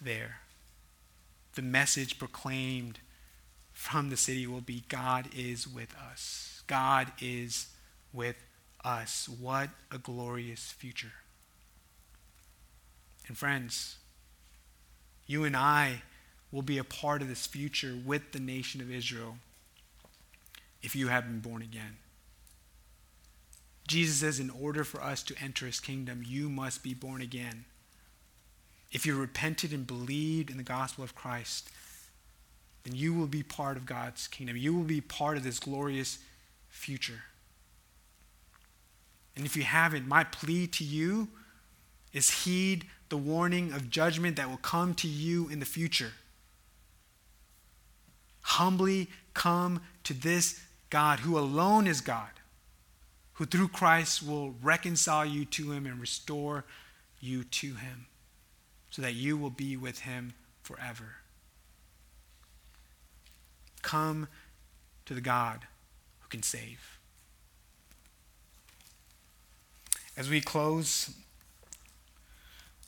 there. 0.00 0.38
The 1.54 1.62
message 1.62 2.18
proclaimed 2.18 2.98
from 3.72 4.10
the 4.10 4.16
city 4.16 4.46
will 4.46 4.60
be 4.60 4.84
God 4.88 5.28
is 5.36 5.66
with 5.66 5.94
us. 5.96 6.51
God 6.72 7.12
is 7.20 7.66
with 8.14 8.36
us. 8.82 9.28
What 9.28 9.68
a 9.90 9.98
glorious 9.98 10.72
future. 10.72 11.12
And 13.28 13.36
friends, 13.36 13.96
you 15.26 15.44
and 15.44 15.54
I 15.54 16.00
will 16.50 16.62
be 16.62 16.78
a 16.78 16.84
part 16.84 17.20
of 17.20 17.28
this 17.28 17.46
future 17.46 17.94
with 18.06 18.32
the 18.32 18.40
nation 18.40 18.80
of 18.80 18.90
Israel 18.90 19.36
if 20.82 20.96
you 20.96 21.08
have 21.08 21.26
been 21.26 21.40
born 21.40 21.60
again. 21.60 21.98
Jesus 23.86 24.16
says, 24.16 24.40
in 24.40 24.48
order 24.48 24.82
for 24.82 25.02
us 25.02 25.22
to 25.24 25.34
enter 25.42 25.66
his 25.66 25.78
kingdom, 25.78 26.22
you 26.26 26.48
must 26.48 26.82
be 26.82 26.94
born 26.94 27.20
again. 27.20 27.66
If 28.90 29.04
you 29.04 29.14
repented 29.14 29.74
and 29.74 29.86
believed 29.86 30.48
in 30.48 30.56
the 30.56 30.62
gospel 30.62 31.04
of 31.04 31.14
Christ, 31.14 31.68
then 32.84 32.94
you 32.94 33.12
will 33.12 33.26
be 33.26 33.42
part 33.42 33.76
of 33.76 33.84
God's 33.84 34.26
kingdom. 34.26 34.56
You 34.56 34.74
will 34.74 34.84
be 34.84 35.02
part 35.02 35.36
of 35.36 35.44
this 35.44 35.58
glorious 35.58 36.16
future. 36.72 37.22
And 39.36 39.46
if 39.46 39.56
you 39.56 39.62
haven't, 39.62 40.08
my 40.08 40.24
plea 40.24 40.66
to 40.66 40.84
you 40.84 41.28
is 42.12 42.44
heed 42.44 42.86
the 43.08 43.16
warning 43.16 43.72
of 43.72 43.88
judgment 43.88 44.36
that 44.36 44.50
will 44.50 44.56
come 44.58 44.94
to 44.94 45.08
you 45.08 45.48
in 45.48 45.60
the 45.60 45.66
future. 45.66 46.12
Humbly 48.40 49.08
come 49.34 49.80
to 50.04 50.12
this 50.12 50.60
God 50.90 51.20
who 51.20 51.38
alone 51.38 51.86
is 51.86 52.00
God, 52.00 52.30
who 53.34 53.46
through 53.46 53.68
Christ 53.68 54.26
will 54.26 54.54
reconcile 54.62 55.24
you 55.24 55.44
to 55.46 55.72
him 55.72 55.86
and 55.86 56.00
restore 56.00 56.64
you 57.20 57.44
to 57.44 57.74
him 57.74 58.06
so 58.90 59.00
that 59.00 59.14
you 59.14 59.36
will 59.38 59.50
be 59.50 59.76
with 59.76 60.00
him 60.00 60.34
forever. 60.62 61.16
Come 63.80 64.28
to 65.06 65.14
the 65.14 65.20
God 65.20 65.66
can 66.32 66.42
save. 66.42 66.98
As 70.16 70.28
we 70.28 70.40
close, 70.40 71.14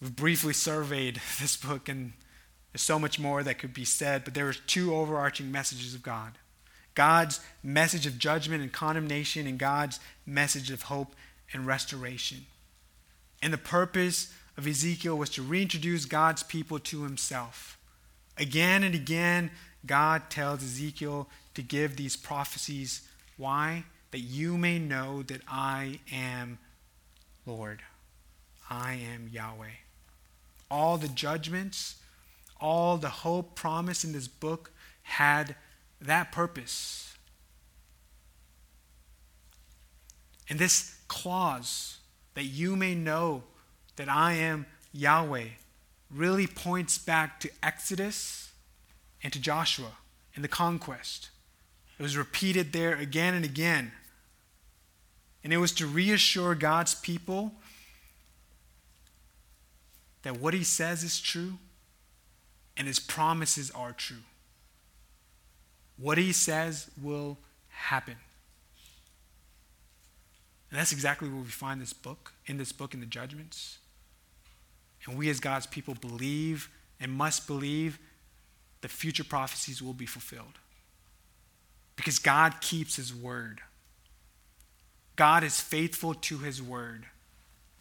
we've 0.00 0.16
briefly 0.16 0.54
surveyed 0.54 1.20
this 1.40 1.56
book, 1.56 1.88
and 1.88 2.14
there's 2.72 2.82
so 2.82 2.98
much 2.98 3.20
more 3.20 3.44
that 3.44 3.58
could 3.58 3.72
be 3.72 3.84
said, 3.84 4.24
but 4.24 4.34
there 4.34 4.48
are 4.48 4.54
two 4.54 4.94
overarching 4.94 5.52
messages 5.52 5.94
of 5.94 6.02
God 6.02 6.38
God's 6.94 7.40
message 7.60 8.06
of 8.06 8.18
judgment 8.18 8.62
and 8.62 8.72
condemnation, 8.72 9.48
and 9.48 9.58
God's 9.58 9.98
message 10.24 10.70
of 10.70 10.82
hope 10.82 11.14
and 11.52 11.66
restoration. 11.66 12.46
And 13.42 13.52
the 13.52 13.58
purpose 13.58 14.32
of 14.56 14.66
Ezekiel 14.66 15.18
was 15.18 15.28
to 15.30 15.42
reintroduce 15.42 16.04
God's 16.04 16.44
people 16.44 16.78
to 16.78 17.02
himself. 17.02 17.76
Again 18.38 18.84
and 18.84 18.94
again, 18.94 19.50
God 19.84 20.30
tells 20.30 20.62
Ezekiel 20.62 21.28
to 21.54 21.62
give 21.62 21.96
these 21.96 22.16
prophecies. 22.16 23.02
Why? 23.36 23.84
That 24.10 24.20
you 24.20 24.56
may 24.56 24.78
know 24.78 25.22
that 25.24 25.40
I 25.48 26.00
am 26.12 26.58
Lord. 27.46 27.82
I 28.70 28.94
am 28.94 29.28
Yahweh. 29.32 29.76
All 30.70 30.96
the 30.96 31.08
judgments, 31.08 31.96
all 32.60 32.96
the 32.96 33.08
hope 33.08 33.54
promised 33.54 34.04
in 34.04 34.12
this 34.12 34.28
book 34.28 34.72
had 35.02 35.56
that 36.00 36.32
purpose. 36.32 37.14
And 40.48 40.58
this 40.58 40.98
clause, 41.08 41.98
that 42.34 42.44
you 42.44 42.76
may 42.76 42.94
know 42.94 43.44
that 43.96 44.08
I 44.08 44.32
am 44.34 44.66
Yahweh, 44.92 45.48
really 46.10 46.46
points 46.46 46.98
back 46.98 47.40
to 47.40 47.50
Exodus 47.62 48.52
and 49.22 49.32
to 49.32 49.40
Joshua 49.40 49.92
and 50.34 50.44
the 50.44 50.48
conquest. 50.48 51.30
It 51.98 52.02
was 52.02 52.16
repeated 52.16 52.72
there 52.72 52.96
again 52.96 53.34
and 53.34 53.44
again. 53.44 53.92
And 55.42 55.52
it 55.52 55.58
was 55.58 55.72
to 55.72 55.86
reassure 55.86 56.54
God's 56.54 56.94
people 56.94 57.52
that 60.22 60.40
what 60.40 60.54
he 60.54 60.64
says 60.64 61.04
is 61.04 61.20
true 61.20 61.54
and 62.76 62.88
his 62.88 62.98
promises 62.98 63.70
are 63.70 63.92
true. 63.92 64.24
What 65.96 66.18
he 66.18 66.32
says 66.32 66.90
will 67.00 67.38
happen. 67.68 68.16
And 70.70 70.80
that's 70.80 70.92
exactly 70.92 71.28
what 71.28 71.44
we 71.44 71.50
find 71.50 71.80
this 71.80 71.92
book, 71.92 72.32
in 72.46 72.56
this 72.56 72.72
book 72.72 72.94
in 72.94 73.00
the 73.00 73.06
judgments. 73.06 73.78
And 75.06 75.16
we 75.16 75.28
as 75.28 75.38
God's 75.38 75.66
people 75.66 75.94
believe 75.94 76.68
and 76.98 77.12
must 77.12 77.46
believe 77.46 77.98
the 78.80 78.88
future 78.88 79.22
prophecies 79.22 79.82
will 79.82 79.92
be 79.92 80.06
fulfilled. 80.06 80.58
Because 81.96 82.18
God 82.18 82.60
keeps 82.60 82.96
his 82.96 83.14
word. 83.14 83.60
God 85.16 85.44
is 85.44 85.60
faithful 85.60 86.14
to 86.14 86.38
his 86.38 86.60
word, 86.60 87.04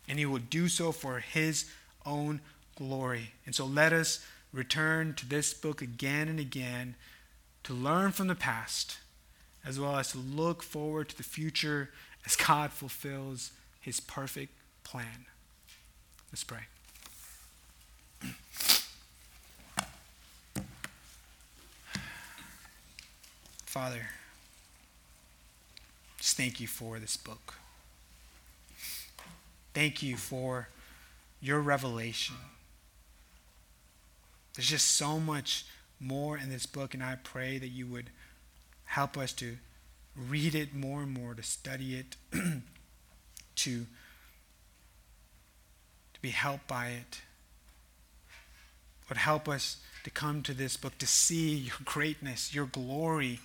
and 0.07 0.19
he 0.19 0.25
will 0.25 0.37
do 0.39 0.67
so 0.67 0.91
for 0.91 1.19
his 1.19 1.69
own 2.05 2.41
glory. 2.75 3.31
And 3.45 3.55
so 3.55 3.65
let 3.65 3.91
us 3.91 4.23
return 4.51 5.15
to 5.15 5.27
this 5.27 5.53
book 5.53 5.81
again 5.81 6.27
and 6.27 6.39
again 6.39 6.95
to 7.63 7.73
learn 7.73 8.11
from 8.11 8.27
the 8.27 8.35
past, 8.35 8.97
as 9.65 9.79
well 9.79 9.97
as 9.97 10.11
to 10.11 10.19
look 10.19 10.61
forward 10.61 11.09
to 11.09 11.17
the 11.17 11.23
future 11.23 11.89
as 12.25 12.35
God 12.35 12.71
fulfills 12.71 13.51
his 13.79 13.99
perfect 13.99 14.53
plan. 14.83 15.25
Let's 16.31 16.43
pray. 16.43 16.59
Father, 23.73 24.05
just 26.19 26.37
thank 26.37 26.61
you 26.61 26.67
for 26.67 26.99
this 26.99 27.17
book. 27.17 27.55
Thank 29.73 30.03
you 30.03 30.15
for 30.15 30.67
your 31.41 31.59
revelation. 31.59 32.35
There's 34.53 34.67
just 34.67 34.91
so 34.91 35.19
much 35.19 35.65
more 35.99 36.37
in 36.37 36.49
this 36.51 36.67
book, 36.67 36.93
and 36.93 37.01
I 37.01 37.15
pray 37.23 37.57
that 37.57 37.69
you 37.69 37.87
would 37.87 38.11
help 38.85 39.17
us 39.17 39.33
to 39.33 39.57
read 40.15 40.53
it 40.53 40.75
more 40.75 41.01
and 41.01 41.11
more, 41.11 41.33
to 41.33 41.41
study 41.41 41.95
it, 41.95 42.15
to, 43.55 43.85
to 46.13 46.21
be 46.21 46.29
helped 46.29 46.67
by 46.67 46.89
it. 46.89 47.21
Would 49.09 49.17
help 49.17 49.49
us 49.49 49.77
to 50.03 50.11
come 50.11 50.43
to 50.43 50.53
this 50.53 50.77
book 50.77 50.95
to 50.99 51.07
see 51.07 51.55
your 51.55 51.77
greatness, 51.83 52.53
your 52.53 52.67
glory 52.67 53.39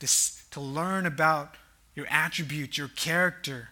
to, 0.00 0.06
to 0.50 0.60
learn 0.60 1.06
about 1.06 1.54
your 1.94 2.06
attributes, 2.10 2.78
your 2.78 2.88
character, 2.88 3.70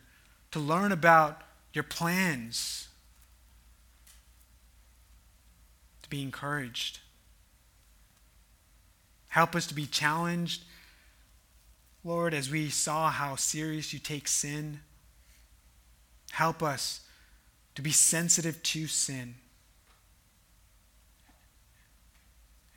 to 0.50 0.58
learn 0.58 0.92
about 0.92 1.42
your 1.72 1.84
plans, 1.84 2.88
to 6.02 6.08
be 6.08 6.22
encouraged. 6.22 7.00
Help 9.28 9.54
us 9.54 9.66
to 9.66 9.74
be 9.74 9.86
challenged, 9.86 10.64
Lord, 12.02 12.32
as 12.32 12.50
we 12.50 12.70
saw 12.70 13.10
how 13.10 13.36
serious 13.36 13.92
you 13.92 13.98
take 13.98 14.26
sin. 14.26 14.80
Help 16.32 16.62
us 16.62 17.00
to 17.74 17.82
be 17.82 17.90
sensitive 17.92 18.62
to 18.62 18.86
sin. 18.86 19.34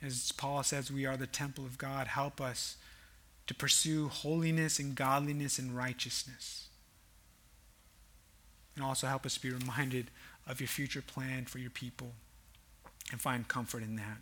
As 0.02 0.32
Paul 0.32 0.62
says, 0.62 0.90
we 0.90 1.06
are 1.06 1.16
the 1.16 1.26
temple 1.26 1.64
of 1.64 1.78
God. 1.78 2.06
Help 2.06 2.40
us 2.40 2.76
to 3.50 3.54
pursue 3.56 4.06
holiness 4.06 4.78
and 4.78 4.94
godliness 4.94 5.58
and 5.58 5.76
righteousness. 5.76 6.68
And 8.76 8.84
also 8.84 9.08
help 9.08 9.26
us 9.26 9.34
to 9.34 9.42
be 9.42 9.50
reminded 9.50 10.12
of 10.46 10.60
your 10.60 10.68
future 10.68 11.02
plan 11.02 11.46
for 11.46 11.58
your 11.58 11.72
people 11.72 12.12
and 13.10 13.20
find 13.20 13.48
comfort 13.48 13.82
in 13.82 13.96
that. 13.96 14.18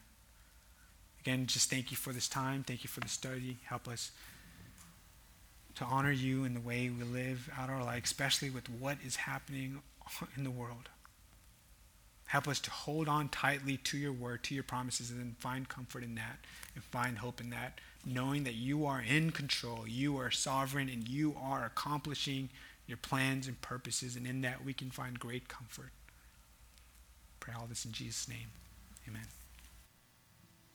Again, 1.20 1.44
just 1.44 1.68
thank 1.68 1.90
you 1.90 1.96
for 1.98 2.14
this 2.14 2.26
time. 2.26 2.64
Thank 2.66 2.84
you 2.84 2.88
for 2.88 3.00
the 3.00 3.08
study. 3.08 3.58
Help 3.64 3.86
us 3.86 4.12
to 5.74 5.84
honor 5.84 6.10
you 6.10 6.44
in 6.44 6.54
the 6.54 6.60
way 6.60 6.88
we 6.88 7.04
live 7.04 7.50
out 7.58 7.68
our 7.68 7.84
life, 7.84 8.04
especially 8.04 8.48
with 8.48 8.70
what 8.80 8.96
is 9.04 9.16
happening 9.16 9.82
in 10.38 10.44
the 10.44 10.50
world. 10.50 10.88
Help 12.28 12.48
us 12.48 12.60
to 12.60 12.70
hold 12.70 13.08
on 13.08 13.28
tightly 13.28 13.76
to 13.76 13.98
your 13.98 14.12
word, 14.12 14.42
to 14.44 14.54
your 14.54 14.64
promises, 14.64 15.10
and 15.10 15.20
then 15.20 15.36
find 15.38 15.68
comfort 15.68 16.02
in 16.02 16.14
that 16.14 16.38
and 16.74 16.82
find 16.82 17.18
hope 17.18 17.42
in 17.42 17.50
that 17.50 17.78
knowing 18.08 18.44
that 18.44 18.54
you 18.54 18.86
are 18.86 19.02
in 19.02 19.30
control, 19.30 19.86
you 19.86 20.18
are 20.18 20.30
sovereign, 20.30 20.88
and 20.88 21.08
you 21.08 21.36
are 21.40 21.64
accomplishing 21.64 22.48
your 22.86 22.96
plans 22.96 23.46
and 23.46 23.60
purposes, 23.60 24.16
and 24.16 24.26
in 24.26 24.40
that 24.40 24.64
we 24.64 24.72
can 24.72 24.90
find 24.90 25.18
great 25.18 25.48
comfort. 25.48 25.90
Pray 27.38 27.54
all 27.58 27.66
this 27.66 27.84
in 27.84 27.92
Jesus' 27.92 28.28
name. 28.28 28.48
Amen. 29.06 29.26